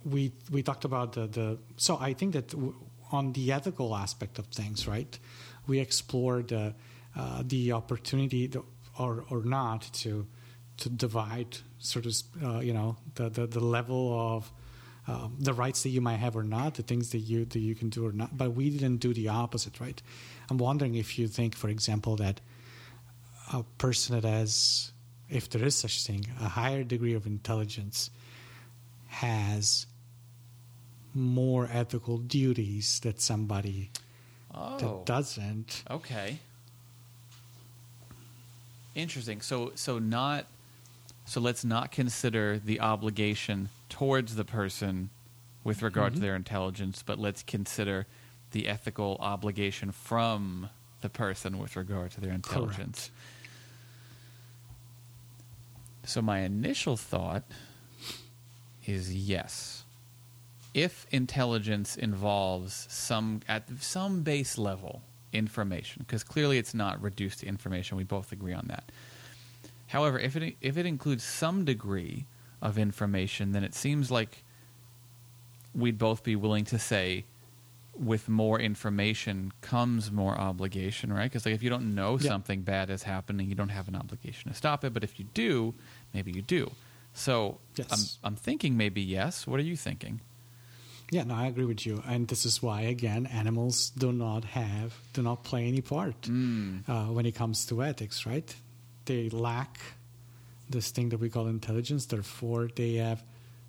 we 0.03 0.31
we 0.51 0.63
talked 0.63 0.85
about 0.85 1.13
the, 1.13 1.27
the 1.27 1.57
so 1.77 1.97
I 1.99 2.13
think 2.13 2.33
that 2.33 2.49
w- 2.49 2.73
on 3.11 3.33
the 3.33 3.51
ethical 3.51 3.95
aspect 3.95 4.39
of 4.39 4.47
things, 4.47 4.87
right? 4.87 5.19
We 5.67 5.79
explored 5.79 6.51
uh, 6.51 6.71
uh, 7.17 7.43
the 7.45 7.71
opportunity 7.73 8.47
to, 8.49 8.63
or 8.99 9.25
or 9.29 9.43
not 9.43 9.81
to 9.93 10.27
to 10.77 10.89
divide 10.89 11.57
sort 11.79 12.05
of 12.05 12.13
uh, 12.43 12.59
you 12.59 12.73
know 12.73 12.97
the, 13.15 13.29
the 13.29 13.47
the 13.47 13.59
level 13.59 14.13
of 14.35 14.51
um, 15.07 15.35
the 15.39 15.53
rights 15.53 15.83
that 15.83 15.89
you 15.89 16.01
might 16.01 16.17
have 16.17 16.35
or 16.35 16.43
not, 16.43 16.75
the 16.75 16.83
things 16.83 17.11
that 17.11 17.19
you 17.19 17.45
that 17.45 17.59
you 17.59 17.75
can 17.75 17.89
do 17.89 18.05
or 18.05 18.11
not. 18.11 18.37
But 18.37 18.51
we 18.51 18.69
didn't 18.69 18.97
do 18.97 19.13
the 19.13 19.29
opposite, 19.29 19.79
right? 19.79 20.01
I'm 20.49 20.57
wondering 20.57 20.95
if 20.95 21.17
you 21.17 21.27
think, 21.27 21.55
for 21.55 21.69
example, 21.69 22.17
that 22.17 22.41
a 23.53 23.63
person 23.77 24.15
that 24.19 24.27
has, 24.27 24.91
if 25.29 25.49
there 25.49 25.63
is 25.63 25.75
such 25.75 25.97
a 25.97 26.01
thing, 26.01 26.25
a 26.41 26.49
higher 26.49 26.83
degree 26.83 27.13
of 27.13 27.25
intelligence 27.25 28.09
has 29.07 29.87
more 31.13 31.69
ethical 31.71 32.17
duties 32.17 32.99
that 33.01 33.21
somebody 33.21 33.89
Oh, 34.53 34.77
that 34.77 35.05
doesn't. 35.05 35.83
okay. 35.89 36.39
Interesting. 38.97 39.41
So, 39.41 39.73
so 39.75 39.99
not. 39.99 40.47
So 41.25 41.39
let's 41.39 41.63
not 41.63 41.91
consider 41.91 42.57
the 42.57 42.79
obligation 42.79 43.69
towards 43.89 44.35
the 44.35 44.43
person 44.43 45.11
with 45.63 45.83
regard 45.83 46.13
to 46.13 46.17
Mhm. 46.17 46.21
their 46.21 46.35
intelligence, 46.35 47.03
but 47.05 47.19
let's 47.19 47.43
consider 47.43 48.07
the 48.51 48.67
ethical 48.67 49.17
obligation 49.19 49.91
from 49.91 50.69
the 51.01 51.09
person 51.09 51.59
with 51.59 51.75
regard 51.75 52.11
to 52.11 52.21
their 52.21 52.31
intelligence. 52.33 53.11
So 56.05 56.21
my 56.21 56.39
initial 56.39 56.97
thought 56.97 57.43
is 58.85 59.13
yes. 59.13 59.83
If 60.73 61.05
intelligence 61.11 61.97
involves 61.97 62.87
some 62.89 63.41
at 63.47 63.65
some 63.79 64.23
base 64.23 64.57
level 64.57 65.03
information, 65.33 66.03
because 66.05 66.23
clearly 66.23 66.57
it's 66.57 66.73
not 66.73 67.01
reduced 67.01 67.39
to 67.39 67.45
information, 67.47 67.97
we 67.97 68.03
both 68.03 68.31
agree 68.31 68.53
on 68.53 68.65
that. 68.67 68.91
However, 69.87 70.19
if 70.19 70.35
it 70.35 70.55
if 70.61 70.77
it 70.77 70.85
includes 70.85 71.23
some 71.23 71.63
degree 71.65 72.25
of 72.61 72.77
information, 72.77 73.51
then 73.51 73.63
it 73.63 73.73
seems 73.73 74.09
like 74.11 74.43
we'd 75.75 75.97
both 75.97 76.23
be 76.23 76.35
willing 76.35 76.65
to 76.65 76.79
say 76.79 77.25
with 77.97 78.29
more 78.29 78.59
information 78.59 79.51
comes 79.61 80.11
more 80.11 80.37
obligation, 80.37 81.11
right? 81.11 81.23
Because 81.31 81.45
like 81.45 81.55
if 81.55 81.63
you 81.63 81.69
don't 81.69 81.95
know 81.95 82.17
Yeah. 82.19 82.29
something 82.29 82.61
bad 82.61 82.89
is 82.89 83.03
happening, 83.03 83.47
you 83.49 83.55
don't 83.55 83.69
have 83.69 83.87
an 83.87 83.95
obligation 83.95 84.51
to 84.51 84.55
stop 84.57 84.83
it. 84.83 84.93
But 84.93 85.03
if 85.03 85.17
you 85.19 85.25
do, 85.33 85.73
maybe 86.13 86.31
you 86.31 86.41
do. 86.41 86.71
So 87.13 87.59
Yes. 87.75 88.19
I'm 88.23 88.27
I'm 88.29 88.35
thinking 88.35 88.77
maybe 88.77 89.01
yes. 89.01 89.47
What 89.47 89.59
are 89.59 89.63
you 89.63 89.75
thinking? 89.75 90.21
Yeah, 91.09 91.23
no, 91.23 91.35
I 91.35 91.45
agree 91.47 91.63
with 91.65 91.85
you, 91.85 92.03
and 92.05 92.27
this 92.27 92.45
is 92.45 92.61
why 92.61 92.81
again 92.81 93.27
animals 93.27 93.91
do 93.97 94.11
not 94.11 94.43
have 94.43 94.93
do 95.13 95.21
not 95.21 95.43
play 95.45 95.65
any 95.67 95.81
part 95.81 96.21
Mm. 96.23 96.83
uh, 96.89 97.05
when 97.13 97.25
it 97.25 97.33
comes 97.35 97.65
to 97.67 97.81
ethics. 97.81 98.25
Right? 98.25 98.53
They 99.05 99.29
lack 99.29 99.79
this 100.69 100.91
thing 100.91 101.09
that 101.09 101.19
we 101.19 101.29
call 101.29 101.47
intelligence. 101.47 102.05
Therefore, 102.07 102.69
they 102.75 102.95
have 102.95 103.23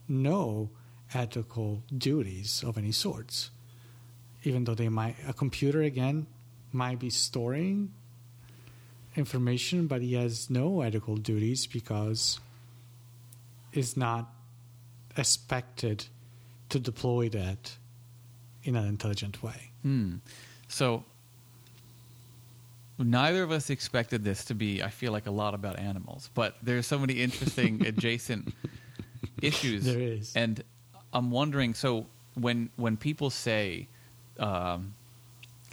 no 0.09 0.68
ethical 1.14 1.82
duties 1.97 2.64
of 2.66 2.76
any 2.76 2.91
sorts. 2.93 3.51
Even 4.43 4.64
though 4.64 4.74
they 4.74 4.89
might, 4.89 5.14
a 5.28 5.32
computer 5.32 5.82
again 5.82 6.26
might 6.72 6.99
be 6.99 7.11
storing 7.11 7.93
information, 9.16 9.86
but 9.86 10.03
he 10.03 10.14
has 10.14 10.51
no 10.51 10.80
ethical 10.80 11.16
duties 11.16 11.66
because 11.66 12.41
is 13.72 13.97
not 13.97 14.32
expected 15.16 16.07
to 16.71 16.79
deploy 16.81 17.29
that 17.31 17.77
in 18.64 18.77
an 18.77 18.87
intelligent 18.87 19.43
way. 19.43 19.71
Hmm. 19.83 20.16
So 20.69 21.05
neither 22.99 23.43
of 23.43 23.51
us 23.51 23.71
expected 23.71 24.25
this 24.25 24.45
to 24.47 24.55
be, 24.55 24.83
I 24.83 24.89
feel 24.91 25.12
like, 25.12 25.27
a 25.27 25.31
lot 25.31 25.55
about 25.55 25.79
animals, 25.79 26.31
but 26.35 26.57
there's 26.62 26.87
so 26.87 26.99
many 26.99 27.14
interesting 27.14 27.87
adjacent 27.87 28.53
issues. 29.43 29.85
There 29.85 30.01
is. 30.01 30.35
and 30.37 30.62
I'm 31.12 31.31
wondering. 31.31 31.75
So 31.75 32.07
when 32.35 32.71
when 32.77 32.97
people 32.97 33.31
say, 33.31 33.87
um, 34.39 34.95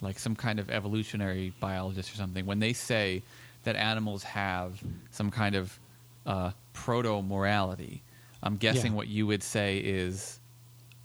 like 0.02 0.20
some 0.20 0.36
kind 0.36 0.60
of 0.60 0.70
evolutionary 0.70 1.54
biologist 1.60 2.12
or 2.14 2.16
something, 2.16 2.46
when 2.46 2.60
they 2.60 2.74
say 2.74 3.24
that 3.64 3.76
animals 3.76 4.24
have 4.24 4.80
some 5.12 5.32
kind 5.32 5.56
of 5.56 5.80
uh, 6.26 6.52
proto 6.74 7.22
morality, 7.22 8.02
I'm 8.43 8.56
guessing 8.58 8.91
Yeah. 8.91 8.98
what 8.98 9.08
you 9.08 9.26
would 9.28 9.41
say 9.43 9.78
is 9.80 10.39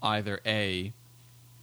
either 0.02 0.40
a 0.46 0.92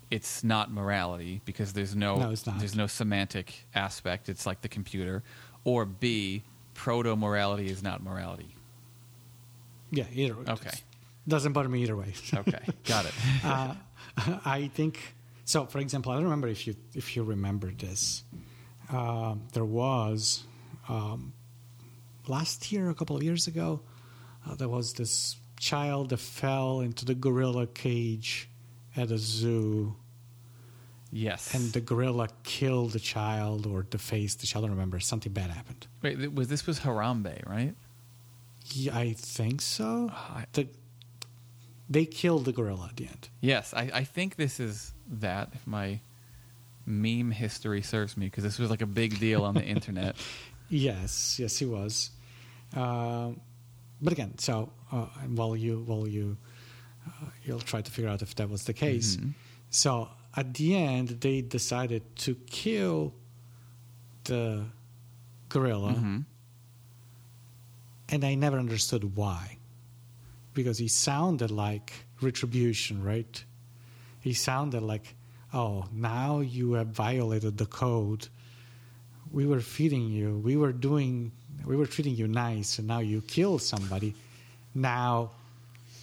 it's 0.09 0.43
not 0.43 0.71
morality 0.71 1.41
because 1.45 1.73
there's 1.73 1.95
no, 1.95 2.15
No, 2.17 2.33
there's 2.57 2.75
no 2.75 2.87
semantic 2.87 3.65
aspect. 3.75 4.29
It's 4.29 4.45
like 4.45 4.61
the 4.61 4.69
computer, 4.69 5.21
or 5.65 5.85
B, 5.85 6.43
proto 6.73 7.15
morality 7.15 7.67
is 7.67 7.83
not 7.83 8.01
morality. 8.01 8.55
Yeah, 9.91 10.05
either. 10.13 10.35
way. 10.35 10.45
Okay. 10.47 10.69
Doesn't 11.27 11.51
bother 11.53 11.67
me 11.69 11.83
either 11.83 11.95
way. 11.95 12.13
Okay, 12.33 12.59
got 12.85 13.05
it. 13.05 13.13
uh, 13.43 13.73
I 14.45 14.69
think 14.73 15.15
so. 15.43 15.65
For 15.65 15.79
example, 15.79 16.11
I 16.11 16.15
don't 16.15 16.23
remember 16.25 16.47
if 16.47 16.67
you 16.67 16.75
if 16.93 17.15
you 17.15 17.23
remember 17.23 17.71
this. 17.71 18.23
Um, 18.89 19.43
there 19.51 19.65
was 19.65 20.43
um, 20.87 21.33
last 22.27 22.71
year, 22.71 22.89
a 22.89 22.95
couple 22.95 23.17
of 23.17 23.23
years 23.23 23.47
ago, 23.47 23.81
uh, 24.47 24.55
there 24.55 24.69
was 24.69 24.93
this 24.93 25.35
child 25.59 26.09
that 26.09 26.17
fell 26.17 26.79
into 26.81 27.05
the 27.05 27.15
gorilla 27.15 27.67
cage 27.67 28.49
at 28.95 29.11
a 29.11 29.17
zoo, 29.17 29.95
Yes. 31.11 31.53
and 31.55 31.71
the 31.73 31.81
gorilla 31.81 32.27
killed 32.43 32.91
the 32.91 32.99
child 32.99 33.65
or 33.65 33.83
defaced 33.83 34.41
the 34.41 34.47
child. 34.47 34.65
I 34.65 34.67
don't 34.67 34.75
remember. 34.75 34.99
Something 34.99 35.31
bad 35.33 35.49
happened. 35.51 35.87
Wait, 36.01 36.33
was 36.33 36.47
this 36.47 36.67
was 36.67 36.79
Harambe, 36.81 37.47
right? 37.47 37.73
Yeah, 38.73 38.97
I 38.97 39.13
think 39.13 39.61
so. 39.61 40.09
I- 40.11 40.45
The, 40.53 40.67
they 41.89 42.05
killed 42.05 42.43
the 42.45 42.51
gorilla 42.51 42.87
at 42.89 42.97
the 42.97 43.07
end. 43.07 43.29
Yes, 43.39 43.73
I, 43.73 43.89
I 43.93 44.03
think 44.03 44.35
this 44.35 44.59
is 44.59 44.91
that. 45.09 45.49
If 45.53 45.65
my 45.65 46.01
meme 46.85 47.31
history 47.31 47.81
serves 47.81 48.17
me, 48.17 48.25
because 48.25 48.43
this 48.43 48.59
was 48.59 48.69
like 48.69 48.81
a 48.81 48.85
big 48.85 49.19
deal 49.19 49.43
on 49.45 49.53
the 49.55 49.63
internet. 49.75 50.17
Yes, 50.69 51.39
yes, 51.39 51.57
he 51.57 51.65
was. 51.65 52.09
Um, 52.75 53.39
but 54.01 54.13
again, 54.13 54.37
so 54.37 54.71
uh, 54.91 55.07
and 55.21 55.37
while 55.37 55.55
you 55.55 55.83
while 55.85 56.07
you 56.07 56.37
uh, 57.07 57.11
you'll 57.43 57.59
try 57.59 57.81
to 57.81 57.91
figure 57.91 58.09
out 58.09 58.21
if 58.21 58.35
that 58.35 58.49
was 58.49 58.63
the 58.65 58.73
case. 58.73 59.17
Mhm. 59.17 59.33
So 59.69 60.09
at 60.35 60.53
the 60.53 60.75
end, 60.75 61.07
they 61.21 61.41
decided 61.41 62.03
to 62.17 62.35
kill 62.49 63.13
the 64.25 64.65
gorilla, 65.49 65.93
Mhm. 65.93 66.25
and 68.09 68.23
I 68.23 68.35
never 68.35 68.57
understood 68.59 69.15
why, 69.15 69.57
because 70.53 70.77
he 70.77 70.87
sounded 70.87 71.51
like 71.51 71.93
retribution, 72.21 73.03
right? 73.03 73.43
He 74.19 74.33
sounded 74.33 74.81
like, 74.81 75.15
oh, 75.53 75.85
now 75.91 76.39
you 76.39 76.73
have 76.73 76.87
violated 76.87 77.57
the 77.57 77.65
code 77.65 78.27
we 79.31 79.45
were 79.45 79.59
feeding 79.59 80.09
you, 80.09 80.37
we 80.43 80.57
were 80.57 80.71
doing, 80.71 81.31
we 81.65 81.75
were 81.75 81.85
treating 81.85 82.15
you 82.15 82.27
nice, 82.27 82.79
and 82.79 82.87
now 82.87 82.99
you 82.99 83.21
kill 83.21 83.59
somebody. 83.59 84.15
Now 84.73 85.31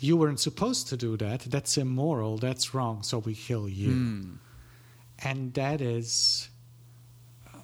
you 0.01 0.17
weren't 0.17 0.41
supposed 0.41 0.89
to 0.89 0.97
do 0.97 1.17
that. 1.17 1.41
That's 1.41 1.79
immoral. 1.79 2.37
That's 2.37 2.75
wrong. 2.75 3.03
So 3.03 3.19
we 3.19 3.35
kill 3.35 3.69
you. 3.69 3.91
Mm. 3.91 4.37
And 5.21 5.55
that 5.55 5.81
is 5.81 6.49
uh, 7.47 7.59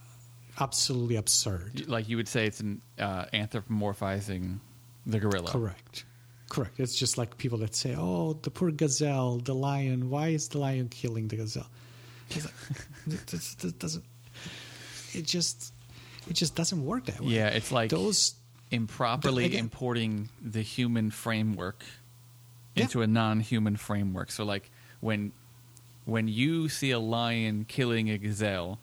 absolutely 0.59 1.17
absurd. 1.17 1.89
Like 1.89 2.09
you 2.09 2.17
would 2.17 2.29
say, 2.29 2.47
it's 2.47 2.61
an 2.61 2.81
uh, 2.99 3.27
anthropomorphizing 3.35 4.61
the 5.07 5.19
gorilla. 5.19 5.51
Correct. 5.51 6.05
Correct. 6.49 6.81
It's 6.81 6.97
just 6.97 7.19
like 7.19 7.37
people 7.39 7.59
that 7.59 7.75
say, 7.75 7.95
"Oh, 7.97 8.33
the 8.33 8.51
poor 8.51 8.71
gazelle, 8.73 9.39
the 9.39 9.55
lion. 9.55 10.11
Why 10.11 10.29
is 10.29 10.49
the 10.49 10.59
lion 10.59 10.89
killing 10.89 11.29
the 11.29 11.37
gazelle?" 11.37 11.71
It's 12.31 12.45
like, 12.45 12.55
this, 13.27 13.55
this 13.55 13.73
doesn't. 13.73 14.05
It 15.15 15.27
just, 15.27 15.73
it 16.29 16.35
just 16.35 16.55
doesn't 16.55 16.85
work 16.85 17.07
that 17.07 17.21
way. 17.21 17.29
Yeah, 17.33 17.49
it's 17.49 17.73
like 17.73 17.91
Those 17.91 18.35
improperly 18.71 19.57
importing 19.57 20.29
the 20.41 20.63
human 20.63 21.11
framework 21.11 21.85
Yeah. 22.75 22.85
into 22.85 23.03
a 23.03 23.07
non-human 23.07 23.77
framework. 23.77 24.31
So 24.31 24.45
like 24.45 24.71
when 25.01 25.33
when 26.07 26.29
you 26.29 26.69
see 26.69 26.91
a 26.93 26.99
lion 26.99 27.65
killing 27.69 28.11
a 28.11 28.19
gazelle, 28.19 28.79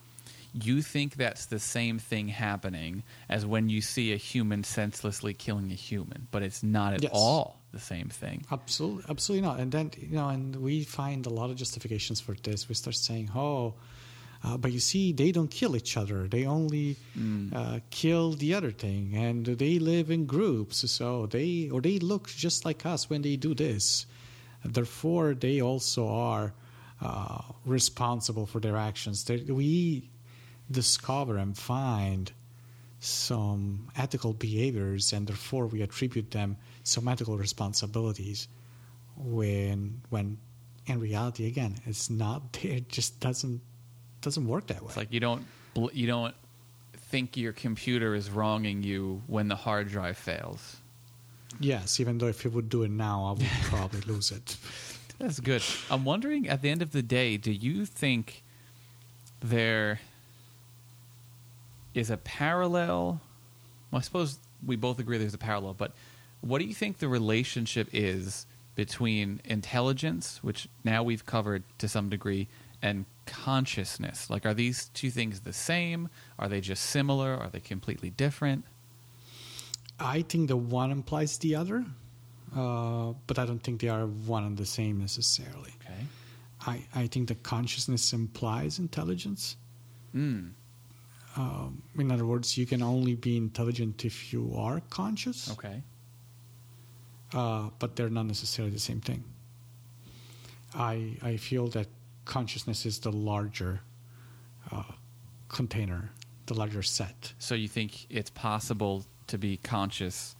you 0.53 0.81
think 0.81 1.15
that's 1.15 1.45
the 1.47 1.59
same 1.59 1.99
thing 1.99 2.29
happening 2.29 3.03
as 3.27 3.45
when 3.45 3.69
you 3.69 3.81
see 3.81 4.13
a 4.13 4.17
human 4.17 4.63
senselessly 4.63 5.33
killing 5.33 5.71
a 5.71 5.75
human, 5.75 6.27
but 6.31 6.41
it's 6.43 6.63
not 6.63 6.93
at 6.93 7.03
Yes. 7.03 7.11
all 7.13 7.59
the 7.71 7.79
same 7.79 8.07
thing. 8.09 8.45
Absolutely, 8.51 9.03
absolutely 9.09 9.45
not. 9.47 9.59
And 9.59 9.71
then 9.71 9.91
you 9.99 10.15
know, 10.15 10.29
and 10.29 10.55
we 10.57 10.83
find 10.83 11.25
a 11.25 11.29
lot 11.29 11.49
of 11.49 11.55
justifications 11.57 12.19
for 12.21 12.35
this. 12.43 12.69
We 12.69 12.75
start 12.75 12.95
saying, 12.95 13.31
"Oh, 13.35 13.73
uh, 14.43 14.57
but 14.57 14.71
you 14.71 14.79
see, 14.79 15.11
they 15.13 15.31
don't 15.31 15.49
kill 15.49 15.75
each 15.75 15.97
other. 15.97 16.27
They 16.27 16.45
only 16.45 16.95
uh, 17.55 17.79
kill 17.89 18.33
the 18.33 18.53
other 18.53 18.71
thing, 18.71 19.13
and 19.15 19.45
they 19.45 19.79
live 19.79 20.11
in 20.11 20.25
groups. 20.25 20.89
So 20.89 21.25
they 21.25 21.69
or 21.71 21.81
they 21.81 21.99
look 21.99 22.29
just 22.29 22.65
like 22.65 22.85
us 22.85 23.09
when 23.09 23.21
they 23.21 23.35
do 23.35 23.53
this. 23.53 24.05
Therefore, 24.63 25.33
they 25.33 25.61
also 25.61 26.07
are 26.07 26.53
uh, 27.01 27.41
responsible 27.65 28.45
for 28.45 28.59
their 28.59 28.77
actions. 28.77 29.23
They, 29.25 29.37
we 29.37 30.09
discover 30.69 31.37
and 31.37 31.57
find 31.57 32.31
some 32.99 33.87
ethical 33.95 34.33
behaviors 34.33 35.13
and 35.13 35.27
therefore 35.27 35.67
we 35.67 35.81
attribute 35.81 36.31
them 36.31 36.57
some 36.83 37.07
ethical 37.07 37.37
responsibilities 37.37 38.47
when 39.15 40.01
when 40.09 40.37
in 40.87 40.99
reality 40.99 41.45
again 41.45 41.75
it's 41.85 42.09
not 42.09 42.57
it 42.63 42.89
just 42.89 43.19
doesn't 43.19 43.61
doesn't 44.27 44.47
work 44.47 44.67
that 44.67 44.81
way 44.81 44.87
It's 44.89 44.97
like 44.97 45.11
you 45.13 45.19
don't 45.21 45.45
you 45.93 46.05
don't 46.07 46.35
think 47.11 47.37
your 47.37 47.53
computer 47.53 48.13
is 48.13 48.29
wronging 48.29 48.83
you 48.83 49.21
when 49.27 49.47
the 49.47 49.55
hard 49.55 49.87
drive 49.89 50.17
fails. 50.17 50.77
yes 51.61 51.99
even 52.01 52.17
though 52.17 52.27
if 52.27 52.43
you 52.43 52.51
would 52.51 52.67
do 52.69 52.83
it 52.83 52.91
now 52.91 53.17
i 53.25 53.31
would 53.31 53.47
probably 53.71 54.01
lose 54.01 54.31
it 54.31 54.57
That's 55.19 55.39
good. 55.39 55.63
I'm 55.89 56.05
wondering 56.05 56.47
at 56.47 56.61
the 56.61 56.69
end 56.69 56.83
of 56.83 56.91
the 56.91 57.01
day, 57.01 57.37
do 57.37 57.51
you 57.51 57.87
think 57.87 58.43
there 59.39 59.99
is 61.95 62.11
a 62.11 62.17
parallel? 62.17 63.19
Well, 63.89 63.97
I 63.97 64.01
suppose 64.01 64.37
we 64.63 64.75
both 64.75 64.99
agree 64.99 65.17
there's 65.17 65.33
a 65.33 65.39
parallel, 65.39 65.73
but 65.73 65.93
what 66.41 66.59
do 66.59 66.65
you 66.65 66.73
think 66.75 66.99
the 66.99 67.07
relationship 67.07 67.89
is 67.93 68.45
between 68.75 69.41
intelligence, 69.43 70.37
which 70.43 70.67
now 70.83 71.01
we've 71.01 71.25
covered 71.25 71.63
to 71.79 71.87
some 71.87 72.09
degree, 72.09 72.47
and 72.81 73.05
consciousness? 73.25 74.29
Like, 74.29 74.45
are 74.45 74.53
these 74.53 74.89
two 74.93 75.09
things 75.11 75.41
the 75.41 75.53
same? 75.53 76.09
Are 76.39 76.47
they 76.47 76.61
just 76.61 76.83
similar? 76.83 77.33
Are 77.35 77.49
they 77.49 77.59
completely 77.59 78.09
different? 78.09 78.65
i 79.99 80.21
think 80.21 80.47
the 80.47 80.55
one 80.55 80.91
implies 80.91 81.39
the 81.39 81.55
other 81.55 81.83
uh, 82.55 83.13
but 83.25 83.39
i 83.39 83.45
don't 83.47 83.63
think 83.63 83.81
they 83.81 83.89
are 83.89 84.05
one 84.05 84.43
and 84.43 84.55
the 84.55 84.65
same 84.65 84.99
necessarily 84.99 85.73
Okay. 85.81 86.01
i, 86.67 86.85
I 87.03 87.07
think 87.07 87.29
the 87.29 87.35
consciousness 87.35 88.13
implies 88.13 88.77
intelligence 88.79 89.57
Mm. 90.15 90.51
um, 91.35 91.81
in 91.97 92.11
other 92.11 92.25
words 92.27 92.57
you 92.59 92.67
can 92.67 92.83
only 92.83 93.15
be 93.15 93.37
intelligent 93.37 94.05
if 94.05 94.31
you 94.31 94.53
are 94.55 94.81
conscious 94.91 95.49
Okay. 95.53 95.81
uh, 97.33 97.69
but 97.79 97.95
they're 97.95 98.09
not 98.19 98.27
necessarily 98.27 98.71
the 98.73 98.79
same 98.79 99.01
thing. 99.01 99.23
I 100.75 101.17
I 101.23 101.37
feel 101.37 101.67
that 101.69 101.87
consciousness 102.27 102.85
is 102.85 102.99
the 102.99 103.11
larger 103.11 103.81
uh, 104.71 104.83
container, 105.49 106.11
the 106.45 106.53
larger 106.53 106.83
set. 106.83 107.33
So 107.39 107.55
you 107.55 107.67
think 107.67 108.05
it's 108.09 108.29
possible 108.29 109.05
to 109.27 109.37
be 109.37 109.57
conscious 109.57 110.35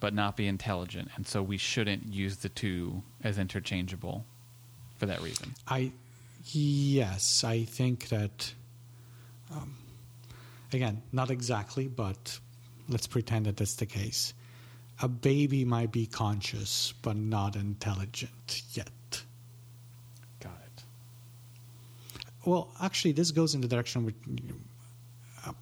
but 0.00 0.14
not 0.14 0.36
be 0.36 0.46
intelligent, 0.46 1.10
and 1.16 1.26
so 1.26 1.42
we 1.42 1.56
shouldn't 1.56 2.12
use 2.12 2.36
the 2.36 2.48
two 2.48 3.02
as 3.24 3.36
interchangeable 3.36 4.24
for 4.96 5.06
that 5.06 5.20
reason. 5.20 5.54
I 5.66 5.92
yes, 6.44 7.44
I 7.44 7.64
think 7.64 8.08
that. 8.08 8.54
Um, 9.50 9.74
again, 10.72 11.02
not 11.10 11.30
exactly, 11.30 11.88
but 11.88 12.38
let's 12.88 13.06
pretend 13.06 13.46
that 13.46 13.56
that's 13.56 13.76
the 13.76 13.86
case. 13.86 14.34
A 15.00 15.08
baby 15.08 15.64
might 15.64 15.92
be 15.92 16.06
conscious 16.06 16.92
but 17.02 17.16
not 17.16 17.56
intelligent 17.56 18.62
yet. 18.72 19.22
Got 20.40 20.60
it. 20.66 20.82
Well, 22.48 22.70
actually, 22.80 23.12
this 23.12 23.30
goes 23.30 23.54
in 23.54 23.60
the 23.60 23.68
direction 23.68 24.04
with. 24.06 24.14
Uh, 25.46 25.52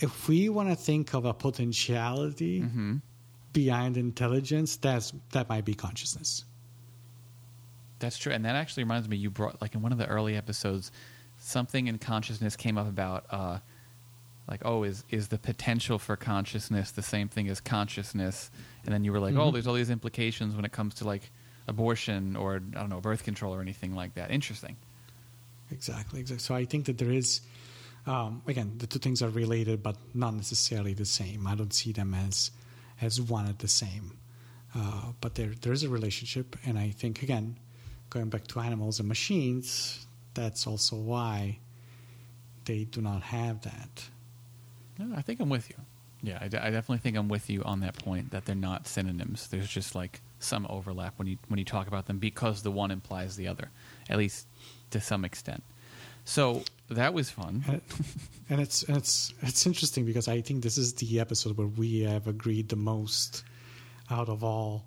if 0.00 0.28
we 0.28 0.48
want 0.48 0.68
to 0.68 0.76
think 0.76 1.14
of 1.14 1.24
a 1.24 1.32
potentiality 1.32 2.60
Mm-hmm. 2.62 2.96
behind 3.52 3.96
intelligence, 3.96 4.76
that's 4.76 5.12
that 5.32 5.48
might 5.48 5.64
be 5.64 5.74
consciousness. 5.74 6.44
That's 8.00 8.18
true, 8.18 8.32
and 8.32 8.44
that 8.44 8.54
actually 8.56 8.84
reminds 8.84 9.08
me. 9.08 9.16
You 9.16 9.30
brought 9.30 9.60
like 9.62 9.74
in 9.74 9.82
one 9.82 9.92
of 9.92 9.98
the 9.98 10.06
early 10.06 10.36
episodes, 10.36 10.90
something 11.38 11.86
in 11.88 11.98
consciousness 11.98 12.56
came 12.56 12.78
up 12.78 12.88
about 12.88 13.24
uh, 13.30 13.58
like 14.48 14.62
oh 14.64 14.82
is 14.84 15.04
is 15.10 15.28
the 15.28 15.38
potential 15.38 15.98
for 15.98 16.16
consciousness 16.16 16.90
the 16.92 17.02
same 17.02 17.28
thing 17.28 17.48
as 17.48 17.60
consciousness? 17.60 18.50
And 18.84 18.92
then 18.94 19.04
you 19.04 19.12
were 19.12 19.20
like 19.20 19.34
oh 19.34 19.50
Mhm. 19.50 19.52
there's 19.52 19.66
all 19.66 19.74
these 19.74 19.90
implications 19.90 20.54
when 20.56 20.64
it 20.64 20.72
comes 20.72 20.94
to 20.94 21.04
like 21.06 21.30
abortion 21.66 22.34
or 22.36 22.56
I 22.56 22.80
don't 22.80 22.88
know 22.90 23.00
birth 23.00 23.22
control 23.24 23.54
or 23.54 23.60
anything 23.60 23.94
like 23.94 24.14
that. 24.14 24.30
Interesting. 24.30 24.76
Exactly, 25.70 26.20
exactly. 26.20 26.42
So 26.42 26.54
I 26.54 26.64
think 26.64 26.86
that 26.86 26.98
there 26.98 27.12
is, 27.12 27.40
um, 28.06 28.42
again, 28.46 28.74
the 28.78 28.86
two 28.86 28.98
things 28.98 29.22
are 29.22 29.28
related, 29.28 29.82
but 29.82 29.96
not 30.14 30.34
necessarily 30.34 30.94
the 30.94 31.04
same. 31.04 31.46
I 31.46 31.54
don't 31.54 31.72
see 31.72 31.92
them 31.92 32.14
as 32.14 32.50
as 33.00 33.20
one 33.20 33.46
at 33.46 33.60
the 33.60 33.68
same. 33.68 34.16
Uh, 34.74 35.12
but 35.20 35.34
there 35.34 35.52
there 35.60 35.72
is 35.72 35.82
a 35.82 35.88
relationship, 35.88 36.56
and 36.64 36.78
I 36.78 36.90
think 36.90 37.22
again, 37.22 37.58
going 38.10 38.28
back 38.28 38.46
to 38.48 38.60
animals 38.60 38.98
and 38.98 39.08
machines, 39.08 40.06
that's 40.34 40.66
also 40.66 40.96
why 40.96 41.58
they 42.64 42.84
do 42.84 43.00
not 43.00 43.22
have 43.22 43.62
that. 43.62 44.04
No, 44.98 45.16
I 45.16 45.22
think 45.22 45.40
I'm 45.40 45.48
with 45.48 45.70
you. 45.70 45.76
Yeah, 46.22 46.38
I, 46.40 46.48
d- 46.48 46.58
I 46.58 46.70
definitely 46.70 46.98
think 46.98 47.16
I'm 47.16 47.28
with 47.28 47.48
you 47.48 47.62
on 47.62 47.80
that 47.80 47.96
point 47.96 48.32
that 48.32 48.44
they're 48.44 48.56
not 48.56 48.88
synonyms. 48.88 49.46
There's 49.48 49.68
just 49.68 49.94
like 49.94 50.20
some 50.40 50.66
overlap 50.68 51.18
when 51.18 51.28
you 51.28 51.38
when 51.48 51.58
you 51.58 51.64
talk 51.64 51.86
about 51.86 52.06
them 52.06 52.18
because 52.18 52.62
the 52.62 52.70
one 52.70 52.90
implies 52.90 53.36
the 53.36 53.46
other, 53.48 53.70
at 54.10 54.18
least 54.18 54.46
to 54.90 55.00
some 55.00 55.24
extent. 55.24 55.62
So 56.24 56.62
that 56.90 57.14
was 57.14 57.30
fun. 57.30 57.64
And, 57.66 57.80
and 58.50 58.60
it's 58.60 58.82
and 58.82 58.96
it's 58.96 59.32
it's 59.42 59.66
interesting 59.66 60.04
because 60.04 60.28
I 60.28 60.40
think 60.42 60.62
this 60.62 60.76
is 60.78 60.94
the 60.94 61.20
episode 61.20 61.56
where 61.56 61.66
we 61.66 62.00
have 62.00 62.26
agreed 62.26 62.68
the 62.68 62.76
most 62.76 63.44
out 64.10 64.28
of 64.28 64.44
all 64.44 64.84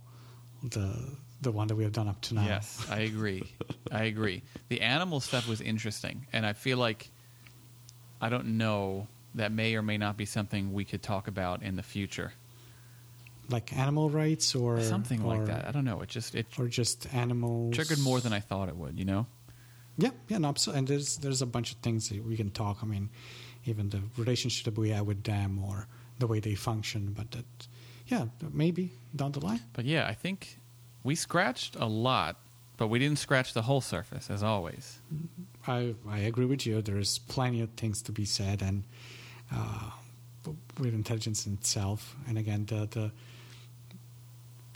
the 0.64 0.94
the 1.42 1.52
one 1.52 1.68
that 1.68 1.76
we 1.76 1.84
have 1.84 1.94
done 1.94 2.08
up 2.08 2.22
to 2.22 2.36
now. 2.36 2.46
Yes, 2.46 2.86
I 2.90 3.00
agree. 3.00 3.44
I 3.92 4.04
agree. 4.04 4.44
The 4.70 4.82
animal 4.82 5.20
stuff 5.20 5.48
was 5.48 5.62
interesting, 5.62 6.28
and 6.32 6.46
I 6.46 6.54
feel 6.54 6.78
like 6.78 7.10
I 8.22 8.30
don't 8.30 8.58
know 8.58 9.08
that 9.34 9.52
may 9.52 9.76
or 9.76 9.82
may 9.82 9.98
not 9.98 10.18
be 10.18 10.26
something 10.26 10.74
we 10.74 10.86
could 10.86 11.02
talk 11.02 11.28
about 11.28 11.64
in 11.64 11.76
the 11.76 11.84
future. 11.84 12.34
like 13.50 13.76
animal 13.76 14.10
rights 14.10 14.54
or 14.56 14.82
Something 14.82 15.26
like 15.26 15.46
that. 15.46 15.68
I 15.68 15.72
don't 15.72 15.86
know. 15.86 16.02
It 16.02 16.10
just 16.10 16.36
it 16.36 16.46
or 16.60 16.68
just 16.68 17.12
animals 17.14 17.74
triggered 17.76 18.00
more 18.00 18.20
than 18.20 18.34
I 18.34 18.40
thought 18.42 18.70
it 18.70 18.76
would. 18.76 19.00
You 19.00 19.06
know. 19.06 19.26
Yeah, 19.98 20.12
yeah, 20.28 20.38
no, 20.38 20.50
absolutely. 20.50 20.80
And 20.80 20.88
there's 20.88 21.18
there's 21.18 21.42
a 21.42 21.46
bunch 21.46 21.72
of 21.72 21.78
things 21.80 22.10
that 22.10 22.24
we 22.24 22.38
can 22.38 22.52
talk. 22.52 22.80
I 22.82 22.86
mean, 22.86 23.10
even 23.66 23.90
the 23.90 24.02
relationship 24.18 24.66
that 24.66 24.80
we 24.80 24.90
have 24.90 25.06
with 25.06 25.24
them 25.24 25.60
or 25.60 25.88
the 26.20 26.28
way 26.28 26.40
they 26.40 26.56
function. 26.56 27.14
But 27.14 27.32
that, 27.32 27.46
yeah, 28.08 28.26
maybe 28.52 28.92
down 29.16 29.32
the 29.32 29.40
line. 29.40 29.62
But 29.74 29.86
yeah, 29.86 30.08
I 30.08 30.14
think 30.14 30.60
we 31.04 31.16
scratched 31.16 31.76
a 31.76 31.86
lot, 31.86 32.38
but 32.78 32.88
we 32.88 33.00
didn't 33.00 33.20
scratch 33.20 33.54
the 33.54 33.64
whole 33.64 33.82
surface 33.82 34.30
as 34.30 34.44
always. 34.44 35.00
I 35.68 35.96
I 36.08 36.20
agree 36.20 36.46
with 36.46 36.66
you. 36.66 36.82
There's 36.82 37.20
plenty 37.20 37.62
of 37.62 37.70
things 37.72 38.02
to 38.04 38.12
be 38.12 38.26
said, 38.26 38.62
and 38.62 38.84
uh, 39.54 39.92
with 40.80 40.94
intelligence 40.94 41.46
in 41.46 41.54
itself. 41.54 42.16
And 42.28 42.38
again, 42.38 42.66
the 42.66 42.88
the 42.88 43.12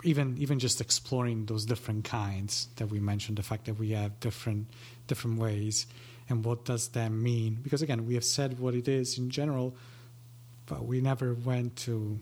even 0.05 0.37
even 0.37 0.59
just 0.59 0.79
exploring 0.81 1.45
those 1.45 1.65
different 1.65 2.03
kinds 2.05 2.67
that 2.77 2.87
we 2.87 2.99
mentioned, 2.99 3.37
the 3.37 3.43
fact 3.43 3.65
that 3.65 3.77
we 3.79 3.91
have 3.91 4.19
different 4.19 4.67
different 5.07 5.39
ways, 5.39 5.87
and 6.29 6.43
what 6.45 6.65
does 6.65 6.87
that 6.89 7.11
mean? 7.11 7.59
Because 7.63 7.81
again, 7.81 8.05
we 8.05 8.13
have 8.15 8.23
said 8.25 8.59
what 8.59 8.73
it 8.75 8.87
is 8.87 9.17
in 9.17 9.29
general, 9.29 9.75
but 10.65 10.85
we 10.85 11.01
never 11.01 11.33
went 11.33 11.75
to 11.87 12.19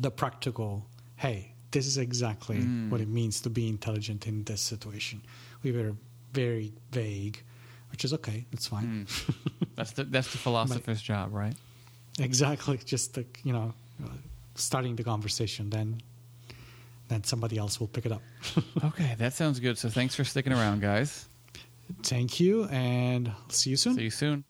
the 0.00 0.10
practical. 0.10 0.84
Hey, 1.16 1.52
this 1.70 1.86
is 1.86 1.96
exactly 1.98 2.56
Mm. 2.58 2.90
what 2.90 3.00
it 3.00 3.08
means 3.08 3.40
to 3.42 3.50
be 3.50 3.68
intelligent 3.68 4.26
in 4.26 4.44
this 4.44 4.60
situation. 4.60 5.20
We 5.62 5.72
were 5.72 5.94
very 6.32 6.72
vague, 6.90 7.42
which 7.90 8.04
is 8.04 8.12
okay. 8.14 8.46
It's 8.52 8.66
fine. 8.66 9.06
Mm. 9.06 9.34
That's 9.76 9.92
the 9.92 10.04
that's 10.04 10.30
the 10.32 10.38
philosopher's 10.38 11.00
job, 11.00 11.32
right? 11.32 11.54
Exactly. 12.18 12.78
Just 12.84 13.14
the, 13.14 13.24
you 13.42 13.52
know, 13.54 13.72
starting 14.54 14.96
the 14.96 15.02
conversation, 15.04 15.70
then 15.70 16.02
then 17.12 17.24
somebody 17.24 17.58
else 17.58 17.78
will 17.78 17.88
pick 17.88 18.06
it 18.06 18.12
up. 18.12 18.22
okay, 18.84 19.14
that 19.18 19.34
sounds 19.34 19.60
good. 19.60 19.78
So 19.78 19.88
thanks 19.88 20.14
for 20.14 20.24
sticking 20.24 20.52
around, 20.52 20.80
guys. 20.80 21.28
Thank 22.02 22.40
you, 22.40 22.64
and 22.66 23.30
see 23.48 23.70
you 23.70 23.76
soon. 23.76 23.96
See 23.96 24.04
you 24.04 24.10
soon. 24.10 24.44